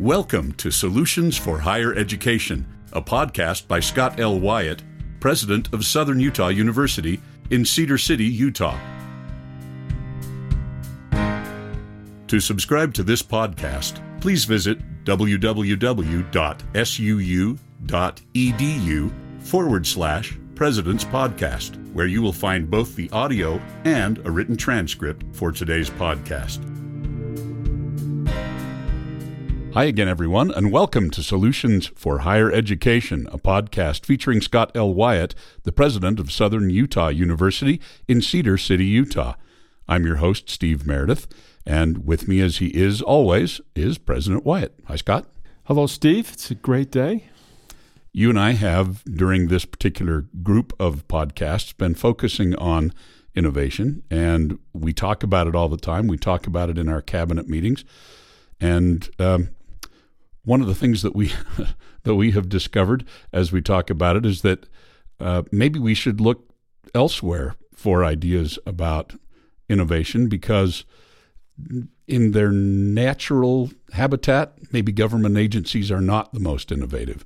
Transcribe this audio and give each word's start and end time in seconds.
Welcome 0.00 0.52
to 0.54 0.70
Solutions 0.70 1.38
for 1.38 1.58
Higher 1.58 1.94
Education, 1.94 2.66
a 2.92 3.00
podcast 3.00 3.66
by 3.66 3.80
Scott 3.80 4.20
L. 4.20 4.38
Wyatt, 4.38 4.82
president 5.20 5.72
of 5.72 5.86
Southern 5.86 6.20
Utah 6.20 6.48
University 6.48 7.18
in 7.48 7.64
Cedar 7.64 7.96
City, 7.96 8.26
Utah. 8.26 8.78
To 12.28 12.40
subscribe 12.40 12.92
to 12.92 13.02
this 13.02 13.22
podcast, 13.22 14.02
please 14.20 14.44
visit 14.44 15.04
www.suu.edu 15.06 15.82
forward 19.40 19.86
slash 19.86 20.38
President's 20.54 21.04
Podcast, 21.06 21.92
where 21.94 22.06
you 22.06 22.20
will 22.20 22.34
find 22.34 22.70
both 22.70 22.96
the 22.96 23.08
audio 23.12 23.58
and 23.86 24.18
a 24.26 24.30
written 24.30 24.58
transcript 24.58 25.24
for 25.34 25.50
today's 25.50 25.88
podcast. 25.88 26.75
Hi 29.76 29.84
again, 29.84 30.08
everyone, 30.08 30.50
and 30.50 30.72
welcome 30.72 31.10
to 31.10 31.22
Solutions 31.22 31.88
for 31.88 32.20
Higher 32.20 32.50
Education, 32.50 33.28
a 33.30 33.36
podcast 33.36 34.06
featuring 34.06 34.40
Scott 34.40 34.74
L. 34.74 34.94
Wyatt, 34.94 35.34
the 35.64 35.70
president 35.70 36.18
of 36.18 36.32
Southern 36.32 36.70
Utah 36.70 37.08
University 37.08 37.78
in 38.08 38.22
Cedar 38.22 38.56
City, 38.56 38.86
Utah. 38.86 39.34
I'm 39.86 40.06
your 40.06 40.16
host, 40.16 40.48
Steve 40.48 40.86
Meredith, 40.86 41.28
and 41.66 42.06
with 42.06 42.26
me, 42.26 42.40
as 42.40 42.56
he 42.56 42.68
is 42.68 43.02
always, 43.02 43.60
is 43.74 43.98
President 43.98 44.46
Wyatt. 44.46 44.72
Hi, 44.86 44.96
Scott. 44.96 45.26
Hello, 45.64 45.86
Steve. 45.86 46.30
It's 46.32 46.50
a 46.50 46.54
great 46.54 46.90
day. 46.90 47.24
You 48.12 48.30
and 48.30 48.40
I 48.40 48.52
have, 48.52 49.04
during 49.04 49.48
this 49.48 49.66
particular 49.66 50.24
group 50.42 50.72
of 50.80 51.06
podcasts, 51.06 51.76
been 51.76 51.94
focusing 51.94 52.54
on 52.54 52.94
innovation, 53.34 54.04
and 54.10 54.58
we 54.72 54.94
talk 54.94 55.22
about 55.22 55.46
it 55.46 55.54
all 55.54 55.68
the 55.68 55.76
time. 55.76 56.06
We 56.06 56.16
talk 56.16 56.46
about 56.46 56.70
it 56.70 56.78
in 56.78 56.88
our 56.88 57.02
cabinet 57.02 57.46
meetings. 57.46 57.84
And 58.58 59.10
um, 59.18 59.50
one 60.46 60.62
of 60.62 60.66
the 60.66 60.74
things 60.74 61.02
that 61.02 61.14
we 61.14 61.32
that 62.04 62.14
we 62.14 62.30
have 62.30 62.48
discovered 62.48 63.04
as 63.32 63.52
we 63.52 63.60
talk 63.60 63.90
about 63.90 64.16
it 64.16 64.24
is 64.24 64.40
that 64.40 64.66
uh, 65.20 65.42
maybe 65.52 65.78
we 65.78 65.92
should 65.92 66.20
look 66.20 66.48
elsewhere 66.94 67.54
for 67.74 68.04
ideas 68.04 68.58
about 68.64 69.14
innovation 69.68 70.28
because 70.28 70.84
in 72.06 72.32
their 72.32 72.52
natural 72.52 73.70
habitat, 73.92 74.72
maybe 74.72 74.92
government 74.92 75.36
agencies 75.36 75.90
are 75.90 76.00
not 76.00 76.32
the 76.32 76.40
most 76.40 76.70
innovative 76.70 77.24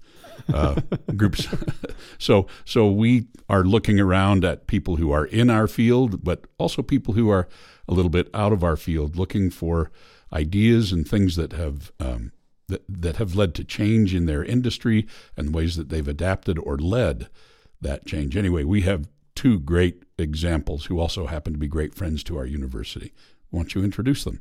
uh, 0.52 0.80
groups. 1.16 1.46
so, 2.18 2.46
so 2.64 2.91
we 2.91 3.26
are 3.48 3.64
looking 3.64 4.00
around 4.00 4.44
at 4.44 4.66
people 4.66 4.96
who 4.96 5.12
are 5.12 5.26
in 5.26 5.50
our 5.50 5.66
field, 5.66 6.24
but 6.24 6.44
also 6.58 6.82
people 6.82 7.14
who 7.14 7.28
are 7.28 7.48
a 7.86 7.92
little 7.92 8.10
bit 8.10 8.30
out 8.32 8.52
of 8.52 8.64
our 8.64 8.76
field, 8.76 9.16
looking 9.16 9.50
for 9.50 9.91
ideas 10.32 10.92
and 10.92 11.06
things 11.06 11.36
that 11.36 11.52
have 11.52 11.92
um, 12.00 12.32
that, 12.70 12.82
that 12.88 13.16
have 13.16 13.34
led 13.34 13.54
to 13.56 13.64
change 13.64 14.14
in 14.14 14.26
their 14.26 14.44
industry 14.44 15.06
and 15.36 15.54
ways 15.54 15.76
that 15.76 15.88
they've 15.88 16.08
adapted 16.08 16.58
or 16.58 16.76
led 16.76 17.28
that 17.80 18.06
change. 18.06 18.36
Anyway, 18.36 18.64
we 18.64 18.82
have 18.82 19.08
two 19.34 19.60
great 19.60 20.02
examples 20.18 20.86
who 20.86 20.98
also 20.98 21.26
happen 21.26 21.52
to 21.52 21.58
be 21.58 21.68
great 21.68 21.94
friends 21.94 22.22
to 22.24 22.36
our 22.36 22.46
university. 22.46 23.12
Why 23.50 23.60
don't 23.60 23.74
you 23.74 23.84
introduce 23.84 24.24
them? 24.24 24.41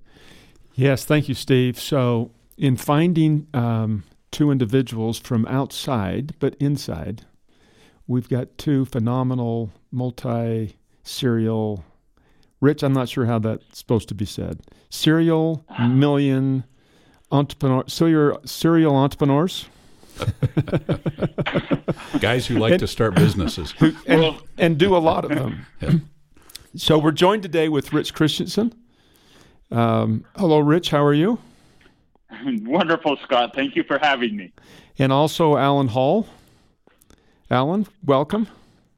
Yes, 0.73 1.05
thank 1.05 1.27
you, 1.27 1.35
Steve. 1.35 1.79
So, 1.79 2.31
in 2.57 2.75
finding 2.75 3.47
um, 3.53 4.03
two 4.31 4.51
individuals 4.51 5.19
from 5.19 5.45
outside 5.45 6.35
but 6.39 6.55
inside, 6.59 7.25
we've 8.09 8.27
got 8.27 8.57
two 8.57 8.85
phenomenal 8.85 9.71
multi 9.91 10.75
serial 11.03 11.85
rich 12.61 12.83
i'm 12.83 12.93
not 12.93 13.07
sure 13.07 13.25
how 13.25 13.39
that's 13.39 13.77
supposed 13.77 14.09
to 14.09 14.13
be 14.13 14.25
said 14.25 14.59
serial 14.89 15.63
million 15.79 16.63
entrepreneur. 17.31 17.83
So 17.87 18.05
you're 18.05 18.39
serial 18.45 18.95
entrepreneurs. 18.95 19.67
Guys 22.19 22.47
who 22.47 22.59
like 22.59 22.73
and, 22.73 22.79
to 22.79 22.87
start 22.87 23.15
businesses 23.15 23.71
who, 23.71 23.93
and, 24.05 24.21
well, 24.21 24.37
and, 24.57 24.77
do 24.77 24.95
a 24.95 24.99
lot 24.99 25.25
of 25.25 25.31
them. 25.31 25.65
Yeah. 25.81 25.93
So 26.75 26.99
we're 26.99 27.11
joined 27.11 27.41
today 27.41 27.67
with 27.67 27.93
Rich 27.93 28.13
Christensen. 28.13 28.75
Um, 29.71 30.23
hello, 30.37 30.59
Rich. 30.59 30.91
How 30.91 31.03
are 31.03 31.15
you? 31.15 31.39
Wonderful, 32.45 33.17
Scott. 33.23 33.55
Thank 33.55 33.75
you 33.75 33.83
for 33.83 33.97
having 33.97 34.35
me. 34.35 34.51
And 34.99 35.11
also 35.11 35.57
Alan 35.57 35.87
Hall. 35.87 36.27
Alan, 37.49 37.87
welcome. 38.05 38.47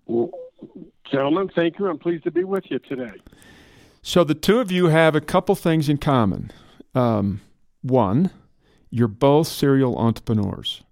Well, 0.05 0.31
gentlemen, 1.09 1.49
thank 1.55 1.79
you. 1.79 1.87
I'm 1.87 1.97
pleased 1.97 2.25
to 2.25 2.31
be 2.31 2.43
with 2.43 2.65
you 2.69 2.79
today. 2.79 3.13
So 4.01 4.23
the 4.23 4.33
two 4.33 4.59
of 4.59 4.71
you 4.71 4.87
have 4.87 5.15
a 5.15 5.21
couple 5.21 5.55
things 5.55 5.87
in 5.87 5.97
common. 5.97 6.51
Um, 6.93 7.39
one, 7.81 8.31
you're 8.89 9.07
both 9.07 9.47
serial 9.47 9.97
entrepreneurs 9.97 10.83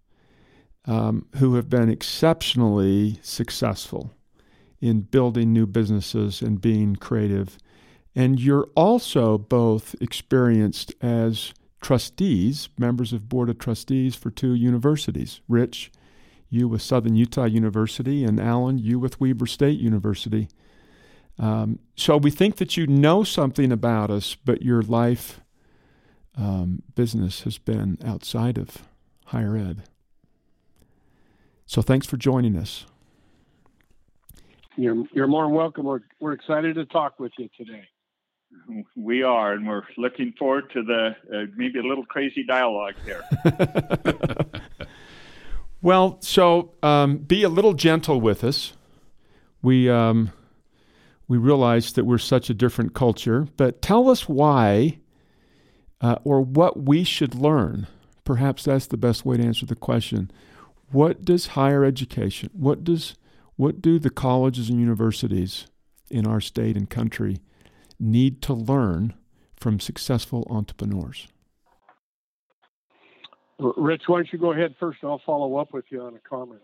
um, 0.85 1.27
who 1.37 1.55
have 1.55 1.69
been 1.69 1.89
exceptionally 1.89 3.19
successful 3.21 4.11
in 4.81 5.01
building 5.01 5.51
new 5.51 5.67
businesses 5.67 6.41
and 6.41 6.61
being 6.61 6.95
creative. 6.95 7.57
And 8.15 8.39
you're 8.39 8.69
also 8.75 9.37
both 9.37 9.95
experienced 10.01 10.93
as 11.01 11.53
trustees, 11.81 12.69
members 12.77 13.13
of 13.13 13.29
board 13.29 13.49
of 13.49 13.59
trustees 13.59 14.15
for 14.15 14.31
two 14.31 14.53
universities. 14.53 15.41
Rich, 15.47 15.91
you 16.49 16.67
with 16.67 16.81
Southern 16.81 17.15
Utah 17.15 17.45
University, 17.45 18.23
and 18.23 18.39
Alan, 18.39 18.79
you 18.79 18.99
with 18.99 19.19
Weber 19.19 19.45
State 19.45 19.79
University. 19.79 20.47
Um, 21.37 21.79
so 21.95 22.17
we 22.17 22.31
think 22.31 22.57
that 22.57 22.75
you 22.75 22.87
know 22.87 23.23
something 23.23 23.71
about 23.71 24.09
us, 24.09 24.35
but 24.43 24.61
your 24.61 24.81
life 24.81 25.39
um, 26.39 26.83
business 26.95 27.41
has 27.41 27.57
been 27.57 27.97
outside 28.03 28.57
of 28.57 28.83
higher 29.25 29.57
ed. 29.57 29.83
So 31.65 31.81
thanks 31.81 32.07
for 32.07 32.17
joining 32.17 32.55
us. 32.55 32.85
You're, 34.77 35.03
you're 35.13 35.27
more 35.27 35.43
than 35.43 35.53
welcome. 35.53 35.85
We're, 35.85 35.99
we're 36.19 36.31
excited 36.31 36.75
to 36.75 36.85
talk 36.85 37.19
with 37.19 37.33
you 37.37 37.49
today. 37.57 37.83
We 38.95 39.21
are, 39.21 39.53
and 39.53 39.67
we're 39.67 39.83
looking 39.97 40.33
forward 40.39 40.71
to 40.71 40.81
the 40.81 41.15
uh, 41.31 41.45
maybe 41.55 41.77
a 41.79 41.83
little 41.83 42.05
crazy 42.05 42.43
dialogue 42.43 42.95
here. 43.05 43.21
well, 45.81 46.17
so 46.21 46.73
um, 46.81 47.17
be 47.17 47.43
a 47.43 47.49
little 47.49 47.73
gentle 47.73 48.19
with 48.19 48.43
us. 48.43 48.73
We 49.61 49.87
um, 49.87 50.31
we 51.27 51.37
realize 51.37 51.93
that 51.93 52.05
we're 52.05 52.17
such 52.17 52.49
a 52.49 52.55
different 52.55 52.95
culture, 52.95 53.47
but 53.55 53.83
tell 53.83 54.09
us 54.09 54.27
why 54.27 54.99
uh, 56.01 56.17
or 56.23 56.41
what 56.41 56.83
we 56.83 57.03
should 57.03 57.35
learn. 57.35 57.87
Perhaps 58.23 58.65
that's 58.65 58.87
the 58.87 58.97
best 58.97 59.25
way 59.25 59.37
to 59.37 59.43
answer 59.43 59.65
the 59.65 59.75
question. 59.75 60.31
What 60.91 61.25
does 61.25 61.47
higher 61.47 61.83
education, 61.83 62.49
what 62.53 62.83
does 62.83 63.15
what 63.55 63.81
do 63.81 63.99
the 63.99 64.09
colleges 64.09 64.69
and 64.69 64.79
universities 64.79 65.67
in 66.09 66.25
our 66.25 66.39
state 66.39 66.77
and 66.77 66.89
country 66.89 67.39
need 67.99 68.41
to 68.43 68.53
learn 68.53 69.13
from 69.59 69.81
successful 69.81 70.47
entrepreneurs? 70.49 71.27
Rich, 73.59 74.03
why 74.07 74.19
don't 74.19 74.31
you 74.31 74.39
go 74.39 74.53
ahead 74.53 74.75
first? 74.79 74.99
I'll 75.03 75.21
follow 75.25 75.57
up 75.57 75.73
with 75.73 75.83
you 75.89 76.01
on 76.01 76.15
a 76.15 76.19
comment. 76.19 76.61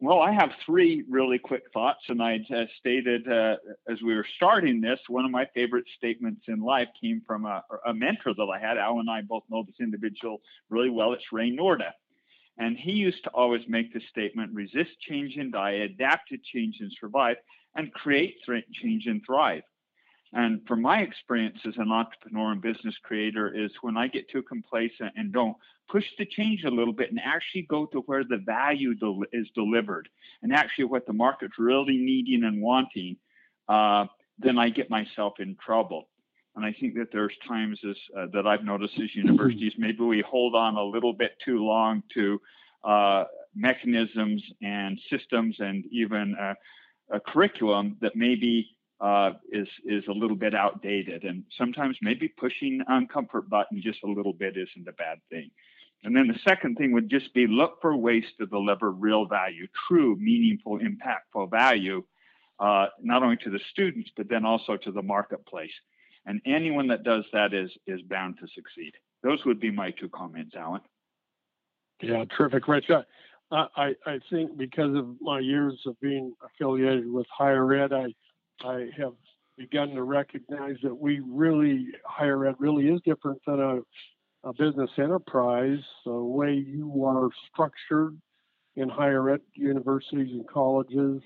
Well, 0.00 0.20
I 0.20 0.32
have 0.32 0.50
three 0.66 1.04
really 1.08 1.38
quick 1.38 1.62
thoughts, 1.72 2.00
and 2.08 2.22
I 2.22 2.40
uh, 2.54 2.64
stated 2.78 3.28
uh, 3.28 3.56
as 3.88 4.02
we 4.02 4.14
were 4.14 4.26
starting 4.36 4.80
this, 4.80 4.98
one 5.08 5.24
of 5.24 5.30
my 5.30 5.46
favorite 5.54 5.84
statements 5.96 6.42
in 6.48 6.60
life 6.60 6.88
came 7.00 7.22
from 7.26 7.46
a, 7.46 7.62
a, 7.86 7.94
mentor 7.94 8.34
that 8.34 8.50
I 8.52 8.58
had. 8.58 8.76
Al 8.76 8.98
and 8.98 9.08
I 9.08 9.22
both 9.22 9.44
know 9.48 9.62
this 9.64 9.76
individual 9.80 10.42
really 10.68 10.90
well. 10.90 11.12
It's 11.12 11.32
Ray 11.32 11.50
Noorda. 11.50 11.92
And 12.58 12.76
he 12.76 12.92
used 12.92 13.22
to 13.24 13.30
always 13.30 13.62
make 13.68 13.94
the 13.94 14.00
statement 14.10 14.52
resist 14.52 14.90
change 15.00 15.36
and 15.36 15.52
die, 15.52 15.72
adapt 15.72 16.28
to 16.30 16.38
change 16.38 16.76
and 16.80 16.92
survive, 17.00 17.36
and 17.76 17.92
create 17.92 18.36
change 18.72 19.06
and 19.06 19.22
thrive. 19.24 19.62
And 20.34 20.66
from 20.66 20.82
my 20.82 20.98
experience 20.98 21.58
as 21.64 21.74
an 21.76 21.92
entrepreneur 21.92 22.50
and 22.50 22.60
business 22.60 22.96
creator 23.04 23.54
is 23.54 23.70
when 23.82 23.96
I 23.96 24.08
get 24.08 24.28
too 24.28 24.42
complacent 24.42 25.12
and 25.16 25.32
don't 25.32 25.56
push 25.88 26.04
the 26.18 26.26
change 26.26 26.64
a 26.64 26.70
little 26.70 26.92
bit 26.92 27.10
and 27.10 27.20
actually 27.24 27.62
go 27.70 27.86
to 27.86 28.00
where 28.00 28.24
the 28.24 28.38
value 28.44 28.94
del- 28.94 29.22
is 29.32 29.46
delivered 29.54 30.08
and 30.42 30.52
actually 30.52 30.86
what 30.86 31.06
the 31.06 31.12
market's 31.12 31.56
really 31.56 31.96
needing 31.96 32.42
and 32.42 32.60
wanting, 32.60 33.16
uh, 33.68 34.06
then 34.40 34.58
I 34.58 34.70
get 34.70 34.90
myself 34.90 35.34
in 35.38 35.56
trouble. 35.64 36.08
And 36.56 36.64
I 36.64 36.74
think 36.80 36.94
that 36.94 37.12
there's 37.12 37.34
times 37.46 37.78
as, 37.88 37.96
uh, 38.18 38.26
that 38.32 38.44
I've 38.44 38.64
noticed 38.64 38.94
as 39.00 39.14
universities, 39.14 39.74
maybe 39.78 40.02
we 40.02 40.20
hold 40.28 40.56
on 40.56 40.74
a 40.74 40.82
little 40.82 41.12
bit 41.12 41.32
too 41.44 41.64
long 41.64 42.02
to 42.14 42.40
uh, 42.82 43.24
mechanisms 43.54 44.42
and 44.62 44.98
systems 45.08 45.54
and 45.60 45.84
even 45.92 46.34
a 47.10 47.20
curriculum 47.20 47.96
that 48.00 48.16
maybe 48.16 48.73
uh, 49.04 49.32
is 49.52 49.68
is 49.84 50.02
a 50.08 50.12
little 50.12 50.36
bit 50.36 50.54
outdated, 50.54 51.24
and 51.24 51.44
sometimes 51.58 51.94
maybe 52.00 52.26
pushing 52.26 52.80
on 52.88 53.06
comfort 53.06 53.50
button 53.50 53.82
just 53.82 53.98
a 54.02 54.06
little 54.06 54.32
bit 54.32 54.56
isn't 54.56 54.88
a 54.88 54.92
bad 54.92 55.18
thing. 55.30 55.50
And 56.04 56.16
then 56.16 56.26
the 56.26 56.38
second 56.48 56.76
thing 56.76 56.92
would 56.92 57.10
just 57.10 57.32
be 57.34 57.46
look 57.46 57.82
for 57.82 57.94
ways 57.96 58.24
to 58.38 58.46
deliver 58.46 58.90
real 58.90 59.26
value, 59.26 59.66
true, 59.86 60.16
meaningful, 60.16 60.78
impactful 60.78 61.50
value, 61.50 62.02
uh, 62.58 62.86
not 63.02 63.22
only 63.22 63.36
to 63.44 63.50
the 63.50 63.60
students 63.70 64.10
but 64.16 64.28
then 64.30 64.46
also 64.46 64.78
to 64.78 64.90
the 64.90 65.02
marketplace. 65.02 65.72
And 66.24 66.40
anyone 66.46 66.88
that 66.88 67.04
does 67.04 67.24
that 67.34 67.52
is 67.52 67.70
is 67.86 68.00
bound 68.08 68.38
to 68.40 68.46
succeed. 68.54 68.92
those 69.22 69.44
would 69.44 69.60
be 69.60 69.70
my 69.70 69.90
two 69.90 70.08
comments, 70.08 70.54
Alan. 70.56 70.80
Yeah, 72.00 72.24
terrific, 72.34 72.66
Rich. 72.68 72.90
I, 73.50 73.66
I, 73.76 73.94
I 74.06 74.18
think 74.30 74.56
because 74.56 74.96
of 74.96 75.06
my 75.20 75.40
years 75.40 75.78
of 75.86 76.00
being 76.00 76.34
affiliated 76.42 77.10
with 77.10 77.26
higher 77.30 77.70
ed, 77.74 77.92
I, 77.92 78.14
I 78.62 78.88
have 78.96 79.14
begun 79.56 79.90
to 79.90 80.02
recognize 80.02 80.76
that 80.82 80.94
we 80.94 81.20
really, 81.20 81.88
higher 82.04 82.46
ed 82.46 82.56
really 82.58 82.88
is 82.88 83.00
different 83.04 83.40
than 83.46 83.60
a, 83.60 83.80
a 84.48 84.52
business 84.52 84.90
enterprise. 84.98 85.78
The 86.04 86.12
way 86.12 86.54
you 86.54 87.04
are 87.04 87.28
structured 87.52 88.16
in 88.76 88.88
higher 88.88 89.30
ed 89.30 89.40
universities 89.54 90.30
and 90.32 90.46
colleges, 90.48 91.22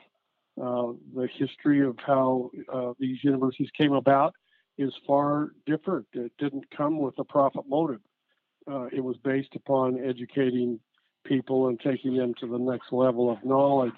uh, 0.61 0.93
the 1.15 1.29
history 1.39 1.87
of 1.87 1.97
how 2.05 2.51
uh, 2.73 2.93
these 2.99 3.19
universities 3.23 3.71
came 3.77 3.93
about 3.93 4.35
is 4.77 4.93
far 5.07 5.51
different. 5.67 6.07
It 6.13 6.33
didn't 6.39 6.65
come 6.77 6.99
with 6.99 7.15
a 7.19 7.25
profit 7.25 7.65
motive. 7.69 8.01
Uh, 8.71 8.87
it 8.93 9.01
was 9.01 9.17
based 9.25 9.55
upon 9.57 9.99
educating 10.05 10.79
people 11.25 11.69
and 11.69 11.81
taking 11.81 12.17
them 12.17 12.35
to 12.41 12.47
the 12.47 12.59
next 12.59 12.93
level 12.93 13.31
of 13.31 13.45
knowledge. 13.45 13.95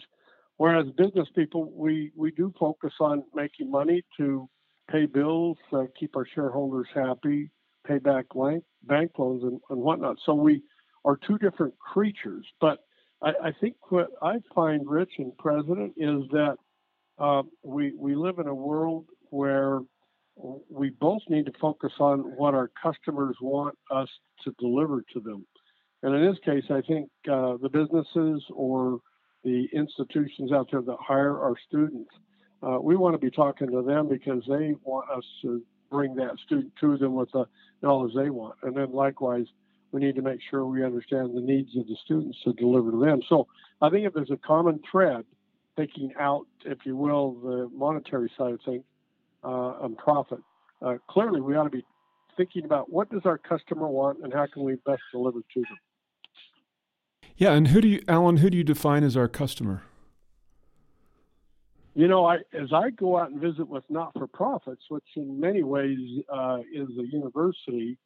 Whereas 0.60 0.88
business 0.98 1.26
people, 1.34 1.72
we, 1.74 2.12
we 2.14 2.32
do 2.32 2.52
focus 2.60 2.92
on 3.00 3.24
making 3.34 3.70
money 3.70 4.02
to 4.18 4.46
pay 4.90 5.06
bills, 5.06 5.56
uh, 5.72 5.84
keep 5.98 6.14
our 6.14 6.26
shareholders 6.34 6.86
happy, 6.94 7.50
pay 7.86 7.96
back 7.96 8.26
bank, 8.34 8.62
bank 8.82 9.10
loans 9.16 9.42
and, 9.42 9.58
and 9.70 9.80
whatnot. 9.80 10.18
So 10.26 10.34
we 10.34 10.62
are 11.06 11.18
two 11.26 11.38
different 11.38 11.72
creatures. 11.78 12.44
But 12.60 12.80
I, 13.22 13.30
I 13.42 13.52
think 13.58 13.76
what 13.88 14.08
I 14.20 14.34
find, 14.54 14.82
Rich 14.86 15.12
and 15.16 15.32
President, 15.38 15.94
is 15.96 16.24
that 16.32 16.56
uh, 17.18 17.42
we, 17.62 17.94
we 17.98 18.14
live 18.14 18.38
in 18.38 18.46
a 18.46 18.54
world 18.54 19.06
where 19.30 19.80
we 20.68 20.90
both 20.90 21.22
need 21.30 21.46
to 21.46 21.52
focus 21.58 21.92
on 22.00 22.18
what 22.36 22.52
our 22.52 22.70
customers 22.82 23.34
want 23.40 23.78
us 23.90 24.08
to 24.44 24.52
deliver 24.58 25.04
to 25.14 25.20
them. 25.20 25.46
And 26.02 26.14
in 26.14 26.30
this 26.30 26.38
case, 26.44 26.64
I 26.68 26.82
think 26.86 27.08
uh, 27.32 27.56
the 27.62 27.70
businesses 27.72 28.44
or 28.52 29.00
the 29.44 29.68
institutions 29.72 30.52
out 30.52 30.68
there 30.70 30.82
that 30.82 30.96
hire 31.00 31.38
our 31.38 31.54
students, 31.68 32.10
uh, 32.62 32.78
we 32.80 32.96
want 32.96 33.14
to 33.14 33.18
be 33.18 33.30
talking 33.30 33.70
to 33.70 33.82
them 33.82 34.08
because 34.08 34.42
they 34.46 34.74
want 34.84 35.10
us 35.10 35.24
to 35.42 35.62
bring 35.90 36.14
that 36.16 36.36
student 36.44 36.72
to 36.80 36.96
them 36.98 37.14
with 37.14 37.30
the 37.32 37.44
knowledge 37.82 38.12
they 38.14 38.30
want. 38.30 38.56
And 38.62 38.76
then 38.76 38.92
likewise, 38.92 39.46
we 39.92 40.00
need 40.00 40.14
to 40.14 40.22
make 40.22 40.40
sure 40.50 40.64
we 40.66 40.84
understand 40.84 41.36
the 41.36 41.40
needs 41.40 41.76
of 41.76 41.86
the 41.86 41.96
students 42.04 42.38
to 42.44 42.52
deliver 42.52 42.92
to 42.92 42.98
them. 42.98 43.20
So 43.28 43.48
I 43.82 43.90
think 43.90 44.06
if 44.06 44.12
there's 44.12 44.30
a 44.30 44.36
common 44.36 44.80
thread, 44.90 45.24
taking 45.76 46.12
out, 46.18 46.46
if 46.64 46.78
you 46.84 46.96
will, 46.96 47.32
the 47.40 47.68
monetary 47.74 48.30
side 48.36 48.52
of 48.52 48.60
things 48.64 48.84
uh, 49.42 49.78
and 49.82 49.96
profit, 49.96 50.40
uh, 50.82 50.94
clearly 51.08 51.40
we 51.40 51.56
ought 51.56 51.64
to 51.64 51.70
be 51.70 51.84
thinking 52.36 52.64
about 52.64 52.92
what 52.92 53.10
does 53.10 53.22
our 53.24 53.38
customer 53.38 53.88
want 53.88 54.18
and 54.22 54.32
how 54.32 54.46
can 54.52 54.62
we 54.62 54.76
best 54.86 55.02
deliver 55.12 55.40
to 55.54 55.60
them. 55.60 55.78
Yeah, 57.40 57.54
and 57.54 57.68
who 57.68 57.80
do 57.80 57.88
you, 57.88 58.02
Alan? 58.06 58.36
Who 58.36 58.50
do 58.50 58.58
you 58.58 58.64
define 58.64 59.02
as 59.02 59.16
our 59.16 59.26
customer? 59.26 59.82
You 61.94 62.06
know, 62.06 62.26
I, 62.26 62.36
as 62.52 62.70
I 62.70 62.90
go 62.90 63.16
out 63.16 63.30
and 63.30 63.40
visit 63.40 63.66
with 63.66 63.82
not-for-profits, 63.88 64.82
which 64.90 65.06
in 65.16 65.40
many 65.40 65.62
ways 65.62 65.98
uh, 66.30 66.58
is 66.70 66.88
a 66.98 67.06
university, 67.10 67.96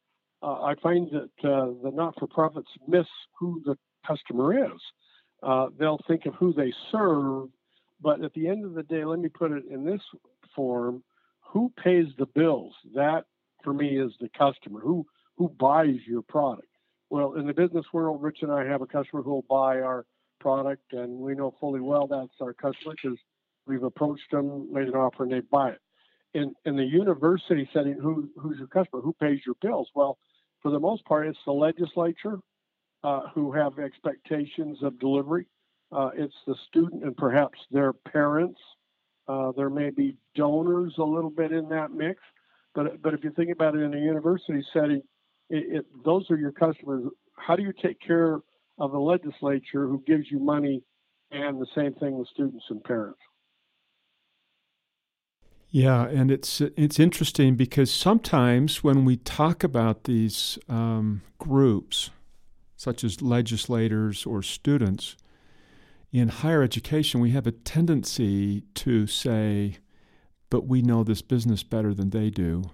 uh, 0.41 0.61
I 0.63 0.75
find 0.81 1.09
that 1.11 1.49
uh, 1.49 1.73
the 1.83 1.91
not-for-profits 1.93 2.69
miss 2.87 3.07
who 3.37 3.61
the 3.65 3.77
customer 4.07 4.67
is. 4.67 4.79
Uh, 5.43 5.67
they'll 5.77 5.99
think 6.07 6.25
of 6.25 6.33
who 6.35 6.53
they 6.53 6.73
serve, 6.89 7.49
but 8.01 8.23
at 8.23 8.33
the 8.35 8.47
end 8.47 8.63
of 8.63 8.73
the 8.73 8.83
day, 8.83 9.03
let 9.03 9.19
me 9.19 9.27
put 9.27 9.51
it 9.51 9.65
in 9.69 9.83
this 9.83 10.01
form: 10.55 11.03
who 11.41 11.73
pays 11.83 12.05
the 12.17 12.25
bills? 12.25 12.73
That, 12.93 13.25
for 13.65 13.73
me, 13.73 13.99
is 13.99 14.13
the 14.21 14.29
customer. 14.29 14.79
Who 14.79 15.05
who 15.35 15.49
buys 15.49 15.97
your 16.07 16.21
product? 16.21 16.69
Well, 17.09 17.33
in 17.33 17.45
the 17.45 17.53
business 17.53 17.85
world, 17.93 18.21
Rich 18.21 18.39
and 18.41 18.51
I 18.51 18.65
have 18.65 18.81
a 18.81 18.87
customer 18.87 19.21
who 19.21 19.31
will 19.31 19.45
buy 19.49 19.79
our 19.81 20.05
product, 20.39 20.93
and 20.93 21.19
we 21.19 21.35
know 21.35 21.55
fully 21.59 21.79
well 21.79 22.07
that's 22.07 22.41
our 22.41 22.53
customer 22.53 22.95
because 23.01 23.17
we've 23.67 23.83
approached 23.83 24.29
them, 24.31 24.71
made 24.71 24.87
an 24.87 24.95
offer, 24.95 25.23
and 25.23 25.31
they 25.31 25.41
buy 25.41 25.69
it. 25.69 25.81
In 26.33 26.53
in 26.65 26.75
the 26.75 26.83
university 26.83 27.69
setting, 27.73 27.93
who 27.93 28.29
who's 28.37 28.57
your 28.57 28.67
customer? 28.67 29.01
Who 29.01 29.13
pays 29.13 29.39
your 29.45 29.55
bills? 29.61 29.89
Well, 29.95 30.17
for 30.61 30.71
the 30.71 30.79
most 30.79 31.05
part, 31.05 31.27
it's 31.27 31.39
the 31.45 31.53
legislature 31.53 32.39
uh, 33.03 33.21
who 33.33 33.51
have 33.51 33.79
expectations 33.79 34.79
of 34.81 34.99
delivery. 34.99 35.45
Uh, 35.91 36.09
it's 36.15 36.35
the 36.47 36.55
student 36.67 37.03
and 37.03 37.15
perhaps 37.15 37.59
their 37.71 37.93
parents. 37.93 38.59
Uh, 39.27 39.51
there 39.55 39.69
may 39.69 39.91
be 39.91 40.17
donors 40.35 40.93
a 40.97 41.03
little 41.03 41.29
bit 41.29 41.51
in 41.51 41.69
that 41.69 41.91
mix, 41.91 42.19
but 42.73 43.01
but 43.01 43.13
if 43.13 43.23
you 43.23 43.31
think 43.31 43.51
about 43.51 43.75
it 43.75 43.81
in 43.81 43.93
a 43.93 43.99
university 43.99 44.63
setting, 44.73 45.01
it, 45.49 45.77
it, 45.77 45.85
those 46.03 46.29
are 46.31 46.37
your 46.37 46.51
customers. 46.51 47.03
How 47.37 47.55
do 47.55 47.63
you 47.63 47.73
take 47.81 47.99
care 47.99 48.39
of 48.77 48.91
the 48.91 48.99
legislature 48.99 49.87
who 49.87 50.03
gives 50.05 50.25
you 50.29 50.39
money, 50.39 50.83
and 51.31 51.59
the 51.59 51.67
same 51.75 51.93
thing 51.93 52.17
with 52.17 52.27
students 52.29 52.65
and 52.69 52.83
parents? 52.83 53.19
Yeah, 55.69 56.07
and 56.07 56.31
it's 56.31 56.61
it's 56.61 56.99
interesting 56.99 57.55
because 57.55 57.91
sometimes 57.91 58.83
when 58.83 59.03
we 59.03 59.17
talk 59.17 59.63
about 59.63 60.05
these 60.05 60.57
um, 60.69 61.21
groups, 61.37 62.11
such 62.77 63.03
as 63.03 63.21
legislators 63.21 64.25
or 64.25 64.41
students, 64.41 65.17
in 66.13 66.29
higher 66.29 66.63
education, 66.63 67.19
we 67.19 67.31
have 67.31 67.45
a 67.45 67.51
tendency 67.51 68.61
to 68.75 69.05
say, 69.05 69.77
"But 70.49 70.65
we 70.65 70.81
know 70.81 71.03
this 71.03 71.21
business 71.21 71.63
better 71.63 71.93
than 71.93 72.11
they 72.11 72.29
do." 72.29 72.71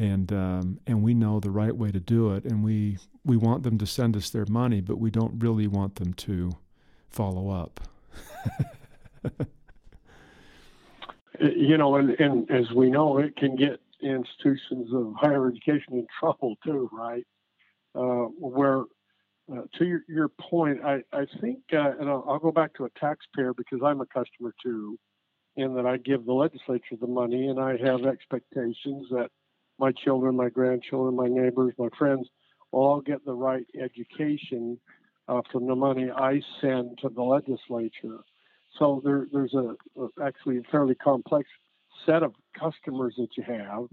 And 0.00 0.32
um, 0.32 0.80
and 0.86 1.02
we 1.02 1.12
know 1.12 1.40
the 1.40 1.50
right 1.50 1.76
way 1.76 1.92
to 1.92 2.00
do 2.00 2.32
it, 2.32 2.44
and 2.44 2.64
we 2.64 2.96
we 3.24 3.36
want 3.36 3.62
them 3.64 3.76
to 3.78 3.86
send 3.86 4.16
us 4.16 4.30
their 4.30 4.46
money, 4.46 4.80
but 4.80 4.96
we 4.96 5.10
don't 5.10 5.38
really 5.38 5.66
want 5.66 5.96
them 5.96 6.14
to 6.14 6.52
follow 7.10 7.50
up. 7.50 7.80
you 11.40 11.76
know, 11.76 11.96
and, 11.96 12.18
and 12.18 12.50
as 12.50 12.70
we 12.74 12.88
know, 12.88 13.18
it 13.18 13.36
can 13.36 13.56
get 13.56 13.78
institutions 14.02 14.88
of 14.94 15.12
higher 15.18 15.48
education 15.48 15.92
in 15.92 16.06
trouble 16.18 16.56
too, 16.64 16.88
right? 16.92 17.26
Uh, 17.94 18.24
where, 18.38 18.84
uh, 19.52 19.62
to 19.76 19.84
your, 19.84 20.00
your 20.08 20.28
point, 20.28 20.82
I, 20.82 21.02
I 21.12 21.26
think, 21.42 21.58
uh, 21.74 21.92
and 22.00 22.08
I'll, 22.08 22.24
I'll, 22.26 22.38
go 22.38 22.52
back 22.52 22.72
to 22.74 22.84
a 22.84 22.90
taxpayer 22.98 23.52
because 23.52 23.80
I'm 23.84 24.00
a 24.00 24.06
customer 24.06 24.54
too, 24.62 24.98
in 25.56 25.74
that 25.74 25.84
I 25.84 25.98
give 25.98 26.24
the 26.24 26.32
legislature 26.32 26.96
the 26.98 27.06
money 27.06 27.48
and 27.48 27.60
I 27.60 27.76
have 27.84 28.06
expectations 28.06 29.08
that 29.10 29.28
my 29.80 29.92
children, 29.92 30.36
my 30.36 30.50
grandchildren, 30.50 31.16
my 31.16 31.26
neighbors, 31.26 31.72
my 31.78 31.88
friends 31.98 32.28
all 32.70 33.00
get 33.00 33.24
the 33.24 33.32
right 33.32 33.66
education 33.82 34.78
uh, 35.26 35.40
from 35.50 35.66
the 35.66 35.74
money 35.74 36.10
I 36.10 36.40
send 36.60 36.98
to 37.02 37.08
the 37.08 37.22
legislature. 37.22 38.18
So 38.78 39.00
there, 39.04 39.26
there's 39.32 39.54
a, 39.54 39.74
a, 40.00 40.08
actually 40.22 40.58
a 40.58 40.62
fairly 40.70 40.94
complex 40.94 41.48
set 42.06 42.22
of 42.22 42.34
customers 42.58 43.14
that 43.18 43.30
you 43.36 43.42
have, 43.42 43.86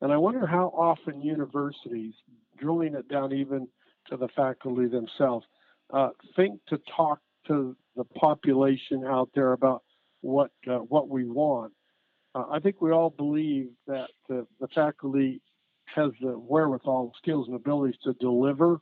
and 0.00 0.12
I 0.12 0.16
wonder 0.16 0.46
how 0.46 0.72
often 0.76 1.22
universities, 1.22 2.14
drilling 2.58 2.94
it 2.94 3.08
down 3.08 3.32
even 3.32 3.68
to 4.08 4.16
the 4.16 4.28
faculty 4.34 4.86
themselves, 4.86 5.46
uh, 5.92 6.10
think 6.34 6.60
to 6.68 6.78
talk 6.96 7.20
to 7.46 7.76
the 7.96 8.04
population 8.04 9.04
out 9.06 9.28
there 9.34 9.52
about 9.52 9.82
what 10.22 10.50
uh, 10.66 10.78
what 10.78 11.08
we 11.08 11.26
want 11.26 11.72
uh, 12.34 12.44
I 12.50 12.58
think 12.58 12.80
we 12.80 12.90
all 12.90 13.10
believe 13.10 13.68
that 13.86 14.08
the, 14.28 14.46
the 14.60 14.68
faculty 14.68 15.40
has 15.94 16.10
the 16.20 16.32
wherewithal, 16.32 17.12
skills, 17.18 17.46
and 17.46 17.56
abilities 17.56 17.98
to 18.04 18.14
deliver. 18.14 18.80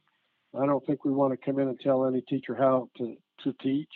I 0.58 0.66
don't 0.66 0.84
think 0.86 1.04
we 1.04 1.12
want 1.12 1.32
to 1.32 1.44
come 1.44 1.58
in 1.58 1.68
and 1.68 1.78
tell 1.80 2.06
any 2.06 2.22
teacher 2.22 2.54
how 2.54 2.88
to, 2.98 3.16
to 3.44 3.52
teach, 3.62 3.90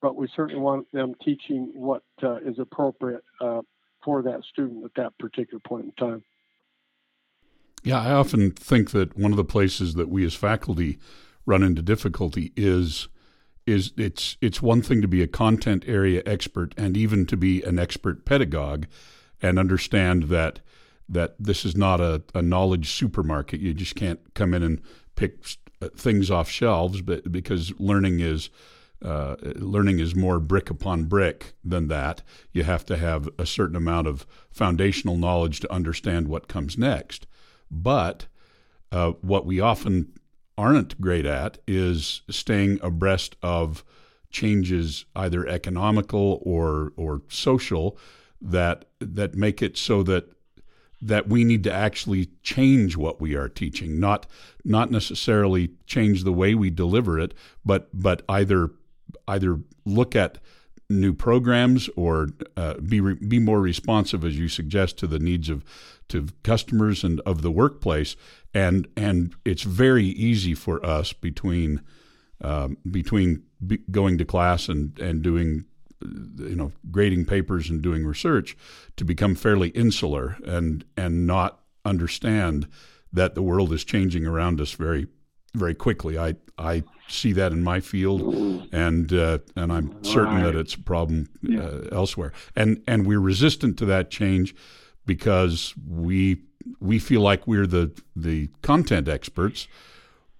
but 0.00 0.16
we 0.16 0.28
certainly 0.34 0.60
want 0.60 0.90
them 0.92 1.14
teaching 1.24 1.70
what 1.74 2.02
uh, 2.22 2.36
is 2.36 2.58
appropriate 2.58 3.24
uh, 3.40 3.60
for 4.04 4.22
that 4.22 4.42
student 4.50 4.84
at 4.84 4.90
that 4.96 5.16
particular 5.18 5.60
point 5.66 5.86
in 5.86 5.92
time. 5.92 6.24
Yeah, 7.84 8.00
I 8.00 8.12
often 8.12 8.52
think 8.52 8.90
that 8.92 9.16
one 9.16 9.32
of 9.32 9.36
the 9.36 9.44
places 9.44 9.94
that 9.94 10.08
we 10.08 10.24
as 10.24 10.34
faculty 10.34 10.98
run 11.46 11.64
into 11.64 11.82
difficulty 11.82 12.52
is 12.56 13.08
is 13.66 13.92
it's 13.96 14.36
it's 14.40 14.60
one 14.60 14.82
thing 14.82 15.00
to 15.02 15.08
be 15.08 15.22
a 15.22 15.26
content 15.26 15.84
area 15.86 16.22
expert 16.26 16.74
and 16.76 16.96
even 16.96 17.26
to 17.26 17.36
be 17.36 17.62
an 17.62 17.78
expert 17.78 18.24
pedagogue 18.24 18.86
and 19.40 19.58
understand 19.58 20.24
that 20.24 20.60
that 21.08 21.34
this 21.38 21.64
is 21.64 21.76
not 21.76 22.00
a, 22.00 22.22
a 22.34 22.42
knowledge 22.42 22.90
supermarket. 22.90 23.60
You 23.60 23.74
just 23.74 23.94
can't 23.94 24.20
come 24.34 24.54
in 24.54 24.62
and 24.62 24.80
pick 25.14 25.44
uh, 25.80 25.88
things 25.96 26.30
off 26.30 26.48
shelves, 26.48 27.02
but 27.02 27.30
because 27.30 27.72
learning 27.78 28.20
is 28.20 28.50
uh, 29.04 29.34
learning 29.56 29.98
is 29.98 30.14
more 30.14 30.38
brick 30.38 30.70
upon 30.70 31.04
brick 31.04 31.54
than 31.64 31.88
that. 31.88 32.22
You 32.52 32.62
have 32.62 32.86
to 32.86 32.96
have 32.96 33.28
a 33.38 33.46
certain 33.46 33.76
amount 33.76 34.06
of 34.06 34.26
foundational 34.50 35.16
knowledge 35.16 35.60
to 35.60 35.72
understand 35.72 36.28
what 36.28 36.46
comes 36.46 36.78
next. 36.78 37.26
But 37.70 38.26
uh, 38.92 39.12
what 39.20 39.44
we 39.44 39.58
often 39.58 40.12
aren't 40.62 41.00
great 41.00 41.26
at 41.26 41.58
is 41.66 42.22
staying 42.30 42.78
abreast 42.82 43.34
of 43.42 43.82
changes, 44.30 45.04
either 45.16 45.46
economical 45.46 46.40
or 46.42 46.92
or 46.96 47.22
social, 47.28 47.98
that 48.40 48.84
that 49.00 49.34
make 49.34 49.60
it 49.60 49.76
so 49.76 50.04
that 50.04 50.24
that 51.00 51.28
we 51.28 51.42
need 51.42 51.64
to 51.64 51.72
actually 51.72 52.30
change 52.44 52.96
what 52.96 53.20
we 53.20 53.34
are 53.34 53.48
teaching, 53.48 53.98
not 53.98 54.26
not 54.64 54.88
necessarily 54.90 55.72
change 55.86 56.22
the 56.22 56.32
way 56.32 56.54
we 56.54 56.70
deliver 56.70 57.18
it, 57.18 57.34
but 57.64 57.88
but 57.92 58.22
either 58.28 58.70
either 59.26 59.58
look 59.84 60.14
at 60.14 60.38
new 61.00 61.12
programs 61.12 61.88
or 61.96 62.28
uh, 62.56 62.74
be 62.74 63.00
re- 63.00 63.14
be 63.14 63.38
more 63.38 63.60
responsive, 63.60 64.24
as 64.24 64.38
you 64.38 64.48
suggest, 64.48 64.98
to 64.98 65.06
the 65.06 65.18
needs 65.18 65.48
of 65.48 65.64
to 66.08 66.28
customers 66.42 67.04
and 67.04 67.20
of 67.20 67.42
the 67.42 67.50
workplace. 67.50 68.16
And 68.54 68.88
and 68.96 69.34
it's 69.44 69.62
very 69.62 70.04
easy 70.04 70.54
for 70.54 70.84
us 70.84 71.12
between 71.12 71.82
um, 72.42 72.76
between 72.90 73.42
going 73.90 74.18
to 74.18 74.24
class 74.24 74.68
and 74.68 74.98
and 74.98 75.22
doing 75.22 75.64
you 76.02 76.56
know 76.56 76.72
grading 76.90 77.24
papers 77.24 77.70
and 77.70 77.80
doing 77.80 78.04
research 78.04 78.56
to 78.96 79.04
become 79.04 79.34
fairly 79.34 79.68
insular 79.70 80.36
and 80.44 80.84
and 80.96 81.26
not 81.26 81.60
understand 81.84 82.68
that 83.12 83.34
the 83.34 83.42
world 83.42 83.72
is 83.72 83.84
changing 83.84 84.26
around 84.26 84.60
us 84.60 84.72
very 84.72 85.06
very 85.54 85.74
quickly. 85.74 86.18
I 86.18 86.36
I 86.58 86.84
see 87.08 87.32
that 87.32 87.52
in 87.52 87.62
my 87.62 87.80
field, 87.80 88.68
and 88.72 89.12
uh, 89.12 89.38
and 89.56 89.72
I'm 89.72 90.02
certain 90.04 90.36
right. 90.36 90.44
that 90.44 90.56
it's 90.56 90.74
a 90.74 90.80
problem 90.80 91.28
uh, 91.44 91.48
yeah. 91.48 91.80
elsewhere. 91.92 92.32
And 92.56 92.82
and 92.86 93.06
we're 93.06 93.20
resistant 93.20 93.78
to 93.78 93.86
that 93.86 94.10
change 94.10 94.54
because 95.06 95.74
we 95.88 96.42
we 96.80 96.98
feel 96.98 97.20
like 97.20 97.46
we're 97.46 97.66
the 97.66 97.92
the 98.16 98.48
content 98.62 99.08
experts, 99.08 99.68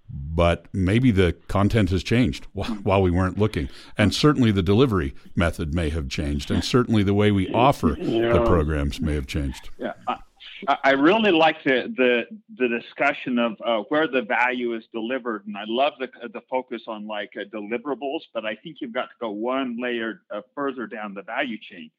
but 0.09 0.67
maybe 0.73 1.11
the 1.11 1.33
content 1.47 1.89
has 1.91 2.03
changed 2.03 2.45
while 2.53 3.01
we 3.01 3.11
weren't 3.11 3.37
looking, 3.37 3.69
and 3.97 4.13
certainly 4.13 4.51
the 4.51 4.63
delivery 4.63 5.13
method 5.35 5.73
may 5.73 5.89
have 5.89 6.09
changed, 6.09 6.49
and 6.49 6.63
certainly 6.63 7.03
the 7.03 7.13
way 7.13 7.31
we 7.31 7.51
offer 7.53 7.95
yeah. 7.99 8.33
the 8.33 8.45
programs 8.45 8.99
may 8.99 9.13
have 9.13 9.27
changed. 9.27 9.69
Yeah. 9.77 9.93
I 10.07 10.17
really 10.91 11.31
like 11.31 11.63
the 11.63 11.93
the, 11.97 12.23
the 12.57 12.67
discussion 12.67 13.39
of 13.39 13.53
uh, 13.65 13.83
where 13.89 14.07
the 14.07 14.21
value 14.21 14.75
is 14.75 14.83
delivered, 14.93 15.45
and 15.47 15.57
I 15.57 15.63
love 15.67 15.93
the 15.99 16.09
the 16.29 16.41
focus 16.49 16.83
on 16.87 17.07
like 17.07 17.31
uh, 17.39 17.43
deliverables. 17.53 18.21
But 18.33 18.45
I 18.45 18.55
think 18.55 18.77
you've 18.79 18.93
got 18.93 19.05
to 19.05 19.15
go 19.19 19.31
one 19.31 19.77
layer 19.81 20.21
uh, 20.33 20.41
further 20.55 20.87
down 20.87 21.13
the 21.13 21.23
value 21.23 21.57
chain, 21.59 21.91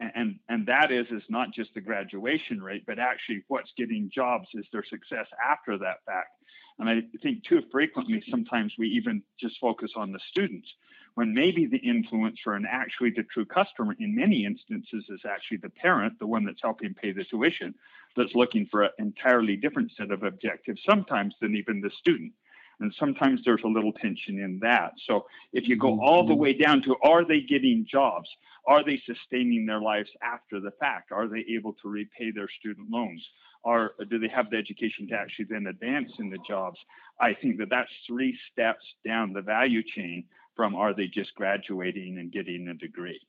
and, 0.00 0.12
and 0.14 0.38
and 0.48 0.66
that 0.66 0.92
is 0.92 1.06
is 1.10 1.22
not 1.28 1.52
just 1.52 1.74
the 1.74 1.80
graduation 1.80 2.62
rate, 2.62 2.84
but 2.86 2.98
actually 2.98 3.44
what's 3.48 3.72
getting 3.76 4.10
jobs 4.14 4.48
is 4.54 4.66
their 4.72 4.84
success 4.84 5.26
after 5.44 5.78
that 5.78 6.04
fact. 6.06 6.30
And 6.78 6.88
I 6.88 7.02
think 7.22 7.44
too 7.44 7.62
frequently 7.70 8.22
sometimes 8.30 8.72
we 8.78 8.88
even 8.88 9.22
just 9.38 9.58
focus 9.60 9.92
on 9.96 10.10
the 10.10 10.20
students 10.30 10.68
when 11.14 11.34
maybe 11.34 11.66
the 11.66 11.80
influencer 11.80 12.56
and 12.56 12.66
actually 12.68 13.10
the 13.10 13.24
true 13.24 13.44
customer 13.44 13.94
in 13.98 14.14
many 14.14 14.44
instances 14.44 15.04
is 15.08 15.20
actually 15.28 15.58
the 15.58 15.68
parent, 15.68 16.18
the 16.18 16.26
one 16.26 16.44
that's 16.44 16.62
helping 16.62 16.94
pay 16.94 17.12
the 17.12 17.24
tuition 17.24 17.74
that's 18.16 18.34
looking 18.34 18.66
for 18.70 18.84
an 18.84 18.90
entirely 18.98 19.56
different 19.56 19.90
set 19.96 20.10
of 20.10 20.22
objectives 20.22 20.80
sometimes 20.88 21.34
than 21.40 21.54
even 21.54 21.80
the 21.80 21.90
student. 21.98 22.32
And 22.80 22.92
sometimes 22.98 23.40
there's 23.44 23.62
a 23.64 23.68
little 23.68 23.92
tension 23.92 24.40
in 24.40 24.58
that. 24.60 24.92
So 25.06 25.26
if 25.52 25.68
you 25.68 25.76
go 25.76 26.00
all 26.02 26.26
the 26.26 26.32
mm-hmm. 26.32 26.42
way 26.42 26.52
down 26.54 26.82
to 26.82 26.96
are 27.02 27.24
they 27.24 27.40
getting 27.40 27.86
jobs? 27.88 28.28
Are 28.66 28.84
they 28.84 29.00
sustaining 29.06 29.66
their 29.66 29.80
lives 29.80 30.10
after 30.22 30.60
the 30.60 30.72
fact? 30.80 31.12
Are 31.12 31.28
they 31.28 31.44
able 31.50 31.74
to 31.82 31.88
repay 31.88 32.30
their 32.30 32.48
student 32.60 32.90
loans? 32.90 33.24
Are, 33.64 33.92
do 34.10 34.18
they 34.18 34.28
have 34.28 34.50
the 34.50 34.56
education 34.56 35.06
to 35.08 35.14
actually 35.14 35.46
then 35.48 35.66
advance 35.68 36.10
in 36.18 36.30
the 36.30 36.38
jobs? 36.46 36.78
I 37.20 37.34
think 37.34 37.58
that 37.58 37.70
that's 37.70 37.90
three 38.06 38.36
steps 38.50 38.84
down 39.04 39.32
the 39.32 39.42
value 39.42 39.82
chain 39.82 40.24
from 40.56 40.74
are 40.74 40.94
they 40.94 41.06
just 41.06 41.34
graduating 41.34 42.18
and 42.18 42.32
getting 42.32 42.68
a 42.68 42.74
degree. 42.74 43.20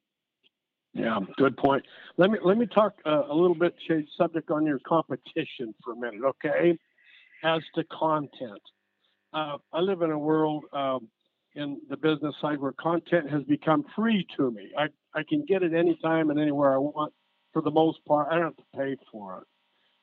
Yeah, 0.93 1.19
good 1.37 1.57
point. 1.57 1.83
Let 2.17 2.29
me 2.29 2.37
let 2.43 2.57
me 2.57 2.67
talk 2.67 2.93
uh, 3.05 3.23
a 3.27 3.33
little 3.33 3.55
bit, 3.55 3.73
change 3.87 4.07
subject 4.15 4.51
on 4.51 4.65
your 4.65 4.79
competition 4.87 5.73
for 5.83 5.93
a 5.93 5.95
minute, 5.95 6.21
okay? 6.23 6.77
As 7.43 7.61
to 7.75 7.83
content, 7.85 8.61
uh, 9.33 9.57
I 9.71 9.79
live 9.79 10.03
in 10.03 10.11
a 10.11 10.19
world 10.19 10.65
um, 10.71 11.07
in 11.55 11.81
the 11.89 11.97
business 11.97 12.35
side 12.39 12.59
where 12.59 12.73
content 12.73 13.29
has 13.31 13.43
become 13.43 13.85
free 13.95 14.27
to 14.37 14.51
me. 14.51 14.69
I 14.77 14.87
I 15.15 15.23
can 15.27 15.45
get 15.45 15.63
it 15.63 15.73
anytime 15.73 16.29
and 16.29 16.39
anywhere 16.39 16.75
I 16.75 16.77
want. 16.77 17.13
For 17.53 17.61
the 17.61 17.71
most 17.71 18.03
part, 18.05 18.27
I 18.29 18.35
don't 18.35 18.43
have 18.43 18.57
to 18.57 18.63
pay 18.75 18.95
for 19.11 19.39
it. 19.39 19.47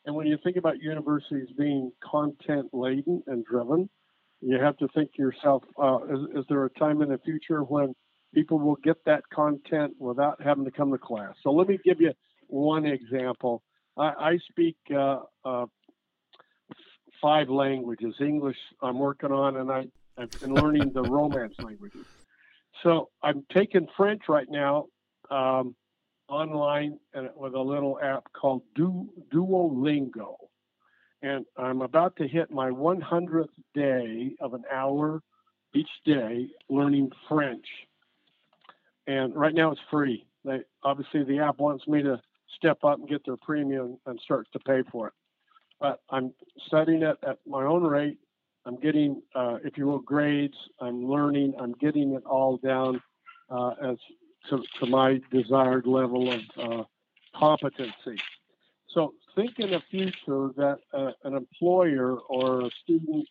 And 0.07 0.15
when 0.15 0.27
you 0.27 0.39
think 0.43 0.57
about 0.57 0.81
universities 0.81 1.49
being 1.57 1.93
content 2.03 2.73
laden 2.73 3.23
and 3.27 3.45
driven, 3.45 3.89
you 4.40 4.59
have 4.59 4.76
to 4.78 4.88
think 4.88 5.12
to 5.14 5.23
yourself: 5.23 5.62
uh, 5.80 5.99
is, 6.04 6.20
is 6.40 6.44
there 6.49 6.64
a 6.64 6.70
time 6.70 7.02
in 7.02 7.11
the 7.11 7.18
future 7.18 7.62
when 7.62 7.94
people 8.35 8.59
will 8.59 8.76
get 8.76 9.04
that 9.04 9.23
content 9.32 9.94
without 9.99 10.40
having 10.42 10.64
to 10.64 10.70
come 10.70 10.90
to 10.92 10.99
class. 10.99 11.35
So 11.42 11.50
let 11.50 11.68
me 11.68 11.78
give 11.85 12.00
you 12.00 12.12
one 12.47 12.87
example. 12.87 13.62
I, 13.97 14.09
I 14.09 14.38
speak 14.50 14.76
uh, 14.94 15.20
uh, 15.44 15.66
five 17.20 17.49
languages. 17.49 18.14
English 18.20 18.56
I'm 18.82 18.99
working 18.99 19.32
on, 19.32 19.56
and 19.56 19.70
I, 19.70 19.87
I've 20.18 20.30
been 20.40 20.54
learning 20.54 20.92
the 20.94 21.02
Romance 21.04 21.54
languages. 21.61 22.06
So 22.82 23.11
I'm 23.23 23.44
taking 23.52 23.88
French 23.97 24.23
right 24.28 24.49
now 24.49 24.87
um, 25.30 25.75
online 26.28 26.99
and 27.12 27.28
with 27.37 27.54
a 27.54 27.61
little 27.61 27.99
app 28.00 28.25
called 28.32 28.62
du- 28.75 29.11
Duolingo. 29.32 30.37
And 31.23 31.45
I'm 31.57 31.83
about 31.83 32.17
to 32.17 32.27
hit 32.27 32.50
my 32.50 32.71
100th 32.71 33.49
day 33.75 34.33
of 34.41 34.55
an 34.55 34.65
hour 34.73 35.23
each 35.75 35.91
day 36.05 36.49
learning 36.69 37.11
French 37.29 37.67
and 39.11 39.35
right 39.35 39.55
now 39.55 39.73
it's 39.73 39.81
free. 39.91 40.25
They 40.45 40.61
obviously 40.85 41.25
the 41.25 41.41
app 41.41 41.59
wants 41.59 41.87
me 41.89 42.03
to 42.03 42.21
step 42.57 42.85
up 42.85 43.00
and 43.00 43.09
get 43.09 43.25
their 43.25 43.37
premium 43.37 43.99
and 44.07 44.21
start 44.21 44.47
to 44.53 44.59
pay 44.61 44.83
for 44.91 45.09
it. 45.09 45.15
But 45.81 46.00
I'm 46.11 46.33
setting 46.71 47.03
it 47.03 47.17
at 47.27 47.39
my 47.47 47.65
own 47.65 47.83
rate. 47.83 48.19
I'm 48.67 48.79
getting, 48.79 49.23
uh, 49.35 49.59
if 49.65 49.77
you 49.77 49.87
will, 49.87 49.99
grades. 49.99 50.57
I'm 50.81 51.07
learning. 51.07 51.55
I'm 51.59 51.73
getting 51.73 52.12
it 52.12 52.25
all 52.25 52.59
down 52.59 53.03
uh, 53.49 53.71
as 53.83 53.97
to, 54.50 54.62
to, 54.79 54.87
my 54.87 55.21
desired 55.33 55.87
level 55.87 56.31
of 56.31 56.41
uh, 56.57 56.85
competency. 57.35 58.21
So 58.89 59.15
think 59.34 59.58
in 59.58 59.70
the 59.70 59.82
future 59.90 60.50
that 60.56 60.78
uh, 60.92 61.12
an 61.25 61.34
employer 61.34 62.16
or 62.28 62.66
a 62.66 62.70
student 62.82 63.26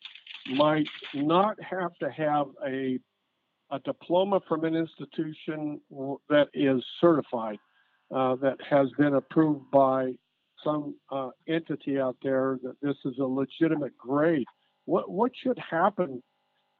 might 0.53 0.87
not 1.13 1.57
have 1.61 1.95
to 1.99 2.09
have 2.09 2.47
a 2.65 2.99
a 3.71 3.79
diploma 3.79 4.39
from 4.47 4.63
an 4.65 4.75
institution 4.75 5.79
that 6.27 6.47
is 6.53 6.83
certified, 6.99 7.59
uh, 8.13 8.35
that 8.37 8.57
has 8.67 8.87
been 8.97 9.13
approved 9.13 9.69
by 9.71 10.11
some 10.63 10.95
uh, 11.11 11.29
entity 11.47 11.99
out 11.99 12.17
there 12.23 12.57
that 12.63 12.75
this 12.81 12.95
is 13.05 13.17
a 13.19 13.23
legitimate 13.23 13.95
grade. 13.97 14.45
What 14.85 15.09
what 15.09 15.31
should 15.35 15.59
happen 15.59 16.23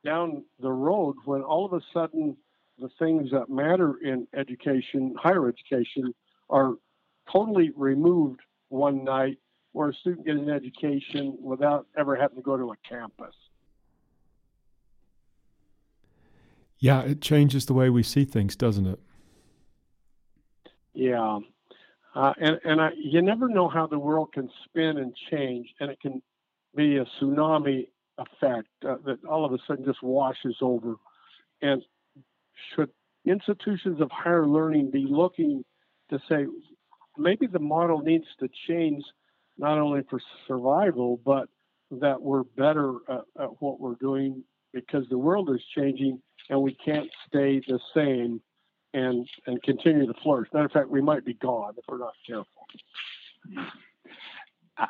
down 0.03 0.43
the 0.59 0.71
road 0.71 1.15
when 1.25 1.41
all 1.41 1.65
of 1.65 1.73
a 1.73 1.81
sudden 1.93 2.35
the 2.79 2.89
things 2.97 3.29
that 3.31 3.49
matter 3.49 3.95
in 4.03 4.25
education, 4.35 5.13
higher 5.21 5.47
education, 5.47 6.13
are 6.49 6.73
totally 7.31 7.71
removed 7.75 8.39
one 8.69 9.03
night, 9.03 9.37
where 9.73 9.89
a 9.89 9.93
student 9.93 10.25
gets 10.25 10.39
an 10.39 10.49
education 10.49 11.37
without 11.41 11.87
ever 11.97 12.15
having 12.15 12.37
to 12.37 12.41
go 12.41 12.57
to 12.57 12.71
a 12.71 12.75
campus? 12.87 13.35
Yeah, 16.79 17.01
it 17.01 17.21
changes 17.21 17.65
the 17.65 17.73
way 17.73 17.89
we 17.89 18.03
see 18.03 18.23
things, 18.23 18.55
doesn't 18.55 18.87
it? 18.87 18.99
Yeah. 20.93 21.39
Uh, 22.15 22.33
and 22.39 22.59
and 22.63 22.81
I, 22.81 22.89
you 22.97 23.21
never 23.21 23.47
know 23.47 23.67
how 23.67 23.85
the 23.85 23.99
world 23.99 24.33
can 24.33 24.49
spin 24.65 24.97
and 24.97 25.13
change, 25.29 25.67
and 25.79 25.91
it 25.91 25.99
can 26.01 26.21
be 26.75 26.97
a 26.97 27.05
tsunami 27.21 27.87
effect 28.17 28.67
uh, 28.87 28.95
that 29.05 29.23
all 29.25 29.45
of 29.45 29.53
a 29.53 29.57
sudden 29.67 29.85
just 29.85 30.01
washes 30.01 30.55
over. 30.61 30.95
And 31.61 31.83
should 32.73 32.89
institutions 33.25 34.01
of 34.01 34.09
higher 34.11 34.47
learning 34.47 34.91
be 34.91 35.05
looking 35.07 35.63
to 36.09 36.19
say 36.29 36.45
maybe 37.19 37.47
the 37.47 37.59
model 37.59 37.99
needs 37.99 38.25
to 38.39 38.49
change 38.67 39.03
not 39.57 39.77
only 39.77 40.01
for 40.09 40.19
survival, 40.47 41.19
but 41.25 41.49
that 41.91 42.21
we're 42.21 42.43
better 42.43 42.95
at, 43.09 43.21
at 43.39 43.61
what 43.61 43.79
we're 43.79 43.95
doing 43.95 44.43
because 44.73 45.07
the 45.09 45.17
world 45.17 45.49
is 45.49 45.61
changing 45.75 46.21
and 46.49 46.61
we 46.61 46.75
can't 46.85 47.09
stay 47.27 47.61
the 47.67 47.79
same 47.93 48.41
and 48.93 49.27
and 49.45 49.61
continue 49.63 50.07
to 50.07 50.13
flourish. 50.21 50.49
Matter 50.53 50.65
of 50.65 50.71
fact, 50.71 50.89
we 50.89 51.01
might 51.01 51.25
be 51.25 51.35
gone 51.35 51.73
if 51.77 51.83
we're 51.87 51.99
not 51.99 52.13
careful. 52.25 52.65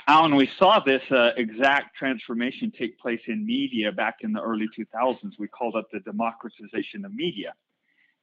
Alan, 0.07 0.35
we 0.35 0.49
saw 0.57 0.79
this 0.79 1.01
uh, 1.11 1.31
exact 1.35 1.95
transformation 1.97 2.71
take 2.77 2.99
place 2.99 3.21
in 3.27 3.45
media 3.45 3.91
back 3.91 4.17
in 4.21 4.31
the 4.31 4.41
early 4.41 4.67
2000s. 4.77 5.31
We 5.39 5.47
called 5.47 5.75
it 5.75 5.85
the 5.91 5.99
democratization 5.99 7.05
of 7.05 7.13
media. 7.13 7.53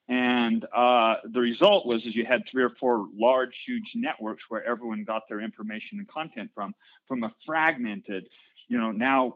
And 0.08 0.64
uh, 0.74 1.16
the 1.32 1.40
result 1.40 1.84
was 1.84 2.04
is 2.06 2.14
you 2.14 2.24
had 2.24 2.42
three 2.50 2.62
or 2.62 2.70
four 2.78 3.06
large, 3.16 3.54
huge 3.66 3.90
networks 3.94 4.44
where 4.48 4.64
everyone 4.64 5.04
got 5.04 5.22
their 5.28 5.40
information 5.40 5.98
and 5.98 6.08
content 6.08 6.50
from, 6.54 6.74
from 7.08 7.24
a 7.24 7.32
fragmented, 7.44 8.28
you 8.68 8.78
know, 8.78 8.92
now 8.92 9.34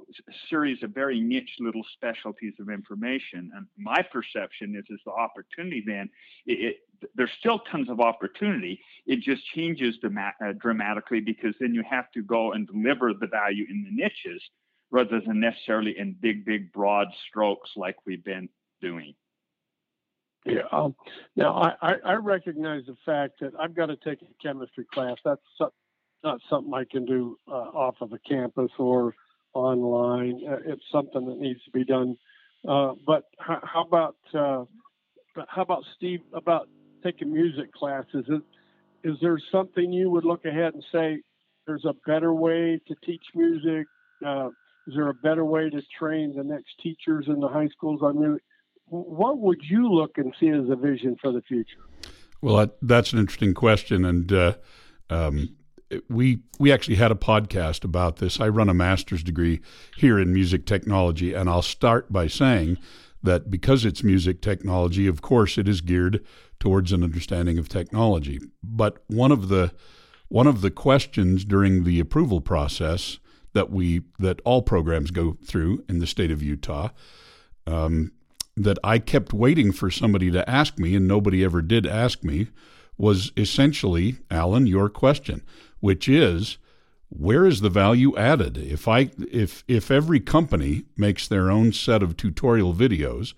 series 0.48 0.82
of 0.82 0.90
very 0.90 1.20
niche 1.20 1.56
little 1.58 1.82
specialties 1.94 2.54
of 2.60 2.70
information. 2.70 3.50
And 3.54 3.66
my 3.76 4.02
perception 4.02 4.76
is, 4.76 4.84
is 4.90 5.00
the 5.04 5.12
opportunity 5.12 5.82
then, 5.84 6.08
it, 6.46 6.76
it, 7.00 7.08
there's 7.16 7.30
still 7.38 7.60
tons 7.70 7.88
of 7.88 8.00
opportunity. 8.00 8.80
It 9.06 9.20
just 9.22 9.44
changes 9.54 9.96
uh, 10.04 10.52
dramatically 10.58 11.20
because 11.20 11.54
then 11.58 11.74
you 11.74 11.82
have 11.88 12.12
to 12.12 12.22
go 12.22 12.52
and 12.52 12.68
deliver 12.68 13.12
the 13.12 13.26
value 13.26 13.64
in 13.68 13.84
the 13.84 13.90
niches 13.90 14.42
rather 14.92 15.20
than 15.20 15.40
necessarily 15.40 15.98
in 15.98 16.16
big, 16.20 16.44
big, 16.44 16.72
broad 16.72 17.08
strokes 17.28 17.70
like 17.76 17.96
we've 18.06 18.24
been 18.24 18.48
doing. 18.80 19.14
Yeah. 20.44 20.62
Um, 20.72 20.94
now, 21.36 21.74
I, 21.82 21.96
I, 22.04 22.14
recognize 22.14 22.84
the 22.86 22.96
fact 23.04 23.40
that 23.40 23.52
I've 23.60 23.74
got 23.74 23.86
to 23.86 23.96
take 23.96 24.22
a 24.22 24.42
chemistry 24.42 24.86
class. 24.90 25.16
That's 25.22 25.42
not 26.24 26.40
something 26.48 26.72
I 26.72 26.84
can 26.90 27.04
do 27.04 27.36
uh, 27.46 27.52
off 27.52 27.96
of 28.00 28.12
a 28.12 28.18
campus 28.18 28.70
or 28.78 29.14
online. 29.52 30.40
Uh, 30.48 30.56
it's 30.64 30.82
something 30.90 31.26
that 31.26 31.38
needs 31.38 31.62
to 31.64 31.70
be 31.70 31.84
done. 31.84 32.16
Uh, 32.66 32.92
but 33.06 33.24
how, 33.38 33.60
how 33.62 33.82
about 33.82 34.16
uh, 34.34 34.64
how 35.48 35.62
about 35.62 35.84
Steve 35.96 36.20
about 36.32 36.68
taking 37.02 37.32
music 37.32 37.72
classes? 37.72 38.24
Is, 38.28 38.40
is 39.02 39.16
there 39.22 39.38
something 39.50 39.92
you 39.92 40.10
would 40.10 40.24
look 40.24 40.44
ahead 40.44 40.74
and 40.74 40.84
say 40.92 41.22
there's 41.66 41.84
a 41.84 41.94
better 42.06 42.34
way 42.34 42.80
to 42.88 42.94
teach 43.04 43.24
music? 43.34 43.86
Uh, 44.24 44.48
is 44.86 44.94
there 44.94 45.08
a 45.08 45.14
better 45.14 45.44
way 45.44 45.70
to 45.70 45.82
train 45.98 46.34
the 46.36 46.44
next 46.44 46.70
teachers 46.82 47.26
in 47.28 47.40
the 47.40 47.48
high 47.48 47.68
schools? 47.68 48.00
I 48.04 48.12
mean, 48.12 48.38
what 48.90 49.38
would 49.38 49.60
you 49.62 49.88
look 49.88 50.18
and 50.18 50.34
see 50.38 50.48
as 50.48 50.68
a 50.68 50.76
vision 50.76 51.16
for 51.20 51.32
the 51.32 51.42
future? 51.42 51.78
Well, 52.42 52.70
that's 52.82 53.12
an 53.12 53.18
interesting 53.18 53.54
question, 53.54 54.04
and 54.04 54.32
uh, 54.32 54.54
um, 55.10 55.56
we 56.08 56.40
we 56.58 56.72
actually 56.72 56.96
had 56.96 57.12
a 57.12 57.16
podcast 57.16 57.84
about 57.84 58.16
this. 58.16 58.40
I 58.40 58.48
run 58.48 58.68
a 58.68 58.74
master's 58.74 59.22
degree 59.22 59.60
here 59.96 60.18
in 60.18 60.32
music 60.32 60.66
technology, 60.66 61.34
and 61.34 61.50
I'll 61.50 61.62
start 61.62 62.12
by 62.12 62.26
saying 62.26 62.78
that 63.22 63.50
because 63.50 63.84
it's 63.84 64.02
music 64.02 64.40
technology, 64.40 65.06
of 65.06 65.20
course, 65.20 65.58
it 65.58 65.68
is 65.68 65.80
geared 65.80 66.24
towards 66.58 66.92
an 66.92 67.02
understanding 67.04 67.58
of 67.58 67.68
technology. 67.68 68.40
But 68.62 69.02
one 69.08 69.32
of 69.32 69.48
the 69.48 69.72
one 70.28 70.46
of 70.46 70.62
the 70.62 70.70
questions 70.70 71.44
during 71.44 71.84
the 71.84 72.00
approval 72.00 72.40
process 72.40 73.18
that 73.52 73.70
we 73.70 74.02
that 74.18 74.40
all 74.44 74.62
programs 74.62 75.10
go 75.10 75.36
through 75.44 75.84
in 75.88 75.98
the 75.98 76.06
state 76.06 76.30
of 76.30 76.42
Utah 76.42 76.88
um, 77.66 78.12
that 78.56 78.78
I 78.84 78.98
kept 78.98 79.32
waiting 79.32 79.72
for 79.72 79.90
somebody 79.90 80.30
to 80.30 80.48
ask 80.48 80.78
me, 80.78 80.94
and 80.94 81.06
nobody 81.06 81.44
ever 81.44 81.62
did 81.62 81.86
ask 81.86 82.22
me, 82.24 82.48
was 82.98 83.32
essentially, 83.36 84.18
Alan, 84.30 84.66
your 84.66 84.88
question, 84.88 85.42
which 85.80 86.08
is 86.08 86.58
where 87.08 87.44
is 87.44 87.60
the 87.60 87.70
value 87.70 88.16
added? 88.16 88.56
If 88.56 88.86
I 88.86 89.10
if 89.30 89.64
if 89.66 89.90
every 89.90 90.20
company 90.20 90.84
makes 90.96 91.26
their 91.26 91.50
own 91.50 91.72
set 91.72 92.02
of 92.02 92.16
tutorial 92.16 92.72
videos, 92.72 93.34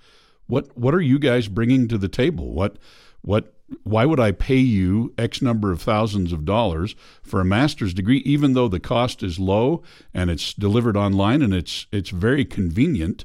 what 0.47 0.77
what 0.77 0.95
are 0.95 1.01
you 1.01 1.19
guys 1.19 1.49
bringing 1.49 1.89
to 1.89 1.99
the 1.99 2.09
table? 2.09 2.53
What 2.53 2.77
what 3.23 3.55
why 3.85 4.05
would 4.05 4.21
I 4.21 4.33
pay 4.33 4.59
you 4.59 5.15
X 5.17 5.41
number 5.41 5.73
of 5.73 5.81
thousands 5.81 6.33
of 6.33 6.45
dollars 6.45 6.95
for 7.23 7.41
a 7.41 7.45
master's 7.45 7.95
degree, 7.95 8.19
even 8.19 8.53
though 8.53 8.69
the 8.69 8.81
cost 8.81 9.23
is 9.23 9.39
low 9.39 9.83
and 10.13 10.31
it's 10.31 10.53
delivered 10.53 10.97
online 10.97 11.41
and 11.41 11.55
it's 11.55 11.87
it's 11.91 12.11
very 12.11 12.45
convenient? 12.45 13.25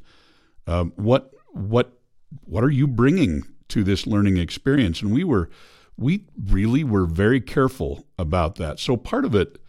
Uh, 0.66 0.86
what 0.96 1.34
what 1.52 2.00
what 2.46 2.64
are 2.64 2.70
you 2.70 2.88
bringing 2.88 3.44
to 3.70 3.84
this 3.84 4.08
learning 4.08 4.38
experience? 4.38 5.02
And 5.02 5.14
we 5.14 5.24
were 5.24 5.50
we 5.98 6.26
really 6.46 6.84
were 6.84 7.06
very 7.06 7.42
careful 7.42 8.06
about 8.18 8.56
that. 8.56 8.80
So 8.80 8.98
part 8.98 9.26
of 9.26 9.34
it 9.36 9.60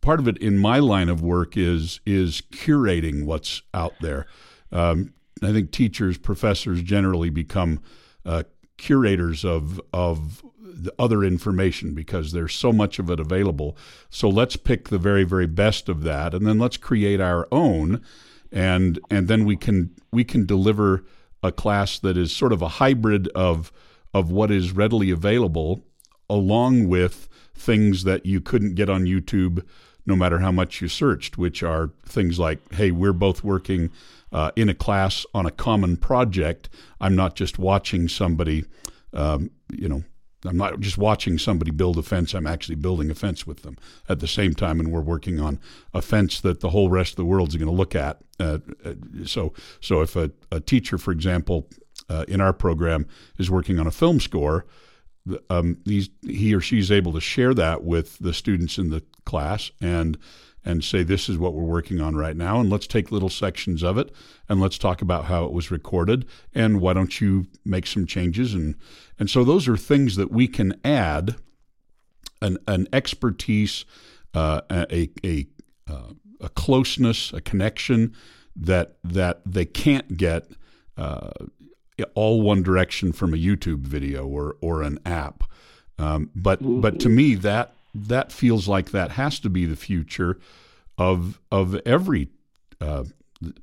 part 0.00 0.20
of 0.20 0.28
it 0.28 0.38
in 0.38 0.58
my 0.58 0.78
line 0.78 1.08
of 1.08 1.22
work 1.22 1.56
is 1.56 2.00
is 2.06 2.42
curating 2.52 3.24
what's 3.24 3.62
out 3.74 3.94
there. 4.00 4.26
Um, 4.72 5.14
I 5.42 5.52
think 5.52 5.70
teachers, 5.70 6.18
professors 6.18 6.82
generally 6.82 7.30
become 7.30 7.80
uh, 8.24 8.44
curators 8.76 9.44
of 9.44 9.80
of 9.92 10.44
the 10.60 10.92
other 10.98 11.24
information 11.24 11.94
because 11.94 12.32
there's 12.32 12.54
so 12.54 12.72
much 12.72 12.98
of 12.98 13.10
it 13.10 13.18
available. 13.18 13.76
So 14.10 14.28
let's 14.28 14.56
pick 14.56 14.88
the 14.88 14.98
very 14.98 15.24
very 15.24 15.46
best 15.46 15.88
of 15.88 16.02
that, 16.02 16.34
and 16.34 16.46
then 16.46 16.58
let's 16.58 16.76
create 16.76 17.20
our 17.20 17.46
own, 17.50 18.02
and 18.52 18.98
and 19.10 19.28
then 19.28 19.44
we 19.44 19.56
can 19.56 19.94
we 20.12 20.24
can 20.24 20.46
deliver 20.46 21.04
a 21.42 21.52
class 21.52 21.98
that 22.00 22.16
is 22.16 22.34
sort 22.34 22.52
of 22.52 22.62
a 22.62 22.68
hybrid 22.68 23.28
of 23.28 23.72
of 24.14 24.30
what 24.30 24.50
is 24.50 24.72
readily 24.72 25.10
available, 25.10 25.84
along 26.30 26.88
with 26.88 27.28
things 27.54 28.04
that 28.04 28.24
you 28.24 28.40
couldn't 28.40 28.74
get 28.74 28.88
on 28.88 29.04
YouTube 29.04 29.62
no 30.06 30.16
matter 30.16 30.38
how 30.38 30.50
much 30.50 30.80
you 30.80 30.88
searched, 30.88 31.36
which 31.36 31.62
are 31.62 31.90
things 32.06 32.38
like, 32.38 32.58
hey, 32.72 32.90
we're 32.90 33.12
both 33.12 33.44
working 33.44 33.90
uh, 34.32 34.50
in 34.56 34.70
a 34.70 34.74
class 34.74 35.26
on 35.34 35.44
a 35.44 35.50
common 35.50 35.98
project. 35.98 36.70
I'm 36.98 37.14
not 37.14 37.34
just 37.34 37.58
watching 37.58 38.08
somebody, 38.08 38.64
um, 39.12 39.50
you 39.70 39.86
know, 39.86 40.02
I'm 40.44 40.56
not 40.56 40.78
just 40.80 40.98
watching 40.98 41.38
somebody 41.38 41.70
build 41.70 41.98
a 41.98 42.02
fence. 42.02 42.34
I'm 42.34 42.46
actually 42.46 42.76
building 42.76 43.10
a 43.10 43.14
fence 43.14 43.46
with 43.46 43.62
them 43.62 43.76
at 44.08 44.20
the 44.20 44.28
same 44.28 44.54
time, 44.54 44.78
and 44.78 44.92
we're 44.92 45.00
working 45.00 45.40
on 45.40 45.58
a 45.92 46.00
fence 46.00 46.40
that 46.42 46.60
the 46.60 46.70
whole 46.70 46.88
rest 46.88 47.12
of 47.12 47.16
the 47.16 47.24
world 47.24 47.48
is 47.48 47.56
going 47.56 47.68
to 47.68 47.74
look 47.74 47.94
at. 47.94 48.18
Uh, 48.38 48.58
uh, 48.84 48.94
so, 49.24 49.52
so 49.80 50.00
if 50.00 50.14
a, 50.14 50.30
a 50.52 50.60
teacher, 50.60 50.96
for 50.96 51.10
example, 51.10 51.68
uh, 52.08 52.24
in 52.28 52.40
our 52.40 52.52
program 52.52 53.06
is 53.38 53.50
working 53.50 53.78
on 53.80 53.86
a 53.86 53.90
film 53.90 54.20
score, 54.20 54.64
um, 55.50 55.78
he 55.84 56.54
or 56.54 56.60
she 56.60 56.78
is 56.78 56.90
able 56.90 57.12
to 57.12 57.20
share 57.20 57.52
that 57.54 57.82
with 57.84 58.18
the 58.18 58.32
students 58.32 58.78
in 58.78 58.90
the 58.90 59.02
class 59.24 59.70
and 59.80 60.16
and 60.68 60.84
say 60.84 61.02
this 61.02 61.28
is 61.28 61.38
what 61.38 61.54
we're 61.54 61.62
working 61.62 62.00
on 62.00 62.14
right 62.14 62.36
now 62.36 62.60
and 62.60 62.70
let's 62.70 62.86
take 62.86 63.10
little 63.10 63.28
sections 63.28 63.82
of 63.82 63.96
it 63.96 64.14
and 64.48 64.60
let's 64.60 64.78
talk 64.78 65.02
about 65.02 65.24
how 65.24 65.44
it 65.44 65.52
was 65.52 65.70
recorded 65.70 66.26
and 66.54 66.80
why 66.80 66.92
don't 66.92 67.20
you 67.20 67.46
make 67.64 67.86
some 67.86 68.06
changes 68.06 68.54
and 68.54 68.74
and 69.18 69.30
so 69.30 69.42
those 69.42 69.66
are 69.66 69.76
things 69.76 70.16
that 70.16 70.30
we 70.30 70.46
can 70.46 70.78
add 70.84 71.36
an 72.42 72.58
an 72.68 72.86
expertise 72.92 73.84
uh, 74.34 74.60
a 74.70 75.10
a 75.24 75.46
uh, 75.90 76.12
a 76.40 76.48
closeness 76.50 77.32
a 77.32 77.40
connection 77.40 78.14
that 78.54 78.98
that 79.02 79.40
they 79.46 79.64
can't 79.64 80.16
get 80.16 80.50
uh, 80.96 81.30
all 82.14 82.42
one 82.42 82.62
direction 82.62 83.12
from 83.12 83.32
a 83.32 83.36
YouTube 83.36 83.80
video 83.80 84.26
or 84.26 84.56
or 84.60 84.82
an 84.82 84.98
app. 85.04 85.44
Um, 85.98 86.30
but 86.34 86.60
but 86.62 87.00
to 87.00 87.08
me 87.08 87.34
that 87.36 87.74
that 88.06 88.32
feels 88.32 88.68
like 88.68 88.90
that 88.90 89.12
has 89.12 89.38
to 89.40 89.50
be 89.50 89.64
the 89.64 89.76
future 89.76 90.38
of 90.96 91.40
of 91.50 91.74
every 91.86 92.28
uh, 92.80 93.04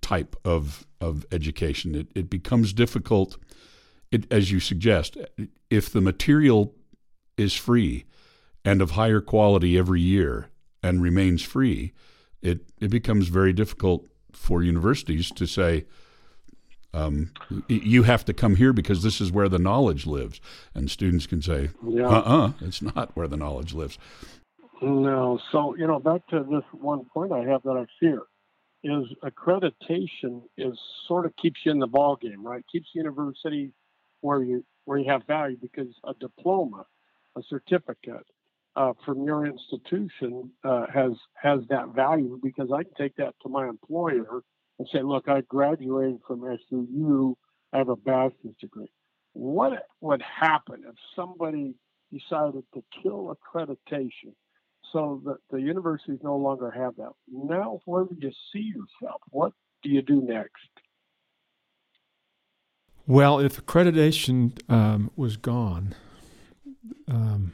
type 0.01 0.35
of 0.45 0.85
of 1.01 1.25
education. 1.31 1.95
It 1.95 2.07
it 2.15 2.29
becomes 2.29 2.73
difficult, 2.73 3.37
it, 4.11 4.31
as 4.31 4.51
you 4.51 4.59
suggest, 4.59 5.17
if 5.69 5.91
the 5.91 6.01
material 6.01 6.73
is 7.37 7.53
free 7.53 8.05
and 8.63 8.81
of 8.81 8.91
higher 8.91 9.21
quality 9.21 9.77
every 9.77 10.01
year 10.01 10.49
and 10.81 11.01
remains 11.01 11.41
free. 11.41 11.93
It 12.41 12.61
it 12.79 12.89
becomes 12.89 13.27
very 13.27 13.53
difficult 13.53 14.07
for 14.31 14.63
universities 14.63 15.31
to 15.31 15.45
say 15.45 15.85
um, 16.95 17.31
you 17.67 18.03
have 18.03 18.23
to 18.25 18.33
come 18.33 18.55
here 18.55 18.73
because 18.73 19.03
this 19.03 19.19
is 19.19 19.31
where 19.31 19.49
the 19.49 19.59
knowledge 19.59 20.05
lives. 20.05 20.39
And 20.73 20.89
students 20.89 21.27
can 21.27 21.41
say, 21.41 21.69
yeah. 21.85 22.07
uh-uh, 22.07 22.51
it's 22.61 22.81
not 22.81 23.15
where 23.15 23.27
the 23.27 23.37
knowledge 23.37 23.73
lives. 23.73 23.97
No. 24.81 25.39
So, 25.51 25.75
you 25.75 25.87
know, 25.87 25.99
back 25.99 26.25
to 26.29 26.45
this 26.49 26.63
one 26.71 27.05
point 27.05 27.31
I 27.31 27.43
have 27.43 27.63
that 27.63 27.71
I 27.71 27.85
fear 27.99 28.23
is 28.83 29.05
accreditation 29.23 30.43
is 30.57 30.77
sort 31.07 31.25
of 31.25 31.35
keeps 31.37 31.59
you 31.65 31.71
in 31.71 31.79
the 31.79 31.87
ball 31.87 32.15
game, 32.15 32.45
right? 32.45 32.63
Keeps 32.71 32.89
university 32.93 33.71
where 34.21 34.43
you 34.43 34.63
where 34.85 34.99
you 34.99 35.09
have 35.09 35.23
value 35.25 35.57
because 35.59 35.87
a 36.03 36.13
diploma, 36.13 36.85
a 37.35 37.41
certificate 37.49 38.25
uh, 38.75 38.93
from 39.03 39.23
your 39.23 39.45
institution 39.47 40.51
uh, 40.63 40.85
has 40.93 41.13
has 41.33 41.61
that 41.69 41.89
value 41.95 42.39
because 42.43 42.71
I 42.71 42.83
can 42.83 42.93
take 42.93 43.15
that 43.15 43.33
to 43.41 43.49
my 43.49 43.67
employer 43.67 44.43
and 44.79 44.87
say, 44.91 45.01
look, 45.01 45.27
I 45.27 45.41
graduated 45.41 46.19
from 46.27 46.41
SUU, 46.41 47.35
I 47.73 47.77
have 47.77 47.89
a 47.89 47.95
bachelor's 47.95 48.55
degree. 48.59 48.91
What 49.33 49.73
would 50.01 50.21
happen 50.21 50.83
if 50.87 50.95
somebody 51.15 51.75
decided 52.11 52.63
to 52.73 52.83
kill 53.03 53.35
accreditation 53.35 54.33
so 54.93 55.21
that 55.25 55.37
the 55.49 55.59
universities 55.59 56.19
no 56.23 56.37
longer 56.37 56.71
have 56.71 56.95
that? 56.97 57.11
Now, 57.31 57.79
where 57.85 58.05
do 58.05 58.15
you 58.19 58.31
see 58.53 58.71
yourself? 58.73 59.21
What 59.29 59.53
do 59.83 59.89
you 59.89 60.01
do 60.01 60.21
next? 60.21 60.51
Well, 63.07 63.39
if 63.39 63.63
accreditation 63.63 64.59
um, 64.69 65.11
was 65.15 65.37
gone, 65.37 65.93
um, 67.07 67.53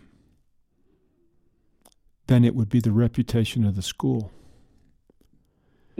then 2.27 2.45
it 2.45 2.55
would 2.55 2.69
be 2.69 2.79
the 2.79 2.93
reputation 2.93 3.65
of 3.65 3.75
the 3.75 3.81
school. 3.81 4.31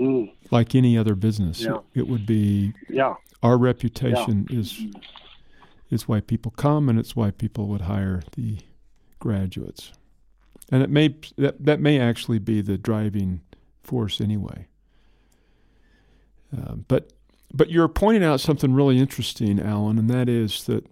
Mm. 0.01 0.33
Like 0.49 0.73
any 0.73 0.97
other 0.97 1.13
business, 1.13 1.61
yeah. 1.61 1.77
it, 1.93 2.07
would 2.07 2.25
be. 2.25 2.73
Yeah. 2.89 3.15
Our 3.43 3.57
reputation 3.57 4.47
yeah. 4.49 4.59
is 4.59 4.81
is 5.91 6.07
why 6.07 6.21
people 6.21 6.51
come, 6.51 6.89
and 6.89 6.97
it's 6.97 7.15
why 7.15 7.29
people 7.29 7.67
would 7.67 7.81
hire 7.81 8.23
the 8.35 8.57
graduates, 9.19 9.91
and 10.71 10.81
it 10.81 10.89
may 10.89 11.15
that 11.37 11.63
that 11.63 11.79
may 11.79 11.99
actually 11.99 12.39
be 12.39 12.61
the 12.61 12.77
driving 12.77 13.41
force 13.83 14.19
anyway. 14.19 14.65
Uh, 16.55 16.75
but 16.75 17.13
but 17.53 17.69
you're 17.69 17.87
pointing 17.87 18.23
out 18.23 18.39
something 18.39 18.73
really 18.73 18.97
interesting, 18.97 19.59
Alan, 19.59 19.99
and 19.99 20.09
that 20.09 20.27
is 20.27 20.63
that 20.65 20.87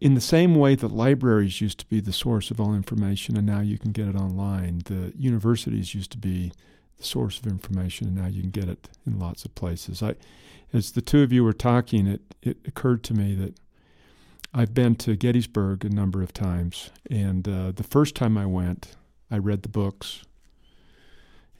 in 0.00 0.14
the 0.14 0.20
same 0.22 0.54
way 0.54 0.74
that 0.74 0.88
libraries 0.88 1.60
used 1.60 1.78
to 1.80 1.86
be 1.86 2.00
the 2.00 2.12
source 2.12 2.50
of 2.50 2.58
all 2.58 2.74
information 2.74 3.36
and 3.36 3.46
now 3.46 3.60
you 3.60 3.78
can 3.78 3.92
get 3.92 4.08
it 4.08 4.16
online, 4.16 4.80
the 4.86 5.12
universities 5.14 5.94
used 5.94 6.10
to 6.12 6.18
be 6.18 6.50
source 6.98 7.38
of 7.38 7.46
information 7.46 8.08
and 8.08 8.16
now 8.16 8.26
you 8.26 8.40
can 8.40 8.50
get 8.50 8.68
it 8.68 8.88
in 9.06 9.18
lots 9.18 9.44
of 9.44 9.54
places. 9.54 10.02
I, 10.02 10.14
as 10.72 10.92
the 10.92 11.02
two 11.02 11.22
of 11.22 11.32
you 11.32 11.44
were 11.44 11.52
talking, 11.52 12.06
it, 12.06 12.20
it 12.42 12.58
occurred 12.66 13.02
to 13.04 13.14
me 13.14 13.34
that 13.34 13.54
I've 14.52 14.74
been 14.74 14.94
to 14.96 15.16
Gettysburg 15.16 15.84
a 15.84 15.90
number 15.90 16.22
of 16.22 16.32
times, 16.32 16.90
and 17.10 17.46
uh, 17.46 17.72
the 17.72 17.82
first 17.82 18.14
time 18.14 18.38
I 18.38 18.46
went, 18.46 18.96
I 19.30 19.36
read 19.36 19.62
the 19.62 19.68
books, 19.68 20.22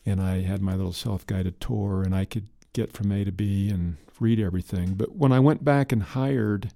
and 0.07 0.21
I 0.21 0.41
had 0.43 0.63
my 0.63 0.75
little 0.75 0.93
self-guided 0.93 1.61
tour, 1.61 2.03
and 2.03 2.15
I 2.15 2.25
could 2.25 2.49
get 2.73 2.93
from 2.93 3.13
A 3.13 3.25
to 3.25 3.33
B 3.33 3.69
and 3.69 3.97
read 4.19 4.41
everything. 4.41 4.95
But 4.95 5.15
when 5.15 5.33
I 5.33 5.41
went 5.41 5.65
back 5.65 5.93
and 5.93 6.03
hired 6.03 6.73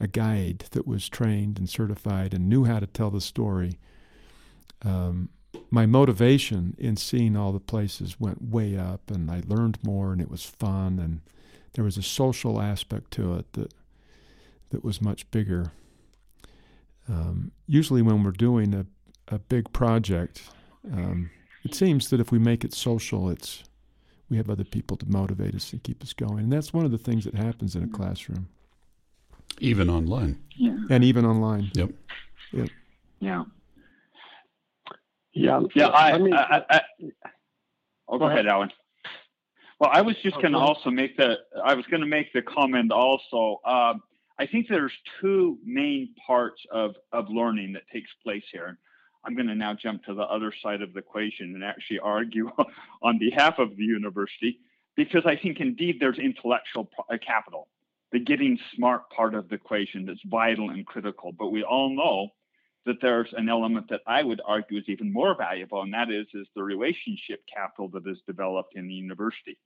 a 0.00 0.06
guide 0.06 0.64
that 0.70 0.86
was 0.86 1.08
trained 1.08 1.58
and 1.58 1.68
certified 1.68 2.32
and 2.32 2.48
knew 2.48 2.64
how 2.64 2.80
to 2.80 2.86
tell 2.86 3.10
the 3.10 3.20
story, 3.20 3.78
um, 4.82 5.28
my 5.72 5.86
motivation 5.86 6.76
in 6.78 6.96
seeing 6.96 7.34
all 7.34 7.50
the 7.50 7.58
places 7.58 8.20
went 8.20 8.42
way 8.42 8.76
up, 8.76 9.10
and 9.10 9.30
I 9.30 9.42
learned 9.46 9.78
more, 9.82 10.12
and 10.12 10.20
it 10.20 10.30
was 10.30 10.44
fun, 10.44 10.98
and 10.98 11.22
there 11.72 11.82
was 11.82 11.96
a 11.96 12.02
social 12.02 12.60
aspect 12.60 13.10
to 13.12 13.34
it 13.36 13.50
that 13.54 13.72
that 14.68 14.84
was 14.84 15.00
much 15.00 15.30
bigger. 15.30 15.72
Um, 17.08 17.52
usually, 17.66 18.02
when 18.02 18.22
we're 18.22 18.32
doing 18.32 18.74
a 18.74 18.86
a 19.28 19.38
big 19.38 19.72
project, 19.72 20.42
um, 20.92 21.30
it 21.64 21.74
seems 21.74 22.10
that 22.10 22.20
if 22.20 22.30
we 22.30 22.38
make 22.38 22.64
it 22.64 22.74
social, 22.74 23.30
it's 23.30 23.64
we 24.28 24.36
have 24.36 24.50
other 24.50 24.64
people 24.64 24.98
to 24.98 25.06
motivate 25.06 25.54
us 25.54 25.72
and 25.72 25.82
keep 25.82 26.02
us 26.02 26.12
going, 26.12 26.44
and 26.44 26.52
that's 26.52 26.74
one 26.74 26.84
of 26.84 26.90
the 26.90 26.98
things 26.98 27.24
that 27.24 27.34
happens 27.34 27.74
in 27.74 27.82
a 27.82 27.88
classroom. 27.88 28.48
Even 29.58 29.88
online. 29.88 30.38
Yeah. 30.54 30.76
And 30.90 31.02
even 31.02 31.24
online. 31.24 31.70
Yep. 31.74 31.90
Yep. 32.52 32.68
Yeah. 33.20 33.44
Yeah. 35.32 35.60
Yeah. 35.74 35.88
I, 35.88 36.12
I 36.12 36.18
mean, 36.18 36.34
I, 36.34 36.62
I, 36.68 36.80
oh, 38.08 38.18
go, 38.18 38.26
ahead, 38.26 38.46
Alan. 38.46 38.70
Well, 39.80 39.90
I 39.92 40.02
was 40.02 40.16
just 40.22 40.36
Oh, 40.36 40.40
going 40.40 40.52
to 40.52 40.58
also 40.58 40.90
make 40.90 41.16
the. 41.16 41.36
I 41.64 41.74
was 41.74 41.84
going 41.86 42.02
to 42.02 42.06
make 42.06 42.32
the 42.32 42.42
comment 42.42 42.92
also. 42.92 43.60
Um, 43.64 44.02
I 44.38 44.46
think 44.46 44.66
there's 44.68 44.92
two 45.20 45.58
main 45.64 46.14
parts 46.26 46.60
of 46.70 46.94
of 47.12 47.28
learning 47.28 47.72
that 47.74 47.82
takes 47.92 48.10
place 48.22 48.44
here. 48.52 48.78
I'm 49.24 49.34
going 49.34 49.46
to 49.48 49.54
now 49.54 49.74
jump 49.74 50.04
to 50.04 50.14
the 50.14 50.22
other 50.22 50.52
side 50.62 50.82
of 50.82 50.92
the 50.92 50.98
equation 50.98 51.54
and 51.54 51.64
actually 51.64 52.00
argue 52.00 52.50
on 53.02 53.18
behalf 53.18 53.58
of 53.58 53.76
the 53.76 53.84
university 53.84 54.58
because 54.96 55.22
I 55.26 55.36
think 55.36 55.60
indeed 55.60 55.96
there's 56.00 56.18
intellectual 56.18 56.90
uh, 57.10 57.16
capital, 57.24 57.68
the 58.10 58.18
getting 58.18 58.58
smart 58.74 59.08
part 59.10 59.34
of 59.34 59.48
the 59.48 59.54
equation 59.54 60.06
that's 60.06 60.20
vital 60.26 60.70
and 60.70 60.84
critical. 60.86 61.32
But 61.32 61.48
we 61.50 61.62
all 61.62 61.94
know 61.94 62.28
that 62.86 62.96
there's 63.00 63.32
an 63.36 63.48
element 63.48 63.88
that 63.90 64.00
I 64.06 64.22
would 64.22 64.40
argue 64.44 64.78
is 64.78 64.88
even 64.88 65.12
more 65.12 65.36
valuable, 65.36 65.82
and 65.82 65.94
that 65.94 66.10
is 66.10 66.26
is 66.34 66.48
the 66.54 66.62
relationship 66.62 67.40
capital 67.52 67.88
that 67.90 68.06
is 68.06 68.18
developed 68.26 68.74
in 68.74 68.88
the 68.88 68.94
university. 68.94 69.58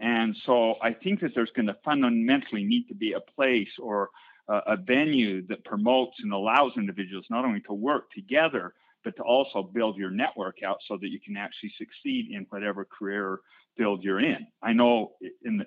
And 0.00 0.36
so 0.44 0.74
I 0.82 0.92
think 0.92 1.20
that 1.20 1.32
there's 1.34 1.52
going 1.54 1.68
to 1.68 1.76
fundamentally 1.84 2.64
need 2.64 2.88
to 2.88 2.94
be 2.94 3.12
a 3.12 3.20
place 3.20 3.70
or 3.78 4.10
a, 4.48 4.76
venue 4.76 5.46
that 5.46 5.64
promotes 5.64 6.16
and 6.20 6.32
allows 6.32 6.72
individuals 6.76 7.26
not 7.30 7.44
only 7.44 7.60
to 7.60 7.72
work 7.72 8.10
together, 8.10 8.74
but 9.04 9.16
to 9.16 9.22
also 9.22 9.62
build 9.62 9.96
your 9.96 10.10
network 10.10 10.62
out 10.64 10.78
so 10.88 10.96
that 11.00 11.08
you 11.08 11.20
can 11.20 11.36
actually 11.36 11.72
succeed 11.78 12.30
in 12.32 12.46
whatever 12.50 12.84
career 12.84 13.38
field 13.76 14.02
you're 14.02 14.20
in. 14.20 14.46
I 14.62 14.72
know 14.72 15.12
in 15.44 15.58
the 15.58 15.66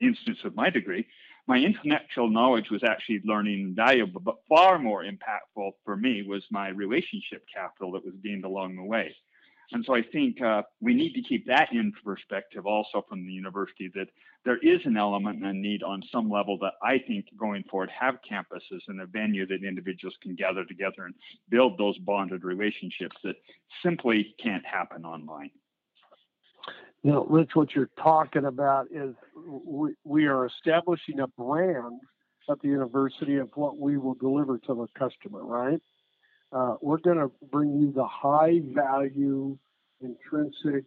instance 0.00 0.38
of 0.44 0.54
my 0.54 0.70
degree, 0.70 1.06
my 1.50 1.58
intellectual 1.58 2.30
knowledge 2.30 2.70
was 2.70 2.84
actually 2.84 3.20
learning 3.24 3.74
valuable, 3.74 4.20
but 4.20 4.36
far 4.48 4.78
more 4.78 5.02
impactful 5.02 5.72
for 5.84 5.96
me 5.96 6.22
was 6.22 6.44
my 6.52 6.68
relationship 6.68 7.44
capital 7.52 7.90
that 7.90 8.04
was 8.04 8.14
gained 8.22 8.44
along 8.44 8.76
the 8.76 8.84
way. 8.84 9.12
And 9.72 9.84
so 9.84 9.96
I 9.96 10.02
think 10.02 10.40
uh, 10.40 10.62
we 10.80 10.94
need 10.94 11.12
to 11.14 11.22
keep 11.22 11.44
that 11.48 11.72
in 11.72 11.92
perspective 12.04 12.66
also 12.66 13.04
from 13.08 13.26
the 13.26 13.32
university 13.32 13.90
that 13.96 14.06
there 14.44 14.58
is 14.58 14.80
an 14.84 14.96
element 14.96 15.38
and 15.38 15.46
a 15.46 15.52
need 15.52 15.82
on 15.82 16.04
some 16.12 16.30
level 16.30 16.56
that 16.58 16.74
I 16.84 16.98
think 16.98 17.26
going 17.36 17.64
forward 17.64 17.90
have 17.98 18.20
campuses 18.30 18.82
and 18.86 19.00
a 19.00 19.06
venue 19.06 19.44
that 19.48 19.64
individuals 19.64 20.14
can 20.22 20.36
gather 20.36 20.64
together 20.64 21.06
and 21.06 21.14
build 21.48 21.78
those 21.78 21.98
bonded 21.98 22.44
relationships 22.44 23.16
that 23.24 23.34
simply 23.82 24.36
can't 24.40 24.64
happen 24.64 25.04
online. 25.04 25.50
You 27.02 27.12
know, 27.12 27.26
Rich, 27.30 27.50
what 27.54 27.74
you're 27.74 27.90
talking 28.02 28.44
about 28.44 28.88
is 28.92 29.14
we, 29.46 29.94
we 30.04 30.26
are 30.26 30.46
establishing 30.46 31.20
a 31.20 31.26
brand 31.28 32.00
at 32.50 32.60
the 32.60 32.68
university 32.68 33.36
of 33.36 33.48
what 33.54 33.78
we 33.78 33.96
will 33.96 34.14
deliver 34.14 34.58
to 34.58 34.74
the 34.74 34.86
customer, 34.98 35.42
right? 35.44 35.80
Uh, 36.52 36.74
we're 36.82 36.98
going 36.98 37.16
to 37.16 37.30
bring 37.50 37.78
you 37.78 37.92
the 37.92 38.06
high 38.06 38.60
value, 38.74 39.56
intrinsic 40.02 40.84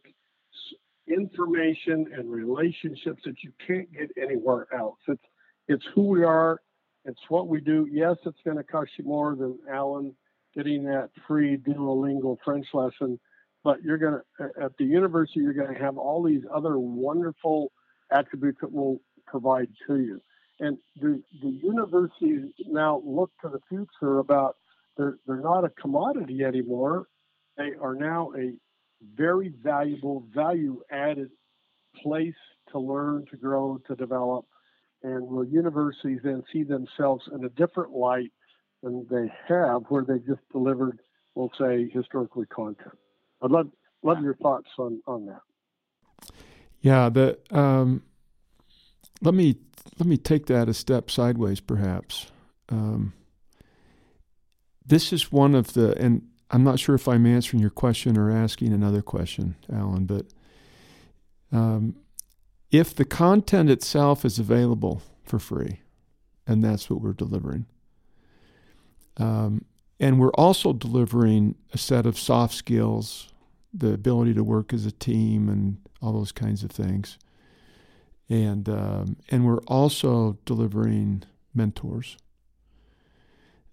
information 1.07 2.05
and 2.15 2.29
relationships 2.29 3.21
that 3.25 3.35
you 3.43 3.51
can't 3.65 3.91
get 3.91 4.11
anywhere 4.21 4.67
else. 4.77 4.99
It's, 5.07 5.23
it's 5.67 5.83
who 5.95 6.03
we 6.09 6.23
are, 6.23 6.59
it's 7.05 7.21
what 7.29 7.47
we 7.47 7.59
do. 7.59 7.87
Yes, 7.91 8.17
it's 8.25 8.37
going 8.45 8.57
to 8.57 8.63
cost 8.63 8.91
you 8.97 9.05
more 9.05 9.35
than 9.35 9.57
Alan 9.71 10.15
getting 10.55 10.83
that 10.83 11.09
free 11.27 11.57
Duolingo 11.57 12.37
French 12.45 12.67
lesson 12.73 13.19
but 13.63 13.81
you're 13.83 13.97
going 13.97 14.19
to 14.37 14.49
at 14.61 14.77
the 14.77 14.85
university 14.85 15.39
you're 15.39 15.53
going 15.53 15.73
to 15.73 15.79
have 15.79 15.97
all 15.97 16.23
these 16.23 16.43
other 16.53 16.77
wonderful 16.77 17.71
attributes 18.11 18.59
that 18.61 18.71
will 18.71 18.99
provide 19.25 19.69
to 19.87 19.99
you. 19.99 20.21
And 20.59 20.77
the, 21.01 21.21
the 21.41 21.49
universities 21.49 22.51
now 22.67 23.01
look 23.05 23.31
to 23.41 23.49
the 23.49 23.59
future 23.69 24.19
about 24.19 24.55
they're, 24.97 25.17
they're 25.25 25.41
not 25.41 25.65
a 25.65 25.69
commodity 25.69 26.43
anymore. 26.43 27.07
They 27.57 27.71
are 27.81 27.95
now 27.95 28.31
a 28.37 28.53
very 29.15 29.51
valuable 29.63 30.25
value 30.33 30.81
added 30.91 31.31
place 32.01 32.35
to 32.71 32.79
learn 32.79 33.25
to 33.31 33.37
grow 33.37 33.81
to 33.87 33.95
develop. 33.95 34.45
And 35.01 35.27
will 35.27 35.45
universities 35.45 36.19
then 36.23 36.43
see 36.53 36.63
themselves 36.63 37.25
in 37.33 37.43
a 37.43 37.49
different 37.49 37.91
light 37.91 38.31
than 38.83 39.05
they 39.09 39.31
have 39.47 39.83
where 39.89 40.03
they 40.03 40.19
just 40.19 40.41
delivered 40.51 40.99
we'll 41.35 41.51
say 41.59 41.89
historically 41.91 42.45
content 42.45 42.93
I'd 43.43 43.51
love 43.51 43.67
love 44.01 44.21
your 44.21 44.35
thoughts 44.35 44.69
on 44.77 45.01
on 45.05 45.25
that. 45.27 45.41
Yeah, 46.81 47.09
the 47.09 47.37
um, 47.51 48.03
let 49.21 49.33
me 49.33 49.57
let 49.99 50.07
me 50.07 50.17
take 50.17 50.47
that 50.47 50.69
a 50.69 50.73
step 50.73 51.11
sideways, 51.11 51.59
perhaps. 51.59 52.31
Um, 52.69 53.13
this 54.85 55.13
is 55.13 55.31
one 55.31 55.55
of 55.55 55.73
the, 55.73 55.97
and 55.97 56.27
I'm 56.51 56.63
not 56.63 56.79
sure 56.79 56.95
if 56.95 57.07
I'm 57.07 57.25
answering 57.25 57.61
your 57.61 57.69
question 57.69 58.17
or 58.17 58.31
asking 58.31 58.73
another 58.73 59.01
question, 59.01 59.55
Alan, 59.71 60.05
but 60.05 60.25
um, 61.51 61.95
if 62.71 62.95
the 62.95 63.05
content 63.05 63.69
itself 63.69 64.25
is 64.25 64.39
available 64.39 65.01
for 65.23 65.39
free, 65.39 65.79
and 66.47 66.63
that's 66.63 66.89
what 66.89 67.01
we're 67.01 67.13
delivering, 67.13 67.65
um, 69.17 69.63
and 69.99 70.19
we're 70.19 70.33
also 70.33 70.73
delivering 70.73 71.55
a 71.71 71.77
set 71.77 72.05
of 72.05 72.17
soft 72.17 72.55
skills 72.55 73.32
the 73.73 73.93
ability 73.93 74.33
to 74.35 74.43
work 74.43 74.73
as 74.73 74.85
a 74.85 74.91
team 74.91 75.49
and 75.49 75.77
all 76.01 76.13
those 76.13 76.31
kinds 76.31 76.63
of 76.63 76.71
things. 76.71 77.17
And 78.29 78.69
um, 78.69 79.17
and 79.29 79.45
we're 79.45 79.63
also 79.67 80.37
delivering 80.45 81.23
mentors. 81.53 82.17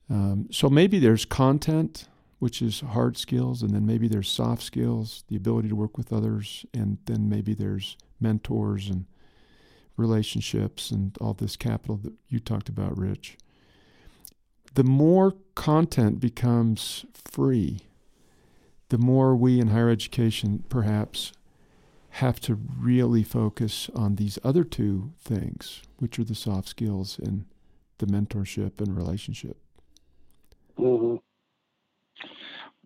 Um, 0.08 0.48
so 0.50 0.68
maybe 0.68 0.98
there's 0.98 1.24
content, 1.24 2.08
which 2.40 2.60
is 2.60 2.80
hard 2.80 3.16
skills, 3.16 3.62
and 3.62 3.70
then 3.70 3.86
maybe 3.86 4.08
there's 4.08 4.28
soft 4.28 4.62
skills, 4.62 5.24
the 5.28 5.36
ability 5.36 5.68
to 5.68 5.76
work 5.76 5.96
with 5.96 6.12
others, 6.12 6.66
and 6.74 6.98
then 7.06 7.28
maybe 7.28 7.54
there's 7.54 7.96
mentors 8.20 8.88
and 8.88 9.06
relationships 9.96 10.90
and 10.90 11.16
all 11.20 11.34
this 11.34 11.56
capital 11.56 11.96
that 11.98 12.14
you 12.28 12.40
talked 12.40 12.68
about, 12.68 12.98
Rich. 12.98 13.36
The 14.74 14.84
more 14.84 15.34
content 15.54 16.20
becomes 16.20 17.04
free, 17.12 17.82
the 18.90 18.98
more 18.98 19.34
we 19.34 19.58
in 19.58 19.68
higher 19.68 19.88
education 19.88 20.64
perhaps 20.68 21.32
have 22.14 22.40
to 22.40 22.58
really 22.78 23.22
focus 23.22 23.88
on 23.94 24.16
these 24.16 24.38
other 24.44 24.64
two 24.64 25.12
things, 25.18 25.82
which 25.98 26.18
are 26.18 26.24
the 26.24 26.34
soft 26.34 26.68
skills 26.68 27.18
and 27.18 27.46
the 27.98 28.06
mentorship 28.06 28.80
and 28.80 28.96
relationship. 28.96 29.56
Mm-hmm. 30.78 31.16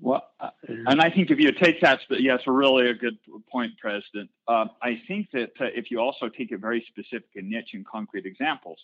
Well, 0.00 0.24
uh, 0.40 0.50
and 0.68 1.00
I 1.00 1.08
think 1.08 1.30
if 1.30 1.38
you 1.38 1.52
take 1.52 1.80
that, 1.80 2.00
yes, 2.10 2.40
really 2.46 2.90
a 2.90 2.94
good 2.94 3.16
point, 3.50 3.72
President. 3.80 4.28
Uh, 4.46 4.66
I 4.82 5.00
think 5.08 5.30
that 5.32 5.52
uh, 5.58 5.66
if 5.74 5.90
you 5.90 6.00
also 6.00 6.28
take 6.28 6.52
a 6.52 6.58
very 6.58 6.84
specific 6.88 7.30
and 7.36 7.48
niche 7.48 7.70
and 7.72 7.86
concrete 7.86 8.26
examples, 8.26 8.78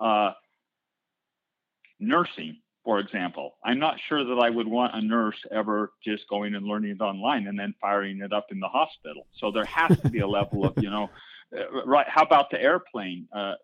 uh, 0.00 0.32
nursing, 2.00 2.56
for 2.86 3.00
example, 3.00 3.56
I'm 3.64 3.80
not 3.80 3.96
sure 4.08 4.24
that 4.24 4.40
I 4.40 4.48
would 4.48 4.68
want 4.68 4.94
a 4.94 5.02
nurse 5.02 5.36
ever 5.50 5.90
just 6.04 6.22
going 6.28 6.54
and 6.54 6.64
learning 6.64 6.92
it 6.92 7.02
online 7.02 7.48
and 7.48 7.58
then 7.58 7.74
firing 7.80 8.20
it 8.20 8.32
up 8.32 8.46
in 8.52 8.60
the 8.60 8.68
hospital. 8.68 9.26
So 9.40 9.50
there 9.50 9.64
has 9.64 9.98
to 10.02 10.08
be 10.08 10.20
a 10.20 10.28
level 10.28 10.64
of, 10.64 10.74
you 10.80 10.88
know, 10.88 11.10
uh, 11.56 11.84
right? 11.84 12.06
How 12.08 12.22
about 12.22 12.48
the 12.52 12.62
airplane? 12.62 13.26
Uh, 13.34 13.54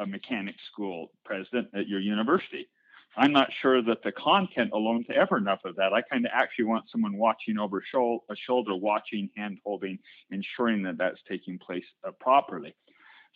a 0.00 0.06
mechanics 0.06 0.62
school 0.72 1.12
president 1.24 1.68
at 1.74 1.86
your 1.86 2.00
university. 2.00 2.68
I'm 3.16 3.32
not 3.32 3.48
sure 3.60 3.82
that 3.82 4.02
the 4.02 4.12
content 4.12 4.70
alone 4.72 5.04
is 5.08 5.14
ever 5.14 5.36
enough 5.36 5.60
of 5.64 5.76
that. 5.76 5.92
I 5.92 6.00
kind 6.02 6.24
of 6.24 6.32
actually 6.34 6.66
want 6.66 6.84
someone 6.90 7.18
watching 7.18 7.58
over 7.58 7.78
a 7.78 8.36
shoulder, 8.36 8.76
watching, 8.76 9.30
hand 9.36 9.58
holding, 9.64 9.98
ensuring 10.30 10.82
that 10.84 10.96
that's 10.98 11.18
taking 11.28 11.58
place 11.58 11.84
uh, 12.06 12.12
properly. 12.20 12.74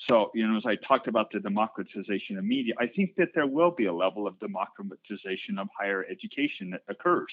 So, 0.09 0.30
you 0.35 0.46
know, 0.46 0.57
as 0.57 0.66
I 0.66 0.76
talked 0.76 1.09
about 1.09 1.30
the 1.33 1.40
democratization 1.40 2.37
of 2.37 2.44
media, 2.44 2.74
I 2.78 2.87
think 2.87 3.14
that 3.16 3.28
there 3.35 3.46
will 3.46 3.70
be 3.70 3.87
a 3.87 3.92
level 3.92 4.26
of 4.26 4.38
democratization 4.40 5.59
of 5.59 5.68
higher 5.78 6.04
education 6.11 6.70
that 6.70 6.83
occurs. 6.88 7.33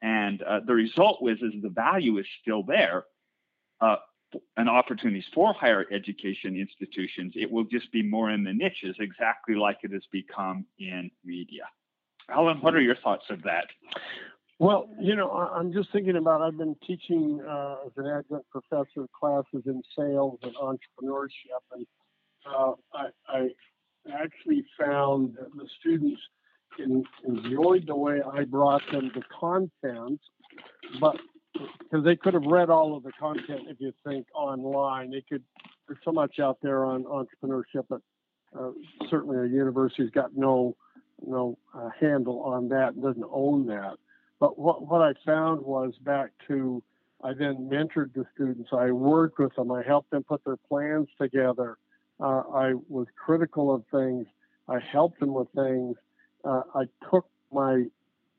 And 0.00 0.42
uh, 0.42 0.60
the 0.64 0.74
result 0.74 1.18
is, 1.28 1.38
is 1.42 1.60
the 1.60 1.70
value 1.70 2.18
is 2.18 2.26
still 2.40 2.62
there, 2.62 3.04
uh, 3.80 3.96
and 4.56 4.68
opportunities 4.68 5.24
for 5.34 5.52
higher 5.54 5.86
education 5.90 6.56
institutions. 6.56 7.32
It 7.34 7.50
will 7.50 7.64
just 7.64 7.90
be 7.92 8.02
more 8.02 8.30
in 8.30 8.44
the 8.44 8.52
niches, 8.52 8.96
exactly 9.00 9.54
like 9.54 9.78
it 9.82 9.92
has 9.92 10.04
become 10.12 10.66
in 10.78 11.10
media. 11.24 11.64
Alan, 12.30 12.58
what 12.60 12.74
are 12.74 12.80
your 12.80 12.96
thoughts 12.96 13.24
of 13.30 13.42
that? 13.42 13.66
Well, 14.60 14.88
you 15.00 15.14
know, 15.14 15.30
I'm 15.30 15.72
just 15.72 15.92
thinking 15.92 16.16
about. 16.16 16.42
I've 16.42 16.58
been 16.58 16.74
teaching 16.84 17.40
uh, 17.48 17.76
as 17.86 17.92
an 17.96 18.06
adjunct 18.06 18.50
professor 18.50 19.06
classes 19.18 19.62
in 19.66 19.82
sales 19.96 20.40
and 20.42 20.52
entrepreneurship, 20.56 21.62
and 21.72 21.86
uh, 22.44 22.72
I, 22.92 23.06
I, 23.28 23.48
actually 24.12 24.64
found 24.80 25.34
that 25.34 25.54
the 25.54 25.68
students 25.78 26.20
in, 26.78 27.04
enjoyed 27.26 27.86
the 27.86 27.94
way 27.94 28.20
I 28.20 28.44
brought 28.44 28.82
them 28.90 29.12
the 29.14 29.22
content, 29.38 30.20
but 31.00 31.16
because 31.52 32.04
they 32.04 32.16
could 32.16 32.34
have 32.34 32.46
read 32.46 32.70
all 32.70 32.96
of 32.96 33.04
the 33.04 33.12
content 33.12 33.68
if 33.68 33.76
you 33.78 33.92
think 34.04 34.26
online, 34.34 35.12
they 35.12 35.22
could. 35.28 35.44
There's 35.86 36.00
so 36.04 36.12
much 36.12 36.40
out 36.40 36.58
there 36.62 36.84
on 36.84 37.04
entrepreneurship, 37.04 37.84
but 37.88 38.00
uh, 38.58 38.70
certainly 39.08 39.38
a 39.38 39.48
university's 39.48 40.10
got 40.10 40.36
no 40.36 40.74
no 41.24 41.58
uh, 41.74 41.90
handle 42.00 42.40
on 42.40 42.68
that 42.70 42.94
and 42.94 43.02
doesn't 43.04 43.24
own 43.30 43.66
that. 43.66 43.98
But 44.40 44.58
what, 44.58 44.86
what 44.86 45.02
I 45.02 45.14
found 45.24 45.62
was 45.62 45.94
back 46.02 46.30
to, 46.48 46.82
I 47.22 47.32
then 47.32 47.68
mentored 47.70 48.14
the 48.14 48.24
students. 48.34 48.70
I 48.72 48.90
worked 48.90 49.38
with 49.38 49.54
them. 49.56 49.72
I 49.72 49.82
helped 49.82 50.10
them 50.10 50.22
put 50.22 50.44
their 50.44 50.56
plans 50.56 51.08
together. 51.20 51.76
Uh, 52.20 52.42
I 52.52 52.74
was 52.88 53.06
critical 53.16 53.74
of 53.74 53.84
things. 53.90 54.26
I 54.68 54.78
helped 54.78 55.20
them 55.20 55.32
with 55.32 55.48
things. 55.54 55.96
Uh, 56.44 56.62
I 56.74 56.84
took 57.10 57.26
my 57.52 57.84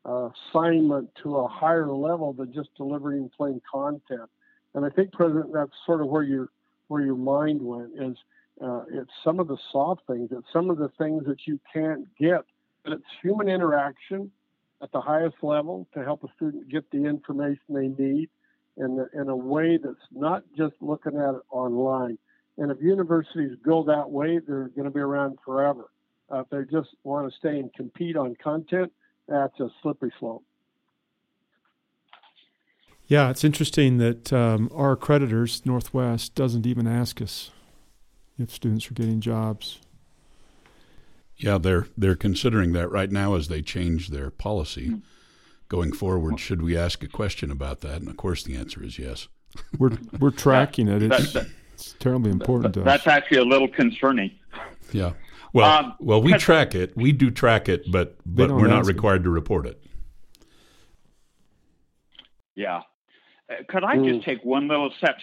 uh, 0.06 0.30
assignment 0.54 1.10
to 1.24 1.38
a 1.38 1.48
higher 1.48 1.92
level 1.92 2.34
than 2.34 2.54
just 2.54 2.70
delivering 2.78 3.30
plain 3.36 3.62
content. 3.70 4.30
And 4.74 4.86
I 4.86 4.90
think, 4.90 5.12
President, 5.12 5.52
that's 5.54 5.72
sort 5.86 6.02
of 6.02 6.08
where 6.08 6.24
your 6.24 6.50
where 6.88 7.02
your 7.02 7.16
mind 7.16 7.62
went. 7.62 7.92
Is 8.00 8.18
uh, 8.64 8.84
it's 8.92 9.12
some 9.24 9.40
of 9.40 9.48
the 9.48 9.58
soft 9.72 10.02
things. 10.08 10.30
It's 10.32 10.48
some 10.54 10.70
of 10.70 10.78
the 10.78 10.90
things 10.98 11.26
that 11.26 11.46
you 11.46 11.60
can't 11.74 12.08
get. 12.18 12.46
But 12.84 12.94
it's 12.94 13.06
human 13.22 13.50
interaction 13.50 14.32
at 14.82 14.92
the 14.92 15.02
highest 15.02 15.36
level 15.42 15.88
to 15.94 16.04
help 16.04 16.24
a 16.24 16.28
student 16.36 16.70
get 16.70 16.89
the 16.92 17.06
information 17.06 17.62
they 17.70 17.88
need 17.88 18.30
in, 18.78 18.96
the, 18.96 19.10
in 19.20 19.30
a 19.30 19.36
way 19.36 19.78
that's 19.78 19.96
not 20.12 20.44
just 20.58 20.74
looking 20.82 21.18
at 21.18 21.36
it 21.36 21.42
online. 21.52 22.18
And 22.58 22.72
if 22.72 22.78
universities 22.82 23.58
go 23.63 23.84
that 23.84 24.10
way, 24.10 24.39
they're 24.46 24.70
going 24.70 24.86
to 24.86 24.92
be 24.92 25.00
around 25.00 25.38
forever. 25.46 25.89
Uh, 26.32 26.42
if 26.42 26.50
they 26.50 26.63
just 26.72 26.89
want 27.04 27.32
to 27.32 27.38
stay 27.38 27.60
and 27.60 27.74
compete 27.74 28.15
on 28.15 28.36
content, 28.42 28.92
that's 29.28 29.60
a 29.60 29.70
slippery 29.82 30.12
slope. 30.20 30.44
Yeah, 33.08 33.32
it's 33.32 33.44
interesting 33.44 33.98
that 33.98 34.32
um, 34.32 34.70
our 34.74 34.96
accreditors, 34.96 35.65
Northwest, 35.65 36.36
doesn't 36.36 36.68
even 36.68 36.86
ask 36.86 37.22
us 37.22 37.50
if 38.38 38.52
students 38.52 38.89
are 38.89 38.94
getting 38.94 39.20
jobs. 39.20 39.80
Yeah, 41.39 41.58
they're 41.58 41.88
they're 41.97 42.15
considering 42.15 42.73
that 42.73 42.89
right 42.89 43.12
now 43.12 43.36
as 43.36 43.47
they 43.47 43.62
change 43.62 44.10
their 44.10 44.30
policy. 44.30 44.89
Mm. 44.89 45.02
Going 45.69 45.91
forward, 45.93 46.39
should 46.39 46.63
we 46.63 46.75
ask 46.75 47.04
a 47.04 47.08
question 47.08 47.52
about 47.52 47.82
that? 47.82 48.02
And 48.02 48.10
of 48.10 48.17
course, 48.17 48.43
the 48.43 48.56
answer 48.56 48.84
is 48.84 48.97
yes. 48.97 49.28
We're 49.78 49.97
we're 50.19 50.32
tracking 50.32 50.88
it. 50.88 51.04
It's, 51.04 51.34
that, 51.34 51.45
that, 51.45 51.52
it's 51.73 51.93
terribly 51.99 52.32
important 52.32 52.73
that, 52.73 52.82
to 52.82 52.89
us. 52.89 53.04
That's 53.04 53.08
actually 53.08 53.38
a 53.38 53.45
little 53.45 53.67
concerning. 53.67 54.32
Yeah. 54.91 55.13
Well, 55.54 55.71
um, 55.71 55.95
well, 55.99 56.21
we 56.21 56.34
track 56.34 56.75
it. 56.75 56.95
We 56.95 57.12
do 57.12 57.32
track 57.32 57.69
it, 57.69 57.91
but 57.91 58.17
but 58.25 58.52
we're 58.52 58.67
not 58.67 58.86
required 58.86 59.21
it. 59.21 59.23
to 59.25 59.30
report 59.30 59.65
it. 59.67 59.82
Yeah. 62.56 62.82
Uh, 63.49 63.63
could 63.67 63.84
I 63.84 63.95
just 63.95 64.21
mm. 64.21 64.25
take 64.25 64.43
one 64.43 64.67
little 64.67 64.91
step 64.97 65.17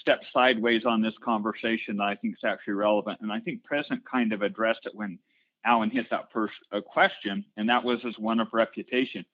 step 0.00 0.20
sideways 0.32 0.84
on 0.84 1.02
this 1.02 1.14
conversation 1.24 1.96
that 1.96 2.04
I 2.04 2.14
think 2.16 2.34
is 2.34 2.44
actually 2.44 2.74
relevant? 2.74 3.20
And 3.20 3.32
I 3.32 3.40
think 3.40 3.64
President 3.64 4.02
kind 4.10 4.32
of 4.32 4.42
addressed 4.42 4.80
it 4.84 4.92
when 4.94 5.18
Alan 5.64 5.90
hit 5.90 6.10
that 6.10 6.30
first 6.32 6.54
uh, 6.72 6.80
question, 6.80 7.44
and 7.56 7.68
that 7.68 7.82
was 7.82 7.98
as 8.06 8.18
one 8.18 8.40
of 8.40 8.48
reputation. 8.52 9.24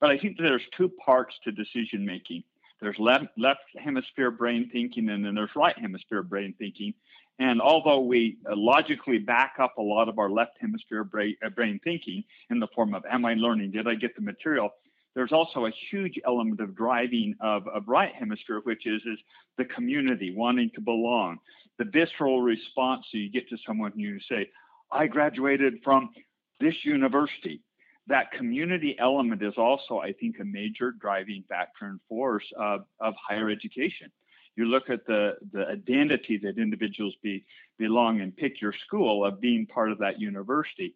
But 0.00 0.10
I 0.10 0.18
think 0.18 0.36
there's 0.38 0.62
two 0.76 0.90
parts 1.04 1.34
to 1.44 1.52
decision 1.52 2.04
making. 2.04 2.44
There's 2.80 2.98
left, 2.98 3.26
left 3.38 3.60
hemisphere 3.78 4.30
brain 4.30 4.68
thinking, 4.70 5.08
and 5.08 5.24
then 5.24 5.34
there's 5.34 5.56
right 5.56 5.78
hemisphere 5.78 6.22
brain 6.22 6.54
thinking. 6.58 6.92
And 7.38 7.60
although 7.60 8.00
we 8.00 8.38
uh, 8.50 8.56
logically 8.56 9.18
back 9.18 9.54
up 9.58 9.76
a 9.78 9.82
lot 9.82 10.08
of 10.08 10.18
our 10.18 10.30
left 10.30 10.58
hemisphere 10.60 11.04
brain, 11.04 11.36
uh, 11.44 11.50
brain 11.50 11.80
thinking 11.84 12.24
in 12.50 12.60
the 12.60 12.68
form 12.74 12.94
of 12.94 13.04
am 13.10 13.24
I 13.24 13.34
learning? 13.34 13.72
Did 13.72 13.88
I 13.88 13.94
get 13.94 14.14
the 14.14 14.22
material? 14.22 14.70
There's 15.14 15.32
also 15.32 15.64
a 15.64 15.72
huge 15.90 16.20
element 16.26 16.60
of 16.60 16.76
driving 16.76 17.34
of, 17.40 17.66
of 17.68 17.88
right 17.88 18.14
hemisphere, 18.14 18.60
which 18.64 18.86
is, 18.86 19.00
is 19.06 19.18
the 19.56 19.64
community 19.64 20.34
wanting 20.34 20.70
to 20.74 20.80
belong, 20.80 21.38
the 21.78 21.86
visceral 21.86 22.42
response. 22.42 23.06
So 23.10 23.16
you 23.18 23.30
get 23.30 23.48
to 23.48 23.56
someone 23.66 23.92
and 23.92 24.00
you 24.00 24.20
say, 24.28 24.50
I 24.90 25.06
graduated 25.06 25.80
from 25.82 26.10
this 26.60 26.74
university. 26.84 27.60
That 28.08 28.30
community 28.30 28.96
element 28.98 29.42
is 29.42 29.54
also, 29.56 29.98
I 29.98 30.12
think, 30.12 30.36
a 30.40 30.44
major 30.44 30.92
driving 30.92 31.44
factor 31.48 31.86
and 31.86 32.00
force 32.08 32.44
of, 32.56 32.82
of 33.00 33.14
higher 33.28 33.50
education. 33.50 34.12
You 34.54 34.66
look 34.66 34.88
at 34.88 35.04
the, 35.06 35.36
the 35.52 35.66
identity 35.66 36.38
that 36.38 36.56
individuals 36.56 37.14
be, 37.22 37.44
belong 37.78 38.20
and 38.20 38.34
pick 38.34 38.60
your 38.60 38.72
school 38.86 39.24
of 39.24 39.40
being 39.40 39.66
part 39.66 39.90
of 39.90 39.98
that 39.98 40.20
university. 40.20 40.94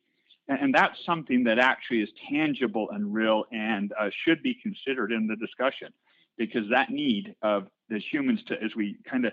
And, 0.48 0.60
and 0.60 0.74
that's 0.74 1.04
something 1.04 1.44
that 1.44 1.58
actually 1.58 2.00
is 2.00 2.08
tangible 2.30 2.88
and 2.90 3.12
real 3.12 3.44
and 3.52 3.92
uh, 3.98 4.10
should 4.24 4.42
be 4.42 4.54
considered 4.62 5.12
in 5.12 5.26
the 5.26 5.36
discussion 5.36 5.92
because 6.38 6.68
that 6.70 6.90
need 6.90 7.34
of 7.42 7.66
the 7.90 7.98
humans 7.98 8.40
to, 8.46 8.62
as 8.62 8.74
we 8.74 8.96
kind 9.08 9.26
of 9.26 9.32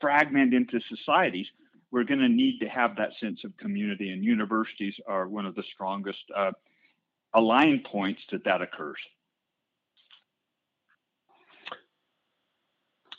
fragment 0.00 0.54
into 0.54 0.80
societies, 0.88 1.46
we're 1.90 2.04
going 2.04 2.20
to 2.20 2.28
need 2.28 2.58
to 2.60 2.68
have 2.68 2.96
that 2.96 3.10
sense 3.20 3.40
of 3.44 3.56
community, 3.56 4.10
and 4.10 4.24
universities 4.24 4.94
are 5.06 5.28
one 5.28 5.46
of 5.46 5.54
the 5.54 5.64
strongest 5.74 6.18
uh, 6.36 6.52
align 7.34 7.82
points 7.90 8.20
that 8.30 8.44
that 8.44 8.60
occurs. 8.60 8.98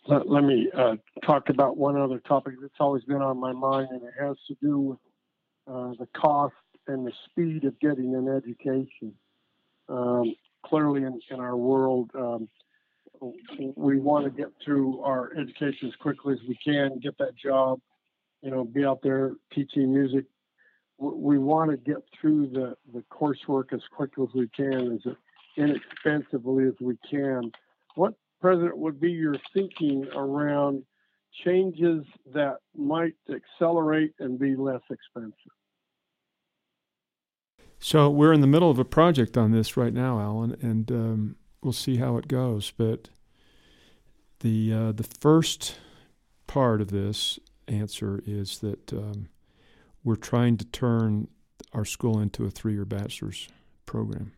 Let, 0.08 0.30
let 0.30 0.44
me 0.44 0.70
uh, 0.76 0.96
talk 1.26 1.50
about 1.50 1.78
one 1.78 1.96
other 1.96 2.20
topic 2.20 2.56
that's 2.62 2.74
always 2.80 3.04
been 3.04 3.22
on 3.22 3.40
my 3.40 3.52
mind, 3.52 3.90
and 3.92 4.02
it 4.04 4.14
has 4.20 4.38
to 4.48 4.56
do 4.62 4.80
with 4.80 5.00
uh, 5.68 5.92
the 6.00 6.08
cost 6.16 6.56
and 6.88 7.06
the 7.06 7.12
speed 7.26 7.64
of 7.66 7.80
getting 7.80 8.16
an 8.16 8.28
education. 8.28 9.14
Um, 9.88 10.36
clearly, 10.66 11.04
in, 11.04 11.20
in, 11.30 11.40
our 11.40 11.56
world, 11.56 12.12
um, 12.16 12.48
we 13.76 14.00
want 14.00 14.26
to 14.26 14.32
get 14.32 14.52
through 14.64 15.02
our 15.02 15.32
education 15.38 15.90
as 15.90 15.96
quickly 15.96 16.34
as 16.34 16.40
we 16.48 16.58
can, 16.64 17.00
get 17.00 17.18
that 17.18 17.36
job, 17.36 17.80
you 18.42 18.52
know, 18.52 18.64
be 18.64 18.86
out 18.86 19.02
there 19.02 19.34
teaching 19.54 19.94
music. 19.94 20.26
We 20.98 21.38
want 21.38 21.72
to 21.72 21.78
get 21.78 22.04
through 22.20 22.48
the, 22.48 22.76
the 22.94 23.04
coursework 23.12 23.74
as 23.74 23.82
quickly 23.96 24.26
as 24.28 24.34
we 24.36 24.50
can, 24.50 24.94
as 24.94 25.14
inexpensively 25.56 26.66
as 26.66 26.74
we 26.82 26.98
can. 27.10 27.52
What, 27.96 28.16
President, 28.42 28.78
would 28.78 29.00
be 29.00 29.12
your 29.12 29.36
thinking 29.54 30.08
around 30.14 30.84
changes 31.46 32.04
that 32.34 32.58
might 32.76 33.14
accelerate 33.30 34.14
and 34.20 34.38
be 34.38 34.56
less 34.56 34.82
expensive? 34.90 35.34
So 37.80 38.10
we're 38.10 38.34
in 38.34 38.42
the 38.42 38.48
middle 38.48 38.70
of 38.70 38.78
a 38.78 38.86
project 38.86 39.38
on 39.38 39.52
this 39.52 39.78
right 39.78 39.94
now, 39.94 40.20
Alan, 40.20 40.58
and 40.62 40.92
um, 40.92 41.36
we'll 41.64 41.72
see 41.72 41.96
how 41.96 42.18
it 42.18 42.28
goes. 42.28 42.72
But 42.72 43.10
the 44.42 44.74
uh, 44.74 44.92
the 44.92 45.08
first 45.20 45.78
part 46.46 46.82
of 46.82 46.92
this 46.92 47.40
answer 47.70 48.22
is 48.26 48.60
that 48.60 48.94
um, 48.94 49.30
we're 50.04 50.16
trying 50.16 50.58
to 50.58 50.66
turn 50.66 51.28
our 51.74 51.86
school 51.86 52.20
into 52.20 52.46
a 52.46 52.50
three-year 52.50 52.86
bachelor's 52.86 53.48
program. 53.86 54.34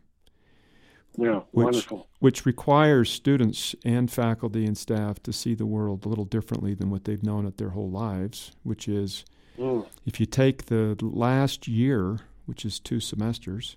Yeah, 1.16 1.40
which, 1.50 1.64
wonderful. 1.64 2.08
Which 2.20 2.46
requires 2.46 3.10
students 3.10 3.74
and 3.84 4.10
faculty 4.10 4.64
and 4.64 4.76
staff 4.76 5.22
to 5.24 5.32
see 5.32 5.54
the 5.54 5.66
world 5.66 6.06
a 6.06 6.08
little 6.08 6.24
differently 6.24 6.74
than 6.74 6.90
what 6.90 7.04
they've 7.04 7.22
known 7.22 7.46
it 7.46 7.58
their 7.58 7.70
whole 7.70 7.90
lives. 7.90 8.52
Which 8.62 8.88
is, 8.88 9.24
mm. 9.58 9.86
if 10.06 10.20
you 10.20 10.26
take 10.26 10.66
the 10.66 10.96
last 11.00 11.68
year, 11.68 12.20
which 12.46 12.64
is 12.64 12.80
two 12.80 12.98
semesters, 12.98 13.76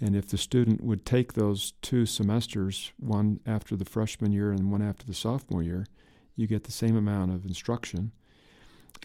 and 0.00 0.16
if 0.16 0.26
the 0.28 0.38
student 0.38 0.82
would 0.82 1.04
take 1.04 1.34
those 1.34 1.72
two 1.82 2.06
semesters, 2.06 2.92
one 2.98 3.40
after 3.46 3.76
the 3.76 3.84
freshman 3.84 4.32
year 4.32 4.50
and 4.50 4.72
one 4.72 4.82
after 4.82 5.06
the 5.06 5.14
sophomore 5.14 5.62
year, 5.62 5.86
you 6.34 6.46
get 6.46 6.64
the 6.64 6.72
same 6.72 6.96
amount 6.96 7.32
of 7.32 7.44
instruction 7.44 8.12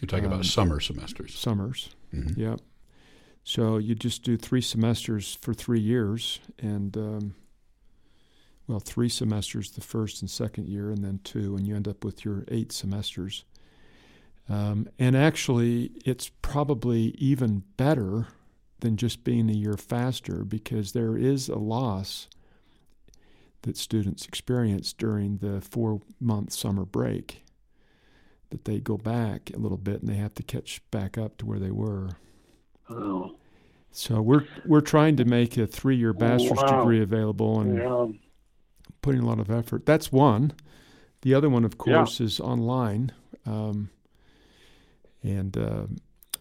you're 0.00 0.06
talking 0.06 0.26
um, 0.26 0.32
about 0.32 0.44
summer 0.44 0.80
semesters. 0.80 1.34
Summers. 1.34 1.90
Mm-hmm. 2.14 2.40
Yep. 2.40 2.60
So 3.44 3.78
you 3.78 3.94
just 3.94 4.22
do 4.22 4.36
three 4.36 4.60
semesters 4.60 5.38
for 5.40 5.54
three 5.54 5.80
years, 5.80 6.40
and 6.58 6.96
um, 6.96 7.34
well, 8.66 8.80
three 8.80 9.08
semesters 9.08 9.70
the 9.70 9.80
first 9.80 10.20
and 10.20 10.30
second 10.30 10.68
year, 10.68 10.90
and 10.90 11.04
then 11.04 11.20
two, 11.22 11.56
and 11.56 11.66
you 11.66 11.76
end 11.76 11.86
up 11.86 12.04
with 12.04 12.24
your 12.24 12.44
eight 12.48 12.72
semesters. 12.72 13.44
Um, 14.48 14.88
and 14.98 15.16
actually, 15.16 15.92
it's 16.04 16.30
probably 16.42 17.14
even 17.18 17.62
better 17.76 18.28
than 18.80 18.96
just 18.96 19.24
being 19.24 19.48
a 19.48 19.54
year 19.54 19.76
faster 19.76 20.44
because 20.44 20.92
there 20.92 21.16
is 21.16 21.48
a 21.48 21.56
loss 21.56 22.28
that 23.62 23.76
students 23.76 24.26
experience 24.26 24.92
during 24.92 25.38
the 25.38 25.60
four 25.60 26.00
month 26.20 26.52
summer 26.52 26.84
break 26.84 27.42
that 28.50 28.64
they 28.64 28.78
go 28.78 28.96
back 28.96 29.50
a 29.54 29.58
little 29.58 29.78
bit 29.78 30.00
and 30.00 30.08
they 30.08 30.16
have 30.16 30.34
to 30.34 30.42
catch 30.42 30.80
back 30.90 31.18
up 31.18 31.36
to 31.38 31.46
where 31.46 31.58
they 31.58 31.70
were. 31.70 32.10
Oh. 32.88 33.36
So 33.90 34.20
we're 34.20 34.44
we're 34.66 34.82
trying 34.82 35.16
to 35.16 35.24
make 35.24 35.56
a 35.56 35.66
three 35.66 35.96
year 35.96 36.12
bachelor's 36.12 36.62
wow. 36.62 36.80
degree 36.80 37.00
available 37.00 37.60
and 37.60 37.78
yeah. 37.78 38.06
putting 39.00 39.22
a 39.22 39.26
lot 39.26 39.40
of 39.40 39.50
effort. 39.50 39.86
That's 39.86 40.12
one. 40.12 40.52
The 41.22 41.32
other 41.34 41.48
one, 41.48 41.64
of 41.64 41.78
course, 41.78 42.20
yeah. 42.20 42.26
is 42.26 42.38
online, 42.38 43.10
um, 43.46 43.88
and 45.22 45.56
uh, 45.56 45.86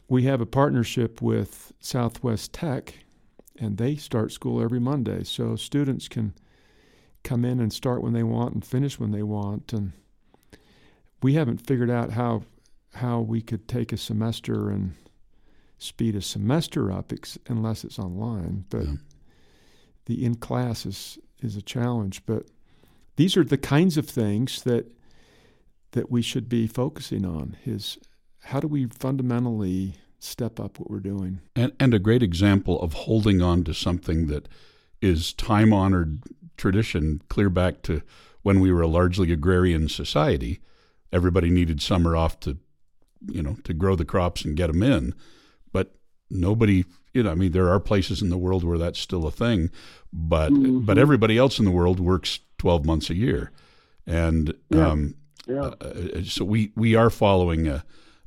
we 0.10 0.24
have 0.24 0.41
a 0.41 0.46
partnership 0.46 1.22
with 1.22 1.72
Southwest 1.80 2.54
Tech, 2.54 2.94
and 3.58 3.78
they 3.78 3.96
start 3.96 4.32
school 4.32 4.62
every 4.62 4.82
Monday, 4.82 5.24
so 5.24 5.56
students 5.56 6.08
can 6.08 6.34
come 7.24 7.46
in 7.46 7.60
and 7.60 7.72
start 7.72 8.04
when 8.04 8.13
they 8.13 8.22
want 8.22 8.54
and 8.54 8.65
finish 8.65 9.00
when 9.00 9.12
they 9.12 9.24
want. 9.24 9.72
And 9.74 9.94
we 11.26 11.34
haven't 11.34 11.66
figured 11.66 11.90
out 11.90 12.12
how 12.12 12.44
how 12.94 13.20
we 13.20 13.42
could 13.42 13.68
take 13.68 13.92
a 13.92 13.98
semester 13.98 14.70
and 14.70 14.94
speed 15.80 16.16
a 16.16 16.22
semester 16.22 16.92
up 16.92 17.12
ex- 17.12 17.40
unless 17.48 17.84
it's 17.84 17.98
online. 17.98 18.66
But 18.70 18.86
yeah. 18.86 18.94
the 20.06 20.24
in 20.24 20.36
class 20.36 20.86
is 20.86 21.18
is 21.42 21.56
a 21.56 21.64
challenge. 21.64 22.22
But 22.28 22.46
these 23.16 23.36
are 23.36 23.44
the 23.44 23.58
kinds 23.58 23.98
of 23.98 24.08
things 24.08 24.62
that 24.64 24.86
that 25.94 26.12
we 26.12 26.22
should 26.22 26.48
be 26.48 26.68
focusing 26.68 27.26
on. 27.26 27.58
Is 27.66 27.98
how 28.44 28.60
do 28.60 28.68
we 28.68 28.86
fundamentally 28.86 29.96
step 30.20 30.60
up 30.60 30.78
what 30.78 30.92
we're 30.92 31.00
doing? 31.00 31.42
And 31.56 31.72
and 31.80 31.96
a 31.96 32.06
great 32.08 32.22
example 32.22 32.80
of 32.82 32.94
holding 32.94 33.42
on 33.42 33.64
to 33.64 33.74
something 33.74 34.28
that 34.28 34.48
is 35.02 35.34
time 35.34 35.74
honored 35.74 36.22
tradition 36.56 37.24
clear 37.30 37.50
back 37.50 37.82
to 37.82 38.04
when 38.44 38.60
we 38.60 38.72
were 38.72 38.84
a 38.84 38.88
largely 39.00 39.32
agrarian 39.32 39.90
society. 39.90 40.60
Everybody 41.12 41.50
needed 41.50 41.82
summer 41.82 42.15
off 42.15 42.39
to, 42.41 42.58
you 43.28 43.41
know, 43.41 43.58
to 43.63 43.74
grow 43.74 43.96
the 43.96 44.06
crops 44.06 44.44
and 44.44 44.58
get 44.58 44.68
them 44.68 44.84
in, 44.84 45.13
but 45.72 45.96
nobody, 46.30 46.86
you 47.13 47.24
know, 47.24 47.32
I 47.32 47.36
mean, 47.36 47.52
there 47.52 47.70
are 47.70 47.80
places 47.80 48.22
in 48.22 48.30
the 48.30 48.38
world 48.38 48.63
where 48.63 48.78
that's 48.78 49.00
still 49.00 49.26
a 49.26 49.32
thing, 49.32 49.70
but 50.12 50.52
mm-hmm. 50.52 50.80
but 50.80 50.98
everybody 50.98 51.38
else 51.38 51.60
in 51.60 51.65
the 51.65 51.72
world 51.72 52.00
works 52.00 52.39
twelve 52.58 52.86
months 52.86 53.10
a 53.10 53.15
year, 53.15 53.52
and 54.06 54.54
yeah. 54.70 54.88
Um, 54.89 55.15
yeah. 55.48 55.62
Uh, 55.62 55.76
uh 55.80 56.24
so 56.24 56.44
we 56.44 56.72
we 56.76 56.96
are 56.96 57.12
following 57.12 57.68
a 57.68 57.86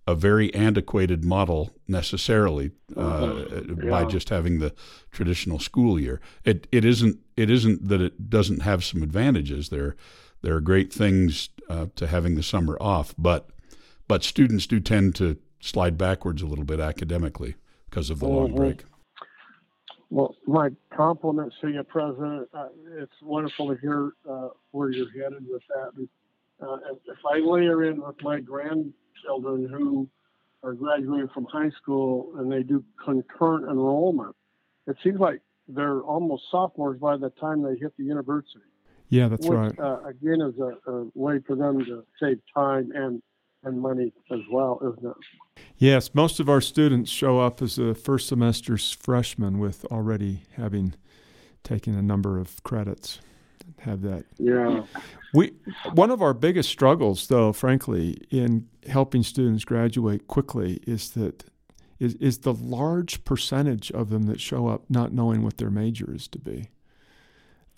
a 0.08 0.14
very 0.14 0.52
antiquated 0.54 1.22
model 1.22 1.70
necessarily 1.86 2.70
uh, 2.96 3.02
mm-hmm. 3.02 3.82
yeah. 3.82 3.90
by 3.90 4.06
just 4.06 4.30
having 4.30 4.58
the 4.58 4.74
traditional 5.10 5.58
school 5.58 6.00
year. 6.00 6.18
It 6.44 6.66
it 6.72 6.82
isn't 6.86 7.18
it 7.36 7.50
isn't 7.50 7.86
that 7.88 8.00
it 8.00 8.30
doesn't 8.30 8.62
have 8.62 8.82
some 8.84 9.02
advantages. 9.02 9.68
There 9.68 9.96
there 10.40 10.54
are 10.54 10.62
great 10.62 10.90
things 10.90 11.50
uh, 11.68 11.86
to 11.96 12.06
having 12.06 12.34
the 12.34 12.42
summer 12.42 12.76
off, 12.80 13.14
but 13.18 13.50
but 14.06 14.24
students 14.24 14.66
do 14.66 14.80
tend 14.80 15.14
to 15.16 15.36
slide 15.60 15.98
backwards 15.98 16.42
a 16.42 16.46
little 16.46 16.64
bit 16.64 16.80
academically 16.80 17.56
because 17.88 18.10
of 18.10 18.20
the 18.20 18.26
mm-hmm. 18.26 18.36
long 18.36 18.54
break. 18.54 18.84
Well, 20.10 20.34
my 20.46 20.70
compliments 20.94 21.56
to 21.60 21.68
you, 21.68 21.82
President. 21.82 22.48
Uh, 22.54 22.68
it's 22.96 23.12
wonderful 23.22 23.74
to 23.74 23.80
hear 23.80 24.12
uh, 24.28 24.48
where 24.70 24.90
you're 24.90 25.10
headed 25.10 25.46
with 25.46 25.62
that. 25.68 26.08
Uh, 26.66 26.76
if 27.06 27.18
I 27.30 27.38
layer 27.38 27.84
in 27.84 28.00
with 28.00 28.16
my 28.22 28.40
grandchildren 28.40 29.68
who 29.70 30.08
are 30.62 30.72
graduating 30.72 31.28
from 31.28 31.44
high 31.46 31.70
school 31.80 32.32
and 32.38 32.50
they 32.50 32.62
do 32.62 32.84
concurrent 33.04 33.66
enrollment. 33.70 34.34
It 34.86 34.96
seems 35.04 35.20
like 35.20 35.40
they're 35.68 36.00
almost 36.00 36.44
sophomores 36.50 36.98
by 36.98 37.16
the 37.16 37.30
time 37.30 37.62
they 37.62 37.76
hit 37.76 37.96
the 37.96 38.04
university. 38.04 38.64
Yeah, 39.08 39.28
that's 39.28 39.46
which, 39.46 39.56
right. 39.56 39.78
Uh, 39.78 40.00
again, 40.06 40.40
is 40.42 40.58
a, 40.58 40.90
a, 40.90 41.06
way 41.14 41.40
for 41.46 41.56
them 41.56 41.84
to 41.84 42.04
save 42.20 42.40
time 42.54 42.92
and 42.94 43.22
and 43.64 43.80
money 43.80 44.12
as 44.30 44.40
well, 44.52 44.78
isn't 44.82 45.10
it? 45.10 45.16
Yes, 45.78 46.14
most 46.14 46.38
of 46.38 46.48
our 46.48 46.60
students 46.60 47.10
show 47.10 47.40
up 47.40 47.60
as 47.60 47.78
a 47.78 47.94
first 47.94 48.28
semester's 48.28 48.92
freshmen 48.92 49.58
with 49.58 49.84
already 49.86 50.42
having 50.56 50.94
taken 51.64 51.96
a 51.96 52.02
number 52.02 52.38
of 52.38 52.62
credits 52.62 53.20
have 53.80 54.02
that. 54.02 54.24
Yeah. 54.38 54.84
We 55.34 55.52
one 55.94 56.10
of 56.10 56.22
our 56.22 56.34
biggest 56.34 56.68
struggles, 56.68 57.26
though, 57.26 57.52
frankly, 57.52 58.18
in 58.30 58.68
helping 58.88 59.22
students 59.22 59.64
graduate 59.64 60.26
quickly 60.26 60.80
is 60.86 61.10
that 61.10 61.44
is 61.98 62.14
is 62.14 62.38
the 62.38 62.54
large 62.54 63.24
percentage 63.24 63.90
of 63.92 64.10
them 64.10 64.24
that 64.24 64.40
show 64.40 64.68
up 64.68 64.84
not 64.88 65.12
knowing 65.12 65.42
what 65.42 65.58
their 65.58 65.70
major 65.70 66.14
is 66.14 66.28
to 66.28 66.38
be. 66.38 66.68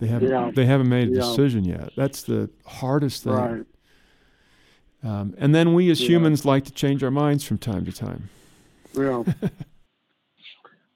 They 0.01 0.07
haven't 0.07 0.29
yeah. 0.31 0.51
they 0.53 0.65
haven't 0.65 0.89
made 0.89 1.09
a 1.09 1.11
yeah. 1.11 1.19
decision 1.19 1.63
yet. 1.63 1.91
That's 1.95 2.23
the 2.23 2.49
hardest 2.65 3.23
thing. 3.23 3.33
Right. 3.33 3.65
Um, 5.03 5.35
and 5.37 5.53
then 5.53 5.75
we 5.75 5.91
as 5.91 6.01
yeah. 6.01 6.09
humans 6.09 6.43
like 6.43 6.65
to 6.65 6.71
change 6.71 7.03
our 7.03 7.11
minds 7.11 7.43
from 7.43 7.59
time 7.59 7.85
to 7.85 7.91
time. 7.91 8.29
Yeah. 8.93 9.23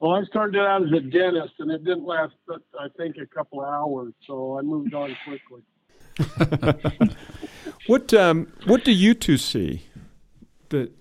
Well, 0.02 0.14
I 0.14 0.26
started 0.26 0.60
out 0.60 0.84
as 0.84 0.92
a 0.92 1.00
dentist, 1.00 1.54
and 1.58 1.72
it 1.72 1.84
didn't 1.84 2.06
last, 2.06 2.34
but 2.46 2.62
I 2.80 2.90
think 2.98 3.16
a 3.18 3.26
couple 3.26 3.62
of 3.62 3.70
hours, 3.70 4.14
so 4.28 4.60
I 4.60 4.62
moved 4.62 4.94
on 4.94 5.16
quickly. 5.26 5.64
what 7.88 8.14
um, 8.14 8.52
What 8.66 8.84
do 8.84 8.92
you 8.92 9.14
two 9.14 9.38
see 9.38 9.88
that 10.70 10.92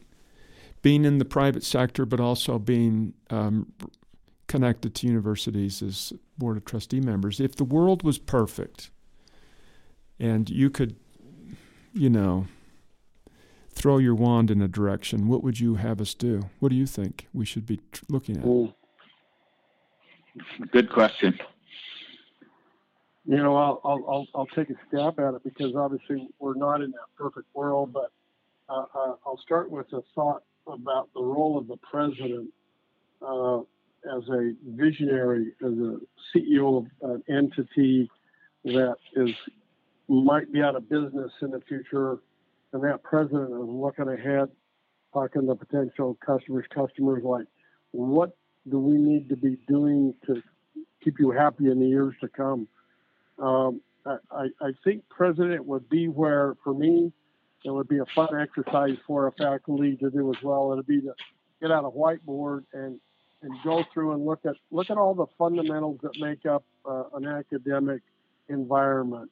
being 0.81 1.05
in 1.05 1.19
the 1.19 1.25
private 1.25 1.65
sector, 1.65 2.07
but 2.07 2.21
also 2.21 2.59
being 2.59 3.15
um, 3.31 3.73
connected 4.47 4.95
to 4.97 5.07
universities 5.07 5.83
as 5.83 6.13
board 6.39 6.57
of 6.57 6.65
trustee 6.65 7.01
members? 7.01 7.41
If 7.41 7.57
the 7.57 7.65
world 7.65 8.03
was 8.03 8.19
perfect, 8.19 8.91
and 10.19 10.49
you 10.49 10.71
could, 10.71 10.97
you 11.93 12.11
know, 12.11 12.47
throw 13.71 13.99
your 13.99 14.15
wand 14.15 14.51
in 14.51 14.63
a 14.63 14.69
direction, 14.69 15.29
what 15.29 15.43
would 15.43 15.59
you 15.61 15.77
have 15.77 16.01
us 16.01 16.15
do? 16.15 16.43
What 16.61 16.69
do 16.69 16.77
you 16.77 16.87
think 16.87 17.29
we 17.33 17.45
should 17.45 17.67
be 17.67 17.81
tr- 17.93 18.05
looking 18.09 18.37
at? 18.37 18.45
Well, 18.45 18.75
Good 20.73 20.91
question. 20.91 21.39
You 23.25 23.37
know, 23.37 23.57
I'll, 23.57 23.81
I'll, 23.85 24.27
I'll 24.35 24.47
take 24.47 24.69
a 24.71 24.75
stab 24.89 25.19
at 25.19 25.35
it 25.35 25.45
because 25.45 25.75
obviously 25.75 26.29
we're 26.39 26.57
not 26.57 26.83
in 26.83 26.91
that 26.91 27.07
perfect 27.17 27.47
world, 27.55 27.93
but 27.93 28.11
uh, 28.69 28.85
uh, 28.95 29.15
I'll 29.27 29.41
start 29.43 29.71
with 29.71 29.93
a 29.93 30.03
thought 30.15 30.43
about 30.67 31.09
the 31.15 31.23
role 31.23 31.57
of 31.57 31.67
the 31.69 31.77
president 31.91 32.51
uh, 33.23 33.61
as 34.17 34.29
a 34.29 34.53
visionary, 34.67 35.53
as 35.65 35.73
a 35.73 35.99
CEO 36.35 36.87
of 37.03 37.11
an 37.11 37.23
entity 37.29 38.11
that 38.65 38.97
is 39.17 39.31
might 40.09 40.53
be 40.53 40.63
out 40.63 40.77
of 40.77 40.89
business 40.89 41.33
in 41.41 41.51
the 41.51 41.61
future, 41.67 42.19
and 42.73 42.83
that 42.85 43.03
president 43.03 43.51
is 43.51 43.69
looking 43.69 44.09
ahead, 44.09 44.49
talking 45.13 45.47
to 45.47 45.55
potential 45.55 46.19
customers, 46.25 46.67
customers 46.75 47.23
like, 47.25 47.47
what 47.93 48.37
do 48.69 48.79
we 48.79 48.99
need 48.99 49.29
to 49.31 49.37
be 49.37 49.57
doing 49.67 50.15
to 50.27 50.43
keep 51.03 51.19
you 51.19 51.31
happy 51.31 51.71
in 51.71 51.81
the 51.81 51.87
years 51.87 52.15
to 52.21 52.29
come? 52.29 52.69
Um, 53.39 53.81
I, 54.07 54.49
I 54.61 54.73
think 54.85 55.09
president 55.09 55.65
would 55.65 55.89
be 55.89 56.09
where, 56.09 56.57
for 56.63 56.75
me, 56.75 57.13
it 57.65 57.71
would 57.71 57.89
be 57.89 57.99
a 57.99 58.05
fun 58.15 58.29
exercise 58.39 58.97
for 59.07 59.27
a 59.27 59.33
faculty 59.33 59.97
to 59.97 60.11
do 60.11 60.31
as 60.31 60.43
well. 60.43 60.73
It'd 60.73 60.87
be 60.87 61.01
to 61.01 61.15
get 61.63 61.71
out 61.71 61.85
a 61.85 61.91
whiteboard 61.91 62.65
and 62.75 63.01
and 63.45 63.53
go 63.63 63.85
through 63.93 64.13
and 64.13 64.25
look 64.25 64.41
at 64.47 64.55
look 64.71 64.91
at 64.91 64.97
all 64.97 65.15
the 65.15 65.27
fundamentals 65.39 66.01
that 66.03 66.19
make 66.19 66.47
up 66.47 66.65
uh, 66.87 67.05
an 67.15 67.27
academic 67.27 68.03
environment, 68.49 69.31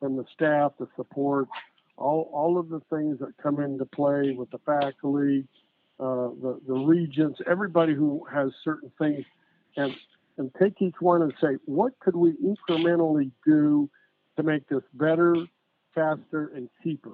from 0.00 0.16
the 0.16 0.24
staff, 0.34 0.72
the 0.78 0.86
support, 0.96 1.48
all 1.96 2.30
all 2.32 2.58
of 2.58 2.68
the 2.68 2.80
things 2.90 3.18
that 3.18 3.32
come 3.42 3.60
into 3.60 3.86
play 3.86 4.34
with 4.36 4.50
the 4.50 4.58
faculty, 4.58 5.46
uh, 5.98 6.28
the, 6.42 6.60
the 6.66 6.74
regents, 6.74 7.40
everybody 7.50 7.94
who 7.94 8.26
has 8.32 8.50
certain 8.62 8.92
things, 8.98 9.24
and, 9.76 9.94
and 10.36 10.50
take 10.60 10.82
each 10.82 10.96
one 11.00 11.22
and 11.22 11.32
say, 11.40 11.56
what 11.64 11.98
could 12.00 12.16
we 12.16 12.32
incrementally 12.32 13.30
do 13.46 13.88
to 14.36 14.42
make 14.42 14.68
this 14.68 14.82
better, 14.92 15.36
faster, 15.94 16.50
and 16.54 16.68
cheaper? 16.82 17.12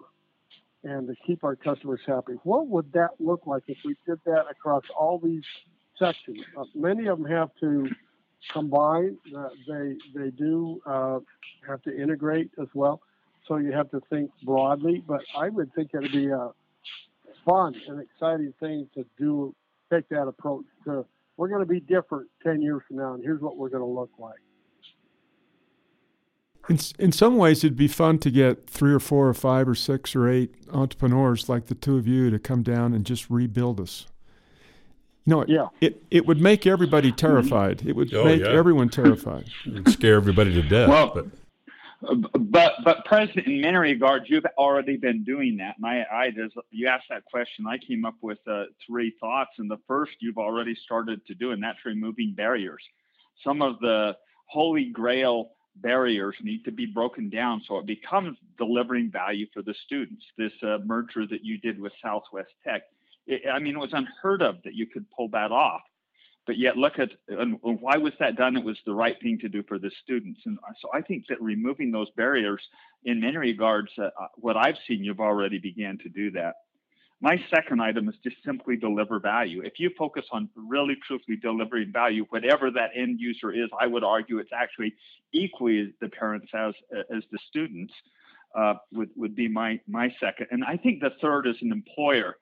And 0.82 1.06
to 1.08 1.14
keep 1.26 1.44
our 1.44 1.56
customers 1.56 2.00
happy. 2.06 2.32
What 2.42 2.68
would 2.68 2.90
that 2.94 3.10
look 3.18 3.42
like 3.46 3.64
if 3.68 3.76
we 3.84 3.94
did 4.06 4.18
that 4.24 4.46
across 4.50 4.84
all 4.98 5.18
these 5.18 5.44
sections? 6.00 6.40
Uh, 6.56 6.64
many 6.74 7.06
of 7.06 7.18
them 7.18 7.30
have 7.30 7.50
to 7.60 7.88
combine. 8.52 9.16
Uh, 9.36 9.50
they 9.68 9.96
they 10.14 10.30
do 10.30 10.80
uh, 10.86 11.20
have 11.68 11.82
to 11.82 11.96
integrate 11.96 12.50
as 12.60 12.68
well. 12.74 13.00
So 13.46 13.58
you 13.58 13.72
have 13.72 13.90
to 13.92 14.00
think 14.10 14.30
broadly. 14.42 15.04
But 15.06 15.20
I 15.36 15.48
would 15.48 15.72
think 15.74 15.90
it'd 15.94 16.10
be 16.10 16.28
a 16.28 16.50
fun 17.44 17.74
and 17.86 18.00
exciting 18.00 18.52
thing 18.58 18.88
to 18.94 19.04
do 19.18 19.54
take 19.92 20.08
that 20.08 20.26
approach 20.26 20.64
to 20.84 21.04
we're 21.36 21.48
going 21.48 21.60
to 21.60 21.66
be 21.66 21.80
different 21.80 22.28
10 22.42 22.60
years 22.60 22.82
from 22.86 22.98
now, 22.98 23.14
and 23.14 23.24
here's 23.24 23.40
what 23.40 23.56
we're 23.56 23.70
going 23.70 23.82
to 23.82 23.88
look 23.88 24.10
like. 24.18 24.38
In, 26.68 26.78
in 26.98 27.12
some 27.12 27.38
ways, 27.38 27.64
it'd 27.64 27.78
be 27.78 27.88
fun 27.88 28.18
to 28.18 28.30
get 28.30 28.68
three 28.68 28.92
or 28.92 29.00
four 29.00 29.26
or 29.26 29.32
five 29.32 29.66
or 29.66 29.74
six 29.74 30.14
or 30.14 30.28
eight 30.28 30.54
entrepreneurs 30.70 31.48
like 31.48 31.66
the 31.66 31.74
two 31.74 31.96
of 31.96 32.06
you 32.06 32.30
to 32.30 32.38
come 32.38 32.62
down 32.62 32.92
and 32.92 33.06
just 33.06 33.30
rebuild 33.30 33.80
us. 33.80 34.06
You 35.26 35.30
know, 35.36 35.44
yeah. 35.46 35.66
it, 35.80 36.02
it 36.10 36.26
would 36.26 36.40
make 36.40 36.66
everybody 36.66 37.12
terrified. 37.12 37.82
It 37.86 37.94
would 37.94 38.12
Oh, 38.14 38.24
make 38.24 38.40
yeah. 38.40 38.48
everyone 38.48 38.88
terrified. 38.88 39.44
It'd 39.66 39.88
scare 39.90 40.14
everybody 40.16 40.52
to 40.54 40.62
death. 40.62 40.88
Well, 40.88 41.12
but 41.14 41.26
but 42.00 42.72
but 42.82 43.04
president 43.04 43.46
in 43.46 43.60
many 43.60 43.76
regards 43.76 44.24
you've 44.28 44.46
already 44.56 44.96
been 44.96 45.22
doing 45.22 45.58
that 45.58 45.76
and 45.76 45.84
i 45.86 46.04
i 46.10 46.30
just 46.30 46.54
you 46.70 46.88
asked 46.88 47.04
that 47.10 47.24
question 47.26 47.66
i 47.66 47.76
came 47.76 48.04
up 48.06 48.14
with 48.22 48.38
uh, 48.50 48.64
three 48.86 49.12
thoughts 49.20 49.50
and 49.58 49.70
the 49.70 49.76
first 49.86 50.12
you've 50.20 50.38
already 50.38 50.74
started 50.74 51.24
to 51.26 51.34
do 51.34 51.50
and 51.52 51.62
that's 51.62 51.84
removing 51.84 52.32
barriers 52.34 52.82
some 53.44 53.60
of 53.60 53.78
the 53.80 54.16
holy 54.46 54.86
grail 54.86 55.50
barriers 55.76 56.34
need 56.42 56.64
to 56.64 56.72
be 56.72 56.86
broken 56.86 57.28
down 57.28 57.62
so 57.68 57.76
it 57.78 57.86
becomes 57.86 58.36
delivering 58.56 59.10
value 59.10 59.46
for 59.52 59.60
the 59.62 59.74
students 59.84 60.24
this 60.38 60.52
uh, 60.62 60.78
merger 60.86 61.26
that 61.26 61.44
you 61.44 61.58
did 61.58 61.78
with 61.78 61.92
southwest 62.02 62.50
tech 62.64 62.82
it, 63.26 63.42
i 63.52 63.58
mean 63.58 63.76
it 63.76 63.80
was 63.80 63.92
unheard 63.92 64.42
of 64.42 64.56
that 64.64 64.74
you 64.74 64.86
could 64.86 65.06
pull 65.10 65.28
that 65.28 65.52
off. 65.52 65.82
But 66.46 66.58
yet 66.58 66.76
look 66.76 66.98
at 66.98 67.10
and 67.28 67.58
why 67.62 67.96
was 67.96 68.12
that 68.18 68.36
done? 68.36 68.56
It 68.56 68.64
was 68.64 68.78
the 68.84 68.94
right 68.94 69.16
thing 69.22 69.38
to 69.40 69.48
do 69.48 69.62
for 69.68 69.78
the 69.78 69.90
students. 70.02 70.40
And 70.46 70.58
so 70.80 70.88
i 70.92 71.00
think 71.00 71.26
that 71.28 71.40
removing 71.40 71.90
those 71.92 72.10
barriers 72.16 72.62
in 73.04 73.20
many 73.20 73.36
regards 73.36 73.90
uh, 73.98 74.08
what 74.36 74.56
i've 74.56 74.76
seen 74.86 75.04
you've 75.04 75.20
already 75.20 75.58
began 75.58 75.98
to 75.98 76.08
do 76.08 76.30
that. 76.32 76.54
My 77.22 77.36
second 77.54 77.82
item 77.82 78.08
is 78.08 78.14
just 78.24 78.36
simply 78.44 78.76
deliver 78.76 79.20
value. 79.20 79.60
If 79.62 79.74
you 79.78 79.90
focus 79.98 80.24
on 80.32 80.48
really 80.56 80.96
truthfully 81.06 81.36
delivering 81.36 81.92
value 81.92 82.24
whatever 82.30 82.70
that 82.70 82.90
end 82.96 83.20
user 83.20 83.52
is 83.52 83.68
i 83.78 83.86
would 83.86 84.04
argue 84.04 84.38
it's 84.38 84.52
actually 84.54 84.94
equally 85.32 85.94
the 86.00 86.08
parents 86.08 86.48
as 86.54 86.74
as 87.14 87.22
the 87.30 87.38
students 87.48 87.92
uh, 88.58 88.74
would 88.92 89.10
would 89.16 89.36
be 89.36 89.46
my 89.46 89.78
my 89.86 90.12
second. 90.18 90.46
And 90.50 90.64
i 90.64 90.76
think 90.76 91.00
the 91.00 91.12
third 91.20 91.46
is 91.46 91.56
an 91.60 91.70
employer 91.70 92.36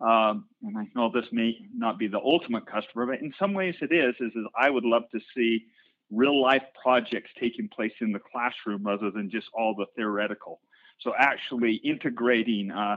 um, 0.00 0.46
and 0.62 0.78
I 0.78 0.86
know 0.94 1.10
this 1.12 1.26
may 1.32 1.56
not 1.74 1.98
be 1.98 2.08
the 2.08 2.18
ultimate 2.18 2.66
customer, 2.66 3.06
but 3.06 3.20
in 3.20 3.32
some 3.38 3.52
ways 3.52 3.74
it 3.80 3.92
is, 3.92 4.14
is, 4.20 4.32
is 4.34 4.46
I 4.58 4.70
would 4.70 4.84
love 4.84 5.02
to 5.12 5.20
see 5.36 5.66
real 6.10 6.40
life 6.40 6.62
projects 6.82 7.30
taking 7.38 7.68
place 7.68 7.92
in 8.00 8.12
the 8.12 8.18
classroom 8.18 8.82
rather 8.84 9.10
than 9.10 9.30
just 9.30 9.46
all 9.52 9.74
the 9.74 9.86
theoretical. 9.96 10.60
So 11.00 11.12
actually 11.18 11.76
integrating 11.76 12.70
uh, 12.70 12.96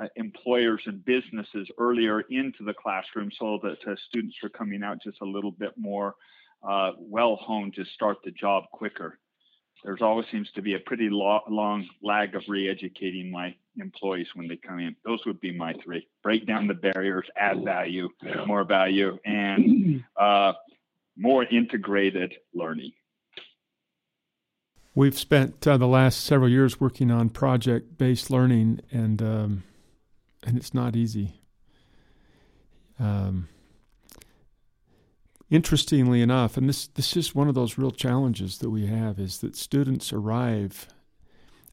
uh, 0.00 0.06
employers 0.16 0.82
and 0.86 1.04
businesses 1.04 1.68
earlier 1.78 2.20
into 2.30 2.64
the 2.64 2.74
classroom 2.74 3.30
so 3.38 3.58
that 3.62 3.78
uh, 3.90 3.94
students 4.08 4.36
are 4.42 4.48
coming 4.48 4.82
out 4.82 4.98
just 5.02 5.20
a 5.20 5.26
little 5.26 5.50
bit 5.50 5.72
more 5.76 6.14
uh, 6.66 6.92
well 6.98 7.36
honed 7.36 7.74
to 7.74 7.84
start 7.84 8.18
the 8.24 8.30
job 8.30 8.64
quicker. 8.72 9.18
There's 9.84 10.00
always 10.00 10.26
seems 10.30 10.50
to 10.52 10.62
be 10.62 10.74
a 10.74 10.78
pretty 10.78 11.08
lo- 11.10 11.42
long 11.48 11.88
lag 12.02 12.34
of 12.36 12.42
re-educating 12.48 13.30
my 13.30 13.54
employees 13.80 14.28
when 14.34 14.48
they 14.48 14.56
come 14.56 14.78
in. 14.78 14.96
Those 15.04 15.24
would 15.26 15.40
be 15.40 15.56
my 15.56 15.74
three: 15.84 16.06
break 16.22 16.46
down 16.46 16.66
the 16.66 16.74
barriers, 16.74 17.26
add 17.36 17.64
value, 17.64 18.08
more 18.46 18.64
value, 18.64 19.18
and 19.24 20.04
uh, 20.16 20.52
more 21.16 21.44
integrated 21.44 22.34
learning. 22.54 22.92
We've 24.94 25.18
spent 25.18 25.66
uh, 25.66 25.78
the 25.78 25.86
last 25.86 26.22
several 26.22 26.50
years 26.50 26.78
working 26.78 27.10
on 27.10 27.30
project-based 27.30 28.30
learning, 28.30 28.80
and 28.90 29.22
um, 29.22 29.62
and 30.44 30.56
it's 30.56 30.74
not 30.74 30.96
easy. 30.96 31.40
Um, 32.98 33.48
interestingly 35.50 36.20
enough, 36.20 36.56
and 36.58 36.68
this 36.68 36.88
this 36.88 37.16
is 37.16 37.34
one 37.34 37.48
of 37.48 37.54
those 37.54 37.78
real 37.78 37.90
challenges 37.90 38.58
that 38.58 38.68
we 38.70 38.86
have, 38.86 39.18
is 39.18 39.38
that 39.38 39.56
students 39.56 40.12
arrive 40.12 40.88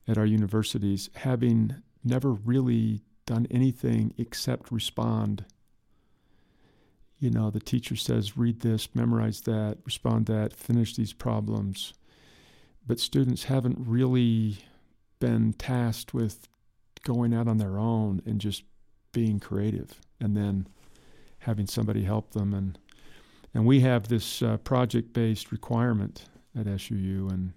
at 0.08 0.18
our 0.18 0.26
universities 0.26 1.10
having 1.16 1.76
never 2.04 2.32
really 2.32 3.02
done 3.26 3.48
anything 3.52 4.14
except 4.18 4.72
respond. 4.72 5.46
You 7.20 7.30
know, 7.30 7.50
the 7.50 7.60
teacher 7.60 7.96
says, 7.96 8.38
read 8.38 8.62
this, 8.62 8.96
memorize 8.96 9.42
that, 9.42 9.78
respond 9.86 10.28
that, 10.28 10.54
finish 10.54 10.96
these 10.96 11.14
problems 11.14 11.94
but 12.90 13.00
students 13.00 13.44
haven't 13.44 13.78
really 13.80 14.58
been 15.20 15.54
tasked 15.54 16.12
with 16.12 16.48
going 17.04 17.36
out 17.36 17.48
on 17.48 17.58
their 17.58 17.78
own 17.78 18.20
and 18.26 18.42
just 18.42 18.64
being 19.12 19.40
creative 19.40 20.02
and 20.20 20.36
then 20.36 20.68
having 21.40 21.68
somebody 21.68 22.04
help 22.04 22.32
them 22.32 22.54
and 22.54 22.78
and 23.54 23.66
we 23.66 23.80
have 23.80 24.08
this 24.08 24.42
uh, 24.44 24.58
project-based 24.58 25.52
requirement 25.52 26.26
at 26.58 26.66
SUU 26.66 27.32
and 27.32 27.54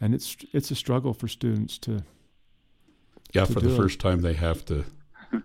and 0.00 0.14
it's 0.14 0.36
it's 0.52 0.70
a 0.70 0.74
struggle 0.74 1.12
for 1.12 1.28
students 1.28 1.76
to 1.76 2.02
yeah, 3.32 3.44
to 3.44 3.52
for 3.52 3.60
the 3.60 3.72
it. 3.72 3.76
first 3.76 4.00
time 4.00 4.22
they 4.22 4.34
have 4.34 4.64
to 4.66 4.84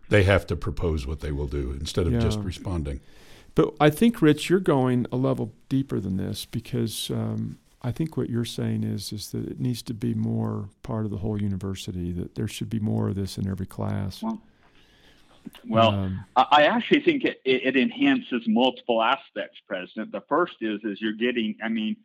they 0.09 0.23
have 0.23 0.47
to 0.47 0.55
propose 0.55 1.05
what 1.05 1.19
they 1.19 1.31
will 1.31 1.47
do 1.47 1.71
instead 1.79 2.07
of 2.07 2.19
just 2.19 2.39
responding. 2.39 3.01
But 3.53 3.73
I 3.79 3.89
think, 3.89 4.21
Rich, 4.21 4.49
you're 4.49 4.59
going 4.59 5.05
a 5.11 5.15
level 5.15 5.53
deeper 5.69 5.99
than 5.99 6.17
this 6.17 6.45
because 6.45 7.09
um, 7.09 7.57
I 7.81 7.91
think 7.91 8.17
what 8.17 8.29
you're 8.29 8.45
saying 8.45 8.83
is 8.83 9.13
is 9.13 9.31
that 9.31 9.47
it 9.47 9.59
needs 9.59 9.81
to 9.83 9.93
be 9.93 10.13
more 10.13 10.69
part 10.83 11.05
of 11.05 11.11
the 11.11 11.17
whole 11.17 11.41
university. 11.41 12.11
That 12.11 12.35
there 12.35 12.47
should 12.47 12.69
be 12.69 12.79
more 12.79 13.09
of 13.09 13.15
this 13.15 13.37
in 13.37 13.47
every 13.47 13.67
class. 13.67 14.21
Well, 14.21 14.41
Well, 15.67 15.91
Um, 15.91 16.25
I 16.35 16.45
I 16.51 16.61
actually 16.63 17.01
think 17.01 17.23
it, 17.23 17.39
it 17.45 17.63
it 17.63 17.77
enhances 17.77 18.43
multiple 18.47 19.01
aspects, 19.01 19.59
President. 19.67 20.11
The 20.11 20.23
first 20.27 20.55
is 20.61 20.81
is 20.83 20.99
you're 20.99 21.13
getting. 21.13 21.55
I 21.63 21.69
mean, 21.69 21.95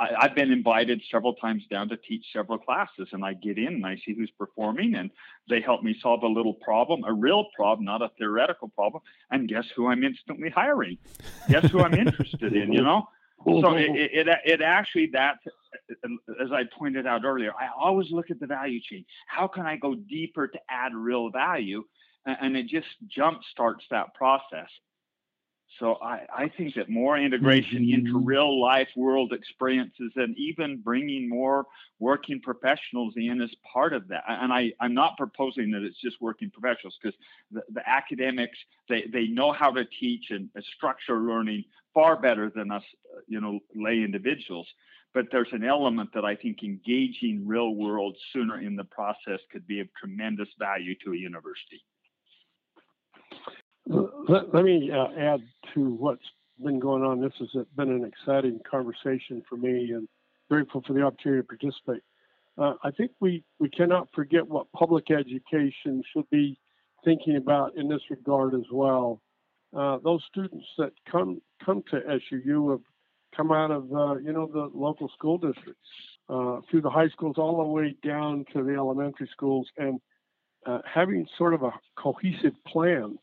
I, 0.00 0.08
I've 0.22 0.34
been 0.34 0.50
invited 0.50 1.02
several 1.10 1.34
times 1.34 1.62
down 1.70 1.88
to 1.90 1.96
teach 1.96 2.24
several 2.32 2.58
classes, 2.58 3.08
and 3.12 3.24
I 3.24 3.34
get 3.34 3.58
in 3.58 3.74
and 3.74 3.86
I 3.86 3.96
see 4.04 4.14
who's 4.14 4.32
performing, 4.38 4.94
and 4.94 5.10
they 5.48 5.60
help 5.60 5.82
me 5.82 5.94
solve 6.00 6.22
a 6.22 6.26
little 6.26 6.54
problem, 6.54 7.04
a 7.04 7.12
real 7.12 7.46
problem, 7.54 7.84
not 7.84 8.02
a 8.02 8.10
theoretical 8.18 8.68
problem. 8.68 9.02
And 9.30 9.48
guess 9.48 9.66
who 9.76 9.88
I'm 9.88 10.02
instantly 10.02 10.50
hiring? 10.50 10.96
Guess 11.48 11.70
who 11.70 11.80
I'm 11.80 11.94
interested 11.94 12.54
in? 12.54 12.72
You 12.72 12.82
know. 12.82 13.08
So 13.44 13.74
it, 13.74 13.90
it, 13.96 14.28
it, 14.28 14.38
it 14.44 14.60
actually 14.60 15.08
that, 15.14 15.36
as 16.44 16.52
I 16.52 16.64
pointed 16.78 17.06
out 17.06 17.24
earlier, 17.24 17.52
I 17.58 17.68
always 17.74 18.10
look 18.10 18.30
at 18.30 18.38
the 18.38 18.46
value 18.46 18.80
chain. 18.82 19.04
How 19.28 19.46
can 19.48 19.64
I 19.64 19.76
go 19.76 19.94
deeper 19.94 20.46
to 20.46 20.58
add 20.68 20.94
real 20.94 21.30
value? 21.30 21.84
And 22.26 22.54
it 22.54 22.66
just 22.66 22.88
jump 23.06 23.40
starts 23.50 23.84
that 23.90 24.14
process. 24.14 24.68
So 25.78 25.94
I, 26.02 26.26
I 26.36 26.48
think 26.48 26.74
that 26.74 26.90
more 26.90 27.16
integration 27.16 27.88
into 27.88 28.12
mm-hmm. 28.14 28.24
real 28.24 28.60
life 28.60 28.88
world 28.96 29.32
experiences 29.32 30.12
and 30.16 30.36
even 30.36 30.78
bringing 30.78 31.28
more 31.28 31.66
working 32.00 32.40
professionals 32.40 33.14
in 33.16 33.40
is 33.40 33.54
part 33.72 33.92
of 33.92 34.08
that. 34.08 34.24
And 34.26 34.52
I, 34.52 34.72
I'm 34.80 34.94
not 34.94 35.16
proposing 35.16 35.70
that 35.70 35.82
it's 35.82 36.00
just 36.00 36.20
working 36.20 36.50
professionals 36.50 36.98
because 37.00 37.18
the, 37.52 37.62
the 37.72 37.88
academics, 37.88 38.58
they, 38.88 39.04
they 39.12 39.26
know 39.26 39.52
how 39.52 39.70
to 39.70 39.84
teach 39.98 40.30
and 40.30 40.50
structure 40.76 41.18
learning 41.20 41.64
far 41.94 42.20
better 42.20 42.50
than 42.54 42.70
us, 42.70 42.84
you 43.26 43.40
know, 43.40 43.60
lay 43.74 44.02
individuals. 44.02 44.66
But 45.14 45.26
there's 45.32 45.52
an 45.52 45.64
element 45.64 46.10
that 46.14 46.24
I 46.24 46.36
think 46.36 46.62
engaging 46.62 47.46
real 47.46 47.74
world 47.74 48.16
sooner 48.32 48.60
in 48.60 48.76
the 48.76 48.84
process 48.84 49.40
could 49.50 49.66
be 49.66 49.80
of 49.80 49.88
tremendous 49.98 50.48
value 50.58 50.94
to 51.04 51.12
a 51.12 51.16
university. 51.16 51.84
Let, 53.86 54.54
let 54.54 54.64
me 54.64 54.90
uh, 54.92 55.08
add 55.18 55.40
to 55.74 55.94
what's 55.94 56.22
been 56.62 56.78
going 56.78 57.02
on. 57.02 57.20
This 57.20 57.32
has 57.38 57.64
been 57.76 57.90
an 57.90 58.04
exciting 58.04 58.60
conversation 58.68 59.42
for 59.48 59.56
me 59.56 59.92
and 59.92 60.08
grateful 60.48 60.82
for 60.86 60.92
the 60.92 61.02
opportunity 61.02 61.42
to 61.42 61.46
participate. 61.46 62.02
Uh, 62.58 62.74
I 62.82 62.90
think 62.90 63.12
we, 63.20 63.44
we 63.58 63.70
cannot 63.70 64.08
forget 64.14 64.46
what 64.46 64.70
public 64.72 65.10
education 65.10 66.02
should 66.12 66.28
be 66.30 66.58
thinking 67.04 67.36
about 67.36 67.76
in 67.76 67.88
this 67.88 68.02
regard 68.10 68.54
as 68.54 68.66
well. 68.70 69.22
Uh, 69.74 69.98
those 70.02 70.20
students 70.28 70.66
that 70.78 70.92
come 71.10 71.40
come 71.64 71.82
to 71.90 72.00
SUU 72.00 72.72
have 72.72 72.80
come 73.36 73.52
out 73.52 73.70
of 73.70 73.92
uh, 73.92 74.16
you 74.16 74.32
know 74.32 74.50
the 74.52 74.68
local 74.74 75.08
school 75.10 75.38
districts 75.38 75.88
uh, 76.28 76.60
through 76.68 76.80
the 76.80 76.90
high 76.90 77.08
schools 77.08 77.36
all 77.38 77.58
the 77.58 77.68
way 77.68 77.94
down 78.04 78.44
to 78.52 78.64
the 78.64 78.74
elementary 78.74 79.28
schools 79.32 79.68
and 79.78 80.00
uh, 80.66 80.80
having 80.84 81.26
sort 81.38 81.54
of 81.54 81.62
a 81.62 81.72
cohesive 81.96 82.52
plan 82.66 83.16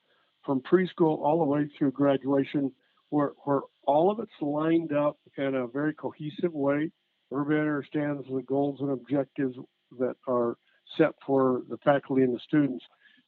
from 0.48 0.62
preschool 0.62 1.20
all 1.20 1.38
the 1.40 1.46
way 1.46 1.70
through 1.78 1.92
graduation 1.92 2.72
where, 3.10 3.34
where 3.44 3.62
all 3.86 4.10
of 4.10 4.20
it's 4.20 4.32
lined 4.42 4.94
up 4.94 5.18
in 5.38 5.54
a 5.54 5.68
very 5.68 5.94
cohesive 5.94 6.54
way. 6.54 6.90
Everybody 7.32 7.60
understands 7.60 8.26
the 8.34 8.42
goals 8.42 8.80
and 8.80 8.90
objectives 8.90 9.56
that 10.00 10.16
are 10.28 10.56
set 10.98 11.12
for 11.26 11.62
the 11.70 11.78
faculty 11.84 12.24
and 12.24 12.34
the 12.34 12.40
students. 12.40 12.84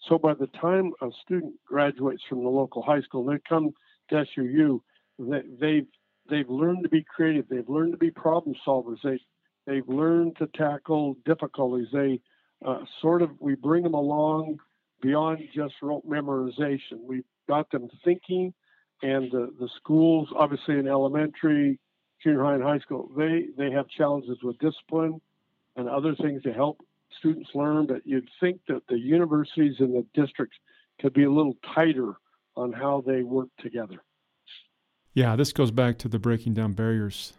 So 0.08 0.18
by 0.18 0.34
the 0.34 0.48
time 0.48 0.94
a 1.02 1.10
student 1.24 1.54
graduates 1.68 2.24
from 2.28 2.44
the 2.44 2.50
local 2.50 2.82
high 2.82 3.02
school, 3.02 3.26
they 3.26 3.38
come 3.48 3.72
to 4.10 4.26
SUU, 4.38 4.80
they, 5.20 5.42
they've 5.60 5.88
they've 6.30 6.50
learned 6.50 6.84
to 6.84 6.90
be 6.90 7.04
creative. 7.04 7.46
They've 7.50 7.68
learned 7.68 7.92
to 7.92 7.98
be 7.98 8.12
problem 8.12 8.56
solvers. 8.66 9.00
They 9.04 9.20
they've 9.68 9.88
learned 9.88 10.38
to 10.38 10.48
tackle 10.56 11.18
difficulties. 11.26 11.88
They 11.92 12.22
uh, 12.66 12.80
sort 13.02 13.22
of 13.22 13.32
we 13.42 13.56
bring 13.56 13.84
them 13.84 13.94
along 13.94 14.60
beyond 15.02 15.39
just 15.54 15.76
rote 15.82 16.08
memorization. 16.08 17.02
We've 17.04 17.24
got 17.47 17.70
them 17.72 17.89
thinking 18.04 18.54
and 19.02 19.32
the, 19.32 19.54
the 19.60 19.70
schools, 19.78 20.30
obviously 20.36 20.78
in 20.78 20.88
elementary, 20.88 21.80
junior 22.22 22.43
high, 22.43 22.56
and 22.56 22.64
high 22.64 22.80
school, 22.80 23.10
they 23.18 23.47
they 23.58 23.72
have 23.72 23.88
challenges 23.88 24.38
with 24.43 24.58
discipline 24.60 25.22
and 25.76 25.88
other 25.88 26.16
things 26.16 26.43
to 26.43 26.52
help 26.52 26.82
students 27.18 27.50
learn. 27.54 27.88
But 27.88 28.06
you'd 28.06 28.30
think 28.39 28.62
that 28.68 28.82
the 28.89 29.00
universities 29.00 29.76
and 29.80 29.93
the 29.93 30.06
districts 30.14 30.58
could 31.00 31.14
be 31.14 31.24
a 31.24 31.32
little 31.32 31.56
tighter 31.74 32.16
on 32.56 32.74
how 32.74 33.04
they 33.06 33.24
work 33.24 33.50
together. 33.60 34.04
Yeah, 35.14 35.36
this 35.36 35.54
goes 35.54 35.72
back 35.72 35.97
to 36.00 36.08
the 36.08 36.20
breaking 36.20 36.54
down 36.54 36.74
barriers 36.74 37.34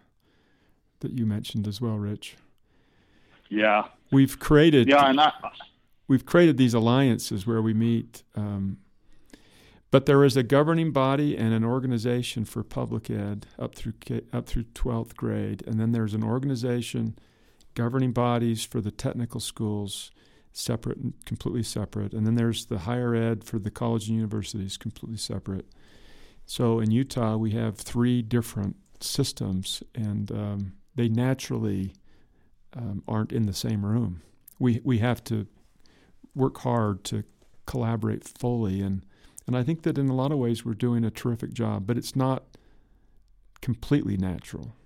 that 1.00 1.12
you 1.12 1.26
mentioned 1.26 1.68
as 1.68 1.80
well, 1.80 1.96
Rich. 1.96 2.36
Yeah, 3.50 3.88
we've 4.10 4.38
created. 4.38 4.88
Yeah, 4.88 5.10
and 5.10 5.20
I, 5.20 5.32
we've 6.10 6.26
created 6.26 6.56
these 6.56 6.74
alliances 6.74 7.46
where 7.46 7.62
we 7.62 7.72
meet. 7.72 8.24
Um, 8.34 8.78
but 9.92 10.06
there 10.06 10.24
is 10.24 10.36
a 10.36 10.42
governing 10.42 10.90
body 10.90 11.36
and 11.36 11.54
an 11.54 11.64
organization 11.64 12.44
for 12.44 12.64
public 12.64 13.08
ed 13.08 13.46
up 13.60 13.76
through 13.76 13.94
up 14.32 14.46
through 14.46 14.64
12th 14.74 15.14
grade, 15.14 15.62
and 15.66 15.78
then 15.78 15.92
there's 15.92 16.12
an 16.12 16.24
organization, 16.24 17.16
governing 17.74 18.10
bodies 18.10 18.64
for 18.64 18.80
the 18.80 18.90
technical 18.90 19.38
schools, 19.38 20.10
separate 20.52 20.98
and 20.98 21.14
completely 21.26 21.62
separate, 21.62 22.12
and 22.12 22.26
then 22.26 22.34
there's 22.34 22.66
the 22.66 22.80
higher 22.80 23.14
ed 23.14 23.44
for 23.44 23.60
the 23.60 23.70
college 23.70 24.08
and 24.08 24.16
universities, 24.16 24.76
completely 24.76 25.18
separate. 25.18 25.66
So 26.44 26.80
in 26.80 26.90
Utah, 26.90 27.36
we 27.36 27.52
have 27.52 27.76
three 27.78 28.20
different 28.20 28.76
systems, 28.98 29.84
and 29.94 30.30
um, 30.32 30.72
they 30.96 31.08
naturally 31.08 31.94
um, 32.74 33.04
aren't 33.06 33.32
in 33.32 33.46
the 33.46 33.54
same 33.54 33.86
room. 33.86 34.22
We 34.58 34.80
we 34.84 34.98
have 34.98 35.22
to 35.24 35.46
work 36.34 36.58
hard 36.58 37.04
to 37.04 37.24
collaborate 37.66 38.26
fully 38.26 38.80
and 38.80 39.02
and 39.46 39.56
I 39.56 39.64
think 39.64 39.82
that 39.82 39.98
in 39.98 40.08
a 40.08 40.14
lot 40.14 40.30
of 40.30 40.38
ways 40.38 40.64
we're 40.64 40.74
doing 40.74 41.04
a 41.04 41.10
terrific 41.10 41.52
job, 41.52 41.84
but 41.84 41.96
it's 41.98 42.14
not 42.14 42.44
completely 43.60 44.16
natural. 44.16 44.76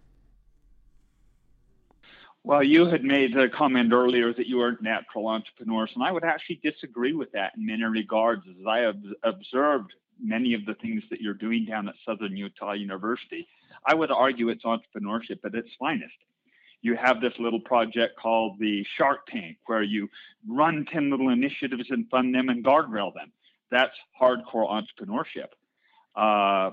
Well, 2.45 2.63
you 2.63 2.87
had 2.87 3.05
made 3.05 3.35
the 3.35 3.49
comment 3.49 3.93
earlier 3.93 4.33
that 4.33 4.47
you 4.47 4.61
are 4.61 4.77
natural 4.81 5.29
entrepreneurs, 5.29 5.91
and 5.95 6.05
I 6.05 6.13
would 6.13 6.25
actually 6.25 6.61
disagree 6.63 7.13
with 7.13 7.33
that 7.33 7.53
in 7.57 7.67
many 7.67 7.85
regards. 7.85 8.43
As 8.49 8.67
I 8.67 8.79
have 8.81 8.97
observed 9.23 9.93
many 10.23 10.55
of 10.55 10.65
the 10.67 10.75
things 10.75 11.03
that 11.11 11.21
you're 11.21 11.35
doing 11.35 11.65
down 11.65 11.89
at 11.89 11.95
Southern 12.07 12.37
Utah 12.37 12.73
University, 12.73 13.47
I 13.87 13.95
would 13.95 14.11
argue 14.11 14.51
it's 14.51 14.65
entrepreneurship 14.65 15.45
at 15.45 15.55
its 15.55 15.71
finest. 15.79 16.15
You 16.85 16.97
have 16.97 17.21
this 17.21 17.35
little 17.39 17.61
project 17.61 18.17
called 18.17 18.59
the 18.61 18.87
Shark 18.97 19.27
Tank, 19.27 19.57
where 19.67 19.83
you 19.83 20.09
run 20.49 20.87
10 20.93 21.11
little 21.11 21.31
initiatives 21.31 21.91
and 21.91 22.09
fund 22.11 22.35
them 22.35 22.49
and 22.49 22.65
guardrail 22.65 23.13
them 23.13 23.33
that's 23.75 23.97
hardcore 24.21 24.71
entrepreneurship. 24.71 25.49
Uh, 26.15 26.71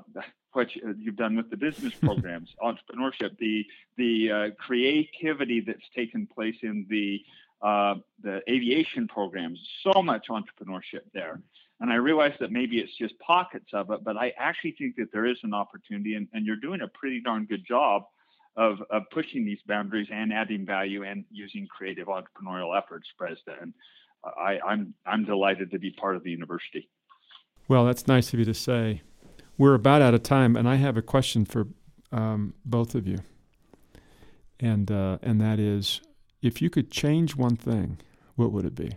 what 0.54 0.68
you've 0.76 1.16
done 1.16 1.36
with 1.36 1.50
the 1.50 1.58
business 1.58 1.94
programs, 2.02 2.50
entrepreneurship, 2.62 3.38
the 3.40 3.66
the 3.98 4.32
uh, 4.32 4.50
creativity 4.58 5.62
that's 5.62 5.90
taken 5.96 6.28
place 6.28 6.58
in 6.62 6.86
the 6.90 7.22
uh, 7.62 7.96
the 8.24 8.42
aviation 8.50 9.08
programs, 9.08 9.60
so 9.84 10.02
much 10.02 10.28
entrepreneurship 10.30 11.02
there. 11.14 11.42
And 11.80 11.92
I 11.92 11.96
realize 11.96 12.34
that 12.40 12.52
maybe 12.52 12.78
it's 12.78 12.96
just 12.96 13.18
pockets 13.18 13.70
of 13.74 13.90
it, 13.90 14.04
but 14.04 14.16
I 14.16 14.34
actually 14.38 14.74
think 14.74 14.96
that 14.98 15.12
there 15.12 15.26
is 15.26 15.38
an 15.42 15.56
opportunity, 15.56 16.14
and, 16.14 16.28
and 16.34 16.46
you're 16.46 16.56
doing 16.56 16.82
a 16.82 16.88
pretty 16.88 17.22
darn 17.22 17.46
good 17.46 17.66
job 17.66 18.06
of, 18.58 18.78
of 18.90 19.04
pushing 19.12 19.46
these 19.46 19.60
boundaries 19.68 20.08
and 20.12 20.34
adding 20.34 20.66
value 20.66 21.04
and 21.04 21.26
using 21.32 21.68
creative 21.68 22.08
entrepreneurial 22.08 22.78
efforts, 22.78 23.08
President. 23.18 23.74
I, 24.24 24.60
I'm 24.68 24.94
I'm 25.06 25.26
delighted 25.26 25.72
to 25.72 25.80
be 25.80 25.92
part 25.92 26.16
of 26.16 26.24
the 26.24 26.30
university. 26.30 26.90
Well, 27.68 27.86
that's 27.86 28.08
nice 28.08 28.34
of 28.34 28.40
you 28.40 28.46
to 28.46 28.54
say. 28.54 29.02
We're 29.58 29.74
about 29.74 30.02
out 30.02 30.14
of 30.14 30.24
time, 30.24 30.56
and 30.56 30.68
I 30.68 30.76
have 30.76 30.98
a 30.98 31.02
question 31.02 31.46
for 31.46 31.68
um, 32.12 32.54
both 32.66 32.94
of 32.94 33.08
you, 33.08 33.20
and 34.60 34.92
uh, 34.92 35.18
and 35.24 35.42
that 35.42 35.60
is, 35.60 36.02
if 36.42 36.62
you 36.62 36.70
could 36.70 36.92
change 36.92 37.36
one 37.36 37.56
thing, 37.56 38.00
what 38.36 38.52
would 38.52 38.66
it 38.66 38.76
be 38.76 38.92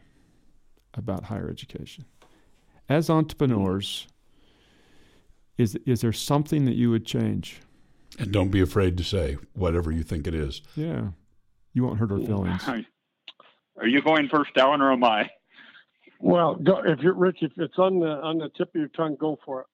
about 0.93 1.25
higher 1.25 1.49
education? 1.49 2.05
As 2.89 3.09
entrepreneurs, 3.09 4.07
is 5.57 5.77
is 5.87 6.03
there 6.03 6.13
something 6.13 6.65
that 6.67 6.75
you 6.75 6.91
would 6.91 7.07
change? 7.07 7.61
And 8.19 8.33
don't 8.33 8.51
be 8.51 8.61
afraid 8.61 8.97
to 8.99 9.05
say 9.05 9.39
whatever 9.55 9.91
you 9.91 10.03
think 10.03 10.27
it 10.27 10.35
is. 10.35 10.63
Yeah, 10.77 11.09
you 11.73 11.85
won't 11.85 11.99
hurt 11.99 12.13
our 12.13 12.19
feelings. 12.19 12.63
Are 13.77 13.87
you 13.87 14.03
going 14.03 14.29
first, 14.29 14.51
Alan, 14.57 14.81
or 14.81 14.93
am 14.93 15.03
I? 15.03 15.31
Well, 16.21 16.55
go, 16.55 16.81
if 16.85 17.01
you're 17.01 17.15
Rich, 17.15 17.39
if 17.43 17.53
it's 17.57 17.79
on 17.79 18.01
the 18.01 18.07
on 18.07 18.39
the 18.39 18.49
tip 18.57 18.69
of 18.69 18.75
your 18.75 18.89
tongue, 18.89 19.17
go 19.19 19.39
for 19.45 19.63
it. 19.63 19.67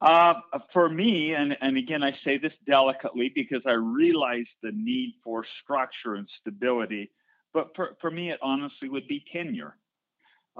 Uh, 0.00 0.34
for 0.72 0.88
me, 0.88 1.32
and, 1.32 1.56
and 1.62 1.78
again, 1.78 2.02
I 2.02 2.12
say 2.24 2.36
this 2.36 2.52
delicately 2.66 3.32
because 3.34 3.62
I 3.64 3.72
realize 3.72 4.44
the 4.62 4.72
need 4.72 5.14
for 5.24 5.46
structure 5.62 6.16
and 6.16 6.28
stability. 6.40 7.10
But 7.54 7.70
for, 7.74 7.96
for 8.02 8.10
me, 8.10 8.30
it 8.30 8.38
honestly 8.42 8.90
would 8.90 9.08
be 9.08 9.24
tenure. 9.32 9.76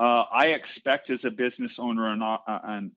Uh, 0.00 0.22
I 0.32 0.46
expect 0.46 1.10
as 1.10 1.18
a 1.24 1.30
business 1.30 1.72
owner 1.78 2.10
and 2.10 2.22
uh, 2.22 2.38
an 2.46 2.92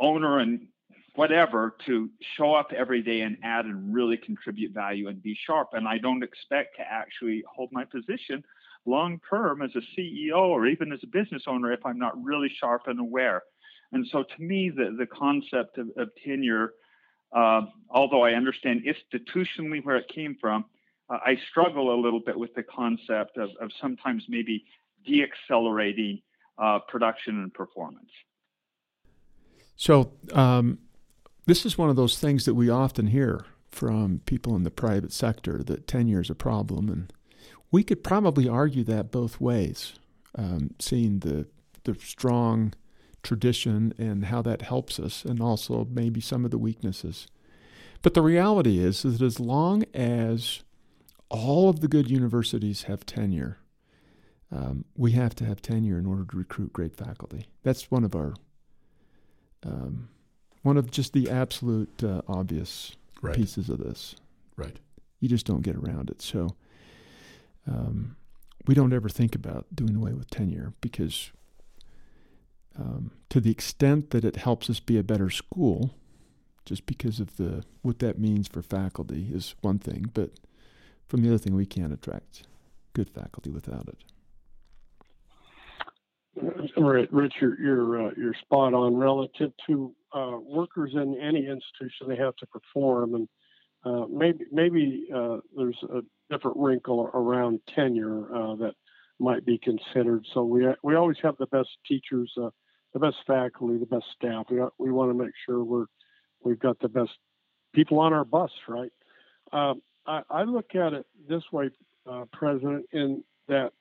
owner 0.00 0.40
and 0.40 0.66
whatever 1.14 1.74
to 1.86 2.10
show 2.36 2.54
up 2.54 2.72
every 2.72 3.02
day 3.02 3.22
and 3.22 3.36
add 3.42 3.64
and 3.64 3.92
really 3.92 4.16
contribute 4.16 4.72
value 4.72 5.08
and 5.08 5.22
be 5.22 5.36
sharp. 5.46 5.70
And 5.72 5.88
I 5.88 5.98
don't 5.98 6.22
expect 6.22 6.76
to 6.76 6.82
actually 6.82 7.42
hold 7.52 7.70
my 7.72 7.84
position 7.84 8.44
long 8.86 9.20
term 9.28 9.62
as 9.62 9.70
a 9.74 10.00
CEO 10.00 10.38
or 10.38 10.66
even 10.66 10.92
as 10.92 11.00
a 11.02 11.06
business 11.06 11.42
owner 11.46 11.72
if 11.72 11.84
I'm 11.84 11.98
not 11.98 12.22
really 12.22 12.50
sharp 12.60 12.82
and 12.86 13.00
aware. 13.00 13.42
And 13.92 14.06
so 14.10 14.22
to 14.22 14.42
me, 14.42 14.70
the, 14.70 14.94
the 14.98 15.06
concept 15.06 15.78
of, 15.78 15.88
of 15.96 16.10
tenure, 16.24 16.74
uh, 17.34 17.62
although 17.90 18.22
I 18.22 18.32
understand 18.32 18.82
institutionally 18.84 19.84
where 19.84 19.96
it 19.96 20.08
came 20.08 20.36
from, 20.40 20.66
uh, 21.10 21.18
I 21.24 21.38
struggle 21.50 21.94
a 21.94 21.98
little 22.00 22.20
bit 22.20 22.38
with 22.38 22.54
the 22.54 22.62
concept 22.62 23.38
of, 23.38 23.50
of 23.60 23.70
sometimes 23.80 24.24
maybe 24.28 24.64
deaccelerating 25.08 26.22
uh, 26.58 26.80
production 26.88 27.42
and 27.42 27.52
performance. 27.52 28.10
So, 29.76 30.12
um, 30.32 30.78
this 31.48 31.64
is 31.64 31.78
one 31.78 31.88
of 31.88 31.96
those 31.96 32.18
things 32.18 32.44
that 32.44 32.54
we 32.54 32.68
often 32.68 33.06
hear 33.06 33.46
from 33.70 34.20
people 34.26 34.54
in 34.54 34.64
the 34.64 34.70
private 34.70 35.12
sector 35.12 35.62
that 35.64 35.86
tenure 35.86 36.20
is 36.20 36.28
a 36.28 36.34
problem. 36.34 36.90
And 36.90 37.10
we 37.70 37.82
could 37.82 38.04
probably 38.04 38.46
argue 38.46 38.84
that 38.84 39.10
both 39.10 39.40
ways, 39.40 39.94
um, 40.34 40.74
seeing 40.78 41.20
the, 41.20 41.46
the 41.84 41.94
strong 41.94 42.74
tradition 43.22 43.94
and 43.96 44.26
how 44.26 44.42
that 44.42 44.60
helps 44.60 45.00
us, 45.00 45.24
and 45.24 45.40
also 45.40 45.86
maybe 45.90 46.20
some 46.20 46.44
of 46.44 46.50
the 46.50 46.58
weaknesses. 46.58 47.26
But 48.02 48.12
the 48.12 48.22
reality 48.22 48.78
is, 48.78 49.02
that 49.02 49.22
as 49.22 49.40
long 49.40 49.84
as 49.94 50.62
all 51.30 51.70
of 51.70 51.80
the 51.80 51.88
good 51.88 52.10
universities 52.10 52.82
have 52.82 53.06
tenure, 53.06 53.56
um, 54.52 54.84
we 54.94 55.12
have 55.12 55.34
to 55.36 55.46
have 55.46 55.62
tenure 55.62 55.98
in 55.98 56.04
order 56.04 56.26
to 56.26 56.36
recruit 56.36 56.74
great 56.74 56.94
faculty. 56.94 57.46
That's 57.62 57.90
one 57.90 58.04
of 58.04 58.14
our 58.14 58.34
um, 59.64 60.10
one 60.62 60.76
of 60.76 60.90
just 60.90 61.12
the 61.12 61.30
absolute 61.30 62.02
uh, 62.02 62.22
obvious 62.28 62.92
right. 63.22 63.34
pieces 63.34 63.68
of 63.68 63.78
this. 63.78 64.16
Right. 64.56 64.78
You 65.20 65.28
just 65.28 65.46
don't 65.46 65.62
get 65.62 65.76
around 65.76 66.10
it. 66.10 66.22
So 66.22 66.56
um, 67.66 68.16
we 68.66 68.74
don't 68.74 68.92
ever 68.92 69.08
think 69.08 69.34
about 69.34 69.66
doing 69.74 69.96
away 69.96 70.12
with 70.12 70.30
tenure 70.30 70.72
because, 70.80 71.30
um, 72.78 73.12
to 73.30 73.40
the 73.40 73.50
extent 73.50 74.10
that 74.10 74.24
it 74.24 74.36
helps 74.36 74.68
us 74.70 74.80
be 74.80 74.98
a 74.98 75.02
better 75.02 75.30
school, 75.30 75.94
just 76.64 76.86
because 76.86 77.18
of 77.18 77.36
the 77.36 77.64
what 77.82 77.98
that 78.00 78.18
means 78.18 78.46
for 78.46 78.62
faculty 78.62 79.28
is 79.32 79.54
one 79.62 79.78
thing, 79.78 80.10
but 80.12 80.32
from 81.08 81.22
the 81.22 81.28
other 81.28 81.38
thing, 81.38 81.54
we 81.54 81.64
can't 81.64 81.92
attract 81.92 82.42
good 82.92 83.08
faculty 83.08 83.50
without 83.50 83.88
it. 83.88 83.96
Rich, 86.76 87.34
you're 87.40 87.58
you're, 87.60 88.08
uh, 88.08 88.10
you're 88.16 88.34
spot 88.42 88.74
on 88.74 88.96
relative 88.96 89.52
to 89.66 89.94
uh, 90.12 90.38
workers 90.40 90.92
in 90.94 91.18
any 91.20 91.46
institution. 91.46 92.08
They 92.08 92.16
have 92.16 92.36
to 92.36 92.46
perform, 92.46 93.14
and 93.14 93.28
uh, 93.84 94.06
maybe 94.06 94.44
maybe 94.50 95.08
uh, 95.14 95.38
there's 95.56 95.78
a 95.90 96.00
different 96.30 96.56
wrinkle 96.56 97.10
around 97.14 97.60
tenure 97.74 98.34
uh, 98.34 98.56
that 98.56 98.74
might 99.18 99.44
be 99.44 99.58
considered. 99.58 100.26
So 100.32 100.44
we 100.44 100.66
we 100.82 100.94
always 100.94 101.18
have 101.22 101.36
the 101.38 101.46
best 101.46 101.70
teachers, 101.86 102.32
uh, 102.40 102.50
the 102.92 103.00
best 103.00 103.16
faculty, 103.26 103.78
the 103.78 103.86
best 103.86 104.06
staff. 104.14 104.46
We 104.50 104.60
we 104.78 104.90
want 104.90 105.10
to 105.10 105.24
make 105.24 105.34
sure 105.46 105.62
we're 105.62 105.86
we've 106.42 106.58
got 106.60 106.78
the 106.80 106.88
best 106.88 107.12
people 107.74 107.98
on 107.98 108.12
our 108.12 108.24
bus, 108.24 108.50
right? 108.68 108.92
Um, 109.52 109.82
I, 110.06 110.22
I, 110.30 110.42
look 110.44 110.74
at 110.74 110.92
it 110.92 111.06
this 111.28 111.42
way, 111.52 111.70
President, 112.32 112.86
in 112.92 113.22
that 113.48 113.72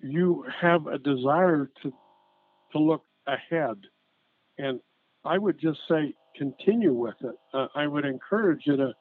you 0.00 0.44
have 0.60 0.86
a 0.86 0.98
desire 0.98 1.70
to 1.82 1.92
to 2.72 2.78
look 2.78 3.02
ahead, 3.26 3.76
and 4.58 4.80
I 5.24 5.38
would 5.38 5.58
just 5.60 5.80
say 5.88 6.14
continue 6.36 6.92
with 6.92 7.16
it. 7.20 7.34
Uh, 7.52 7.66
I 7.74 7.86
would 7.86 8.04
encourage 8.04 8.62
you 8.66 8.76
to 8.76 8.92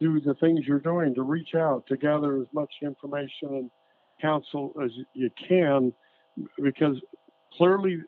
do 0.00 0.20
the 0.20 0.34
things 0.34 0.60
you're 0.66 0.80
doing 0.80 1.14
to 1.14 1.22
reach 1.22 1.54
out 1.54 1.84
to 1.88 1.96
gather 1.96 2.40
as 2.40 2.46
much 2.52 2.72
information 2.82 3.48
and 3.48 3.70
counsel 4.20 4.74
as 4.82 4.90
you 5.14 5.30
can, 5.48 5.92
because 6.62 6.96
clearly 7.56 7.98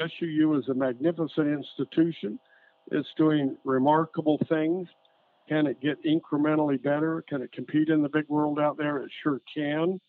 SUU 0.00 0.58
is 0.58 0.68
a 0.68 0.74
magnificent 0.74 1.48
institution. 1.48 2.38
It's 2.90 3.08
doing 3.16 3.56
remarkable 3.64 4.38
things. 4.48 4.88
Can 5.48 5.66
it 5.66 5.80
get 5.80 5.96
incrementally 6.04 6.82
better? 6.82 7.24
Can 7.28 7.42
it 7.42 7.52
compete 7.52 7.88
in 7.88 8.02
the 8.02 8.08
big 8.08 8.28
world 8.28 8.58
out 8.58 8.76
there? 8.76 8.98
It 8.98 9.10
sure 9.22 9.40
can. 9.54 10.00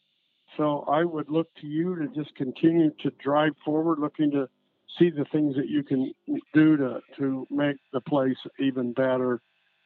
So 0.58 0.84
I 0.88 1.04
would 1.04 1.30
look 1.30 1.48
to 1.62 1.68
you 1.68 1.96
to 1.96 2.08
just 2.10 2.36
continue 2.36 2.92
to 3.02 3.12
drive 3.24 3.54
forward, 3.64 4.00
looking 4.00 4.32
to 4.32 4.50
see 4.98 5.10
the 5.10 5.26
things 5.32 5.56
that 5.56 5.68
you 5.68 5.84
can 5.84 6.12
do 6.54 6.78
to, 6.78 7.00
to 7.18 7.48
make 7.50 7.78
the 7.94 8.02
place 8.02 8.38
even 8.60 8.94
better. 8.94 9.42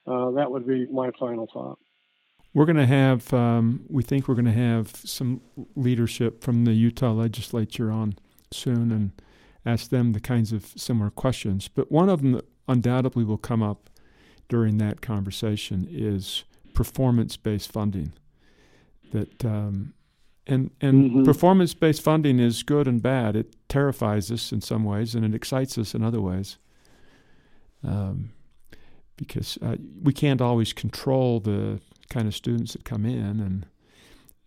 Uh, 0.05 0.31
that 0.31 0.49
would 0.51 0.67
be 0.67 0.85
my 0.87 1.11
final 1.19 1.47
thought. 1.51 1.79
We're 2.53 2.65
going 2.65 2.77
to 2.77 2.85
have, 2.85 3.33
um, 3.33 3.85
we 3.89 4.03
think 4.03 4.27
we're 4.27 4.35
going 4.35 4.45
to 4.45 4.51
have 4.51 4.95
some 4.95 5.41
leadership 5.75 6.43
from 6.43 6.65
the 6.65 6.73
Utah 6.73 7.11
legislature 7.11 7.91
on 7.91 8.15
soon 8.51 8.91
and 8.91 9.11
ask 9.65 9.89
them 9.89 10.13
the 10.13 10.19
kinds 10.19 10.51
of 10.51 10.65
similar 10.75 11.09
questions. 11.09 11.67
But 11.67 11.91
one 11.91 12.09
of 12.09 12.21
them 12.21 12.33
that 12.33 12.45
undoubtedly 12.67 13.23
will 13.23 13.37
come 13.37 13.63
up 13.63 13.89
during 14.49 14.77
that 14.77 15.01
conversation 15.01 15.87
is 15.89 16.43
performance 16.73 17.37
based 17.37 17.71
funding. 17.71 18.13
That 19.11 19.45
um, 19.45 19.93
and 20.45 20.71
and 20.81 21.11
mm-hmm. 21.11 21.23
performance 21.23 21.73
based 21.73 22.01
funding 22.01 22.39
is 22.39 22.63
good 22.63 22.87
and 22.87 23.01
bad. 23.01 23.35
It 23.35 23.55
terrifies 23.69 24.31
us 24.31 24.51
in 24.51 24.61
some 24.61 24.83
ways, 24.83 25.15
and 25.15 25.25
it 25.25 25.33
excites 25.33 25.77
us 25.77 25.93
in 25.95 26.03
other 26.03 26.21
ways. 26.21 26.57
Um, 27.83 28.31
because 29.17 29.57
uh, 29.61 29.75
we 30.01 30.13
can't 30.13 30.41
always 30.41 30.73
control 30.73 31.39
the 31.39 31.79
kind 32.09 32.27
of 32.27 32.35
students 32.35 32.73
that 32.73 32.83
come 32.83 33.05
in, 33.05 33.39
and 33.39 33.65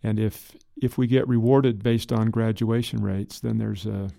and 0.03 0.19
if 0.19 0.55
if 0.81 0.97
we 0.97 1.07
get 1.07 1.27
rewarded 1.27 1.81
based 1.81 2.11
on 2.11 2.29
graduation 2.29 3.01
rates, 3.01 3.39
then 3.39 3.57
there's 3.57 3.85
a 3.85 4.09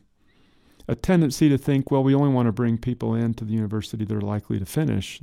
a 0.89 0.95
tendency 0.95 1.49
to 1.51 1.59
think, 1.59 1.91
well, 1.91 2.03
we 2.03 2.15
only 2.15 2.33
want 2.33 2.47
to 2.47 2.53
bring 2.53 2.79
people 2.79 3.15
into 3.15 3.45
the 3.45 3.53
university 3.53 4.07
that 4.07 4.17
are 4.17 4.23
likely 4.23 4.59
to 4.59 4.65
finish. 4.65 5.21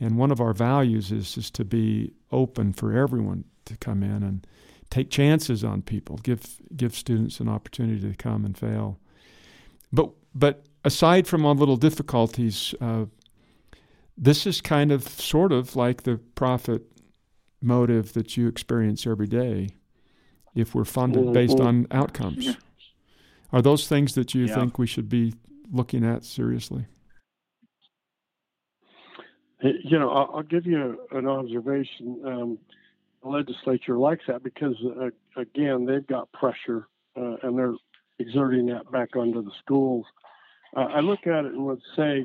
And 0.00 0.18
one 0.18 0.32
of 0.32 0.40
our 0.40 0.52
values 0.52 1.12
is 1.12 1.36
is 1.36 1.50
to 1.52 1.64
be 1.64 2.12
open 2.30 2.72
for 2.72 2.92
everyone 2.92 3.44
to 3.64 3.76
come 3.76 4.02
in 4.02 4.22
and 4.22 4.46
take 4.90 5.10
chances 5.10 5.64
on 5.64 5.82
people, 5.82 6.16
give 6.18 6.60
give 6.76 6.94
students 6.94 7.40
an 7.40 7.48
opportunity 7.48 8.00
to 8.10 8.16
come 8.16 8.44
and 8.44 8.56
fail. 8.56 8.98
But 9.92 10.10
but 10.34 10.64
aside 10.84 11.26
from 11.26 11.44
all 11.44 11.54
little 11.54 11.76
difficulties, 11.76 12.74
uh, 12.80 13.06
this 14.16 14.46
is 14.46 14.60
kind 14.60 14.92
of 14.92 15.06
sort 15.06 15.52
of 15.52 15.76
like 15.76 16.02
the 16.02 16.18
profit 16.34 16.82
motive 17.60 18.12
that 18.12 18.36
you 18.36 18.48
experience 18.48 19.06
every 19.06 19.26
day 19.26 19.70
if 20.54 20.74
we're 20.74 20.84
funded 20.84 21.24
mm-hmm. 21.24 21.32
based 21.32 21.60
on 21.60 21.86
outcomes. 21.90 22.56
Are 23.52 23.62
those 23.62 23.88
things 23.88 24.14
that 24.14 24.34
you 24.34 24.44
yeah. 24.44 24.54
think 24.54 24.78
we 24.78 24.86
should 24.86 25.08
be 25.08 25.34
looking 25.72 26.04
at 26.04 26.24
seriously? 26.24 26.86
You 29.62 29.98
know, 29.98 30.10
I'll, 30.10 30.36
I'll 30.36 30.42
give 30.42 30.66
you 30.66 31.00
an 31.10 31.26
observation. 31.26 32.20
Um, 32.24 32.58
legislature 33.22 33.98
likes 33.98 34.24
that 34.28 34.42
because, 34.42 34.76
uh, 35.00 35.40
again, 35.40 35.84
they've 35.86 36.06
got 36.06 36.30
pressure 36.32 36.88
uh, 37.16 37.36
and 37.42 37.58
they're 37.58 37.74
exerting 38.18 38.66
that 38.66 38.90
back 38.90 39.16
onto 39.16 39.42
the 39.42 39.52
schools. 39.58 40.06
Uh, 40.76 40.80
I 40.80 41.00
look 41.00 41.26
at 41.26 41.44
it 41.44 41.52
and 41.52 41.64
would 41.64 41.82
say, 41.96 42.24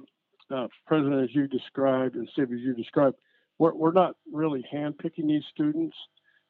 uh, 0.51 0.67
President, 0.85 1.23
as 1.23 1.35
you 1.35 1.47
described, 1.47 2.15
and 2.15 2.27
Steve, 2.33 2.51
as 2.53 2.59
you 2.59 2.73
described, 2.73 3.15
we're, 3.59 3.73
we're 3.73 3.91
not 3.91 4.15
really 4.31 4.63
handpicking 4.73 5.27
these 5.27 5.43
students 5.51 5.95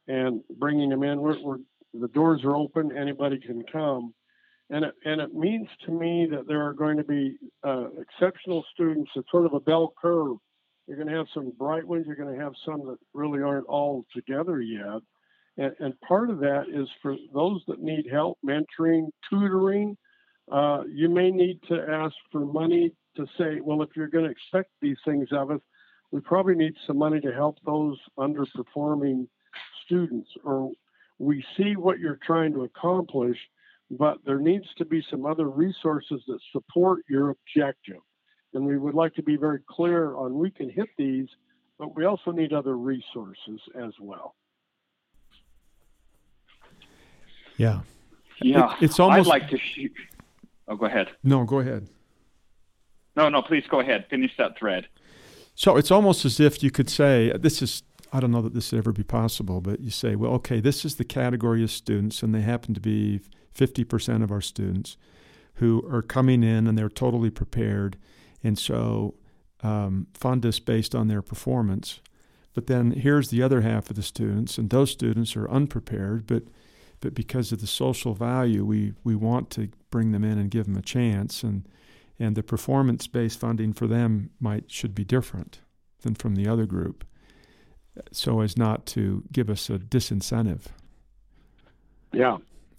and 0.08 0.42
bringing 0.58 0.90
them 0.90 1.04
in. 1.04 1.22
We're, 1.22 1.40
we're, 1.42 1.58
the 1.94 2.08
doors 2.08 2.42
are 2.44 2.56
open, 2.56 2.96
anybody 2.98 3.40
can 3.40 3.64
come. 3.72 4.14
And 4.70 4.86
it, 4.86 4.96
and 5.06 5.22
it 5.22 5.34
means 5.34 5.68
to 5.86 5.92
me 5.92 6.28
that 6.32 6.48
there 6.48 6.66
are 6.66 6.74
going 6.74 6.98
to 6.98 7.04
be 7.04 7.38
uh, 7.64 7.88
exceptional 8.00 8.66
students. 8.74 9.12
It's 9.16 9.30
sort 9.30 9.46
of 9.46 9.54
a 9.54 9.60
bell 9.60 9.94
curve. 10.02 10.38
You're 10.88 10.98
going 10.98 11.10
to 11.10 11.16
have 11.16 11.28
some 11.34 11.52
bright 11.58 11.86
ones. 11.86 12.06
You're 12.06 12.16
going 12.16 12.36
to 12.36 12.44
have 12.44 12.54
some 12.66 12.86
that 12.88 12.98
really 13.14 13.42
aren't 13.42 13.68
all 13.68 14.06
together 14.14 14.62
yet. 14.62 15.02
And, 15.58 15.74
and 15.80 16.02
part 16.02 16.30
of 16.30 16.40
that 16.40 16.66
is 16.74 16.88
for 17.02 17.16
those 17.34 17.62
that 17.68 17.80
need 17.80 18.08
help, 18.12 18.38
mentoring, 18.46 19.08
tutoring. 19.30 19.96
Uh, 20.52 20.84
you 20.92 21.10
may 21.10 21.32
need 21.32 21.60
to 21.70 21.76
ask 21.76 22.16
for 22.32 22.42
money 22.42 22.92
to 23.16 23.26
say, 23.38 23.62
well, 23.62 23.82
if 23.82 23.90
you're 23.96 24.08
going 24.08 24.26
to 24.26 24.32
expect 24.32 24.72
these 24.82 24.98
things 25.06 25.30
of 25.32 25.52
us, 25.52 25.60
we 26.12 26.20
probably 26.20 26.56
need 26.56 26.74
some 26.86 26.98
money 26.98 27.20
to 27.22 27.32
help 27.32 27.58
those 27.66 27.98
underperforming 28.20 29.28
students. 29.86 30.30
Or 30.44 30.72
we 31.18 31.44
see 31.56 31.76
what 31.76 32.00
you're 32.00 32.20
trying 32.26 32.54
to 32.54 32.64
accomplish, 32.64 33.38
but 33.90 34.18
there 34.26 34.40
needs 34.40 34.66
to 34.78 34.86
be 34.86 35.04
some 35.10 35.26
other 35.26 35.50
resources 35.50 36.22
that 36.28 36.40
support 36.52 37.04
your 37.10 37.30
objective. 37.30 38.02
And 38.54 38.66
we 38.66 38.78
would 38.78 38.94
like 38.94 39.16
to 39.16 39.24
be 39.24 39.36
very 39.36 39.60
clear 39.68 40.16
on 40.16 40.38
we 40.38 40.52
can 40.52 40.70
hit 40.70 40.90
these, 40.98 41.28
but 41.78 41.96
we 41.96 42.06
also 42.06 42.32
need 42.32 42.54
other 42.54 42.78
resources 42.78 43.60
as 43.76 43.94
well. 44.00 44.36
Yeah. 47.58 47.82
Yeah. 48.42 48.76
It, 48.76 48.84
it's 48.84 49.00
almost. 49.00 49.28
I'd 49.28 49.42
like 49.42 49.50
to 49.50 49.58
shoot. 49.58 49.92
Oh, 50.68 50.76
go 50.76 50.86
ahead. 50.86 51.10
No, 51.24 51.44
go 51.44 51.60
ahead. 51.60 51.88
No, 53.16 53.30
no, 53.30 53.42
please 53.42 53.64
go 53.70 53.80
ahead. 53.80 54.06
Finish 54.10 54.32
that 54.38 54.58
thread. 54.58 54.88
So 55.56 55.78
it's 55.78 55.92
almost 55.92 56.26
as 56.26 56.40
if 56.40 56.64
you 56.64 56.72
could 56.72 56.90
say, 56.90 57.32
this 57.38 57.62
is, 57.62 57.84
I 58.12 58.20
don't 58.20 58.32
know 58.32 58.42
that 58.42 58.56
this 58.56 58.72
would 58.72 58.80
ever 58.80 58.92
be 58.92 59.04
possible, 59.04 59.62
but 59.62 59.82
you 59.82 59.92
say, 59.92 60.16
well, 60.16 60.32
okay, 60.34 60.60
this 60.60 60.84
is 60.84 60.96
the 60.96 61.04
category 61.04 61.64
of 61.64 61.70
students, 61.70 62.24
and 62.24 62.34
they 62.34 62.42
happen 62.42 62.74
to 62.74 62.80
be 62.80 63.20
50% 63.56 64.24
of 64.24 64.32
our 64.32 64.42
students 64.42 64.98
who 65.56 65.88
are 65.92 66.02
coming 66.02 66.44
in 66.44 66.66
and 66.66 66.78
they're 66.78 66.90
totally 66.90 67.30
prepared. 67.30 67.98
And 68.44 68.58
so 68.58 69.16
um, 69.62 70.08
fund 70.14 70.46
us 70.46 70.60
based 70.60 70.94
on 70.94 71.08
their 71.08 71.22
performance. 71.22 72.02
But 72.54 72.68
then 72.68 72.92
here's 72.92 73.30
the 73.30 73.42
other 73.42 73.62
half 73.62 73.90
of 73.90 73.96
the 73.96 74.04
students, 74.04 74.58
and 74.58 74.70
those 74.70 74.92
students 74.92 75.36
are 75.36 75.50
unprepared, 75.50 76.28
but 76.28 76.44
but 77.00 77.14
because 77.14 77.52
of 77.52 77.60
the 77.60 77.68
social 77.68 78.14
value, 78.14 78.64
we, 78.64 78.94
we 79.04 79.14
want 79.14 79.50
to 79.50 79.68
bring 79.90 80.14
them 80.14 80.24
in 80.24 80.38
and 80.38 80.50
give 80.50 80.68
them 80.68 80.78
a 80.78 80.82
chance. 80.82 81.44
And 81.44 81.68
and 82.20 82.36
the 82.36 82.44
performance 82.44 83.08
based 83.08 83.40
funding 83.40 83.74
for 83.74 83.88
them 83.88 84.30
might 84.40 84.72
should 84.72 84.96
be 84.96 85.04
different 85.04 85.60
than 86.02 86.16
from 86.16 86.36
the 86.36 86.48
other 86.48 86.66
group 86.66 87.04
so 88.12 88.42
as 88.42 88.58
not 88.58 88.86
to 88.86 89.24
give 89.32 89.50
us 89.50 89.70
a 89.70 89.78
disincentive 89.78 90.62
yeah 92.12 92.38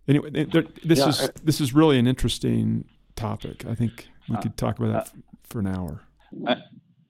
anyway 0.08 0.30
this 0.30 0.98
yeah, 0.98 1.08
is 1.08 1.30
this 1.42 1.60
is 1.60 1.74
really 1.74 1.98
an 1.98 2.06
interesting 2.06 2.84
topic 3.16 3.64
i 3.66 3.74
think 3.74 4.08
we 4.28 4.36
uh, 4.36 4.40
could 4.40 4.56
talk 4.56 4.78
about 4.78 4.92
that 4.92 5.12
for 5.48 5.60
an 5.60 5.66
hour 5.66 6.00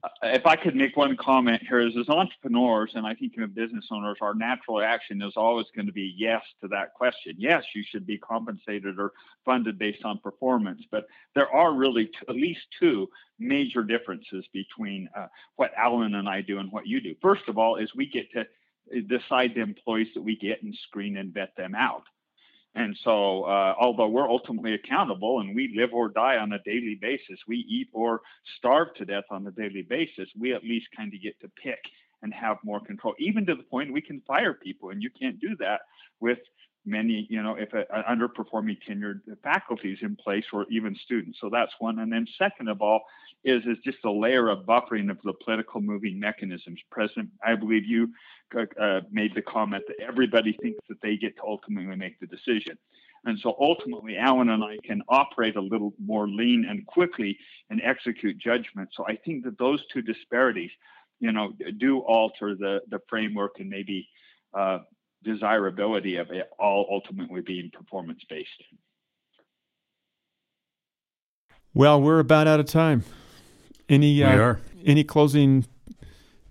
uh, 0.05 0.09
if 0.25 0.47
I 0.47 0.57
could 0.57 0.75
make 0.75 0.97
one 0.97 1.17
comment 1.17 1.63
here, 1.67 1.81
is 1.81 1.97
as 1.97 2.09
entrepreneurs 2.09 2.93
and 2.95 3.07
I 3.07 3.15
think 3.15 3.33
even 3.37 3.51
business 3.51 3.87
owners, 3.91 4.19
our 4.21 4.35
natural 4.35 4.79
reaction 4.79 5.23
is 5.23 5.33
always 5.37 5.67
going 5.75 5.87
to 5.87 5.93
be 5.93 6.15
yes 6.17 6.43
to 6.61 6.69
that 6.69 6.95
question. 6.95 7.35
Yes, 7.39 7.65
you 7.75 7.83
should 7.89 8.07
be 8.07 8.19
compensated 8.19 8.99
or 8.99 9.13
funded 9.45 9.79
based 9.79 10.05
on 10.05 10.19
performance. 10.19 10.83
But 10.91 11.07
there 11.35 11.51
are 11.51 11.73
really 11.73 12.11
at 12.29 12.35
least 12.35 12.61
two 12.79 13.09
major 13.39 13.83
differences 13.83 14.45
between 14.53 15.09
uh, 15.17 15.27
what 15.57 15.73
Alan 15.77 16.15
and 16.15 16.29
I 16.29 16.43
do 16.43 16.59
and 16.59 16.71
what 16.71 16.87
you 16.87 17.01
do. 17.01 17.15
First 17.23 17.49
of 17.49 17.57
all, 17.57 17.77
is 17.77 17.91
we 17.95 18.07
get 18.07 18.31
to 18.33 18.41
uh, 18.41 19.01
decide 19.09 19.53
the 19.55 19.63
employees 19.63 20.09
that 20.15 20.23
we 20.23 20.37
get 20.37 20.63
and 20.63 20.75
screen 20.89 21.17
and 21.17 21.33
vet 21.33 21.57
them 21.57 21.75
out. 21.75 22.05
And 22.75 22.97
so, 23.05 23.45
uh, 23.45 23.75
although 23.79 24.09
we're 24.09 24.29
ultimately 24.29 24.75
accountable 24.75 25.41
and 25.41 25.55
we 25.55 25.73
live 25.77 25.91
or 25.93 26.09
die 26.09 26.39
on 26.39 26.53
a 26.53 26.59
daily 26.65 26.99
basis, 27.01 27.39
we 27.47 27.59
eat 27.69 27.89
or 27.93 28.21
starve 28.59 28.89
to 28.97 29.05
death 29.05 29.25
on 29.31 29.47
a 29.47 29.53
daily 29.53 29.83
basis, 29.83 30.29
we 30.39 30.53
at 30.53 30.65
least 30.65 30.89
kind 30.97 31.13
of 31.15 31.23
get 31.23 31.41
to 31.41 31.49
pick 31.63 31.79
and 32.23 32.35
have 32.35 32.57
more 32.65 32.81
control, 32.81 33.15
even 33.19 33.47
to 33.47 33.55
the 33.55 33.63
point 33.63 33.93
we 33.93 34.01
can 34.01 34.21
fire 34.27 34.55
people. 34.55 34.91
And 34.91 35.03
you 35.03 35.11
can't 35.11 35.39
do 35.41 35.55
that 35.61 35.83
with 36.21 36.39
many, 36.87 37.27
you 37.31 37.43
know, 37.43 37.57
if 37.57 37.73
an 37.73 37.85
underperforming 38.09 38.77
tenured 38.87 39.21
faculty 39.43 39.93
is 39.93 39.99
in 40.03 40.17
place 40.17 40.45
or 40.53 40.67
even 40.71 40.95
students. 41.05 41.39
So 41.41 41.49
that's 41.51 41.73
one. 41.79 41.99
And 42.01 42.13
then 42.13 42.27
second 42.39 42.69
of 42.69 42.83
all 42.83 43.03
is, 43.45 43.63
is 43.65 43.79
just 43.85 43.99
a 44.05 44.11
layer 44.11 44.49
of 44.49 44.67
buffering 44.67 45.11
of 45.11 45.19
the 45.25 45.33
political 45.45 45.81
moving 45.81 46.19
mechanisms. 46.19 46.81
President, 46.91 47.31
I 47.45 47.55
believe 47.55 47.85
you 47.85 48.11
uh, 48.57 48.65
uh, 48.81 49.01
made 49.11 49.35
the 49.35 49.43
comment 49.43 49.85
that 49.89 50.01
everybody 50.01 50.57
thinks 50.61 50.81
that 50.89 51.01
they 51.03 51.17
get 51.17 51.37
to 51.37 51.43
ultimately 51.43 51.97
make 51.97 52.21
the 52.21 52.27
decision. 52.27 52.77
And 53.27 53.39
so 53.39 53.57
ultimately, 53.59 54.19
Alan 54.19 54.51
and 54.51 54.63
I 54.63 54.77
can 54.85 55.03
operate 55.09 55.57
a 55.57 55.61
little 55.61 55.95
more 56.05 56.29
lean 56.29 56.67
and 56.69 56.87
quickly 56.87 57.39
and 57.71 57.81
execute 57.83 58.37
judgment. 58.39 58.91
So 58.93 59.07
I 59.07 59.17
think 59.17 59.45
that 59.45 59.59
those 59.59 59.83
two 59.93 60.03
disparities, 60.03 60.71
you 61.21 61.33
know, 61.33 61.53
do 61.79 62.01
alter 62.01 62.55
the, 62.55 62.81
the 62.91 63.01
framework 63.09 63.61
and 63.61 63.71
maybe 63.71 64.07
uh, 64.53 64.81
desirability 65.25 66.17
of 66.17 66.31
it 66.31 66.51
all 66.59 66.87
ultimately 66.91 67.41
being 67.41 67.71
performance 67.73 68.21
based. 68.29 68.49
Well, 71.73 72.01
we're 72.01 72.21
about 72.21 72.47
out 72.47 72.61
of 72.61 72.67
time. 72.67 73.05
Any 73.89 74.23
uh, 74.23 74.55
any 74.85 75.05
closing 75.05 75.67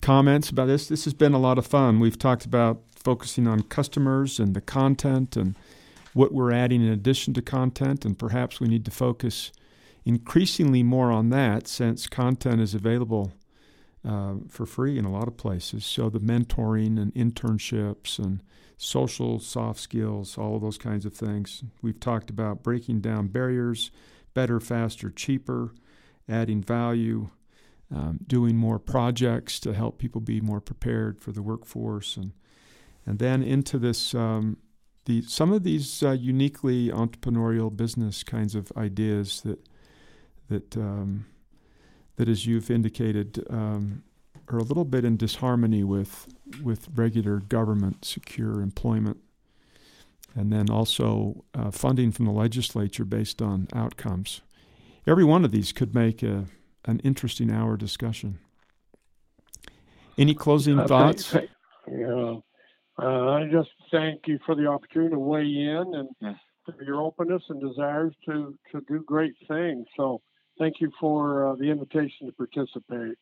comments 0.02 0.50
about 0.50 0.66
this? 0.66 0.88
This 0.88 1.06
has 1.06 1.14
been 1.14 1.34
a 1.34 1.40
lot 1.40 1.58
of 1.58 1.66
fun. 1.66 2.00
We've 2.00 2.20
talked 2.20 2.46
about 2.46 2.82
focusing 2.96 3.48
on 3.48 3.64
customers 3.64 4.40
and 4.40 4.54
the 4.54 4.62
content 4.62 5.38
and 5.38 5.56
what 6.14 6.34
we're 6.34 6.52
adding 6.52 6.86
in 6.86 6.92
addition 6.92 7.34
to 7.34 7.42
content, 7.42 8.06
and 8.06 8.20
perhaps 8.20 8.60
we 8.60 8.68
need 8.68 8.86
to 8.86 8.92
focus 8.92 9.52
increasingly 10.06 10.84
more 10.84 11.12
on 11.12 11.30
that 11.30 11.68
since 11.68 12.08
content 12.08 12.62
is 12.62 12.76
available 12.76 13.32
uh, 14.08 14.36
for 14.50 14.66
free 14.66 14.98
in 14.98 15.06
a 15.06 15.12
lot 15.12 15.28
of 15.28 15.38
places. 15.38 15.86
So 15.86 16.10
the 16.10 16.20
mentoring 16.20 17.02
and 17.02 17.14
internships 17.14 18.20
and 18.20 18.44
social 18.78 19.40
soft 19.40 19.80
skills, 19.80 20.38
all 20.38 20.56
of 20.56 20.62
those 20.62 20.78
kinds 20.78 21.06
of 21.06 21.14
things. 21.14 21.64
We've 21.82 22.00
talked 22.00 22.30
about 22.30 22.64
breaking 22.64 23.02
down 23.02 23.28
barriers, 23.28 23.92
better, 24.34 24.60
faster, 24.60 25.10
cheaper, 25.10 25.74
adding 26.28 26.62
value, 26.62 27.30
um, 27.94 28.20
doing 28.28 28.58
more 28.58 28.80
projects 28.80 29.60
to 29.62 29.74
help 29.74 30.00
people 30.00 30.22
be 30.22 30.42
more 30.42 30.62
prepared 30.62 31.22
for 31.22 31.32
the 31.32 31.42
workforce, 31.42 32.18
and 32.18 32.34
and 33.06 33.20
then 33.20 33.44
into 33.44 33.78
this. 33.78 34.16
Um, 34.16 34.58
the, 35.06 35.22
some 35.24 35.52
of 35.52 35.64
these 35.64 36.02
uh, 36.02 36.12
uniquely 36.12 36.88
entrepreneurial 36.88 37.76
business 37.76 38.24
kinds 38.24 38.56
of 38.56 38.72
ideas 38.78 39.42
that 39.42 39.68
that 40.48 40.78
um, 40.78 41.26
that, 42.16 42.30
as 42.30 42.46
you've 42.46 42.70
indicated, 42.70 43.44
um, 43.50 44.04
are 44.50 44.58
a 44.58 44.64
little 44.64 44.86
bit 44.86 45.06
in 45.06 45.18
disharmony 45.18 45.84
with 45.84 46.28
with 46.64 46.88
regular 46.96 47.40
government 47.40 48.06
secure 48.06 48.62
employment, 48.62 49.18
and 50.36 50.52
then 50.52 50.70
also 50.70 51.44
uh, 51.54 51.72
funding 51.72 52.12
from 52.12 52.26
the 52.26 52.32
legislature 52.32 53.06
based 53.06 53.42
on 53.42 53.68
outcomes. 53.74 54.42
Every 55.08 55.24
one 55.24 55.44
of 55.44 55.52
these 55.52 55.72
could 55.72 55.94
make 55.94 56.24
a, 56.24 56.46
an 56.86 57.00
interesting 57.00 57.52
hour 57.52 57.78
discussion. 57.78 58.40
Any 60.18 60.34
closing 60.34 60.80
uh, 60.80 60.88
thoughts? 60.88 61.32
Thank, 61.32 61.50
thank, 61.88 62.44
uh, 63.02 63.32
I 63.32 63.50
just 63.52 63.70
thank 63.92 64.22
you 64.28 64.40
for 64.46 64.56
the 64.56 64.68
opportunity 64.68 65.14
to 65.14 65.20
weigh 65.20 65.46
in 65.46 65.94
and 65.96 66.10
yeah. 66.22 66.36
your 66.86 67.02
openness 67.02 67.42
and 67.50 67.60
desires 67.60 68.14
to, 68.26 68.58
to 68.72 68.82
do 68.88 69.04
great 69.06 69.34
things. 69.48 69.88
So 69.98 70.22
thank 70.58 70.82
you 70.82 70.92
for 71.00 71.48
uh, 71.48 71.56
the 71.56 71.70
invitation 71.70 72.28
to 72.28 72.32
participate. 72.34 73.18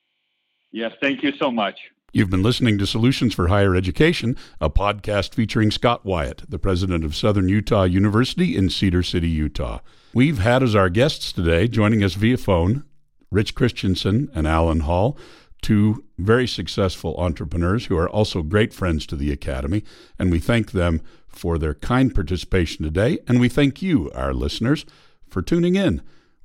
Yes, 0.71 0.93
thank 1.01 1.23
you 1.23 1.33
so 1.37 1.51
much. 1.51 1.79
You've 2.13 2.29
been 2.29 2.43
listening 2.43 2.77
to 2.77 2.87
Solutions 2.87 3.33
for 3.33 3.47
Higher 3.47 3.73
Education, 3.73 4.35
a 4.59 4.69
podcast 4.69 5.33
featuring 5.33 5.71
Scott 5.71 6.05
Wyatt, 6.05 6.43
the 6.49 6.59
president 6.59 7.05
of 7.05 7.15
Southern 7.15 7.47
Utah 7.47 7.83
University 7.83 8.55
in 8.55 8.69
Cedar 8.69 9.01
City, 9.01 9.29
Utah. 9.29 9.79
We've 10.13 10.39
had 10.39 10.61
as 10.61 10.75
our 10.75 10.89
guests 10.89 11.31
today, 11.31 11.69
joining 11.69 12.03
us 12.03 12.15
via 12.15 12.37
phone, 12.37 12.83
Rich 13.31 13.55
Christiansen 13.55 14.29
and 14.35 14.45
Alan 14.45 14.81
Hall, 14.81 15.17
two 15.61 16.03
very 16.17 16.47
successful 16.47 17.15
entrepreneurs 17.17 17.85
who 17.85 17.97
are 17.97 18.09
also 18.09 18.41
great 18.41 18.73
friends 18.73 19.05
to 19.05 19.15
the 19.15 19.31
Academy, 19.31 19.83
and 20.19 20.31
we 20.31 20.39
thank 20.39 20.71
them 20.71 21.01
for 21.29 21.57
their 21.57 21.75
kind 21.75 22.13
participation 22.13 22.83
today, 22.83 23.19
and 23.25 23.39
we 23.39 23.47
thank 23.47 23.81
you, 23.81 24.11
our 24.13 24.33
listeners, 24.33 24.85
for 25.29 25.41
tuning 25.41 25.75
in. 25.75 26.01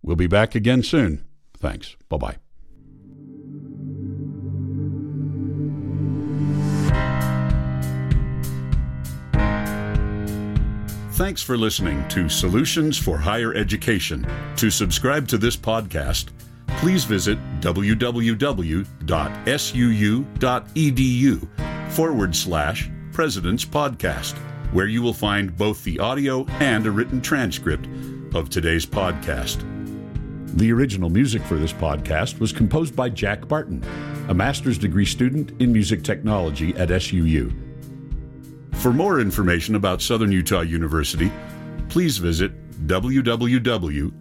We'll 0.07 0.17
be 0.17 0.29
back 0.29 0.55
again 0.55 0.83
soon. 0.83 1.25
Thanks. 1.59 1.97
Bye 2.09 2.17
bye. 2.17 2.37
Thanks 11.15 11.43
for 11.43 11.57
listening 11.57 12.07
to 12.09 12.29
Solutions 12.29 12.97
for 12.99 13.19
Higher 13.19 13.53
Education. 13.55 14.27
To 14.57 14.71
subscribe 14.71 15.27
to 15.29 15.39
this 15.39 15.57
podcast, 15.57 16.27
please 16.79 17.05
visit 17.05 17.39
www.suu.edu 17.61 17.91
forward 21.91 22.37
slash 22.37 22.91
President's 23.13 23.65
Podcast, 23.65 24.37
where 24.73 24.87
you 24.87 25.01
will 25.01 25.15
find 25.15 25.57
both 25.57 25.83
the 25.85 25.99
audio 25.99 26.45
and 26.61 26.87
a 26.87 26.91
written 26.91 27.23
transcript 27.23 27.89
of 28.35 28.51
today's 28.51 28.85
podcast. 28.85 29.76
The 30.57 30.73
original 30.73 31.11
music 31.11 31.43
for 31.43 31.59
this 31.59 31.75
podcast 31.75 32.41
was 32.41 32.51
composed 32.51 32.97
by 32.97 33.11
Jack 33.11 33.47
Barton, 33.47 33.85
a 34.31 34.35
master's 34.35 34.79
degree 34.79 35.05
student 35.05 35.53
in 35.61 35.71
music 35.71 36.03
technology 36.03 36.75
at 36.77 36.89
SUU. 36.89 37.55
For 38.77 38.91
more 38.91 39.21
information 39.21 39.75
about 39.75 40.01
Southern 40.01 40.33
Utah 40.33 40.63
University, 40.63 41.31
please 41.91 42.17
visit 42.17 42.53
www.suu.edu 42.87 44.17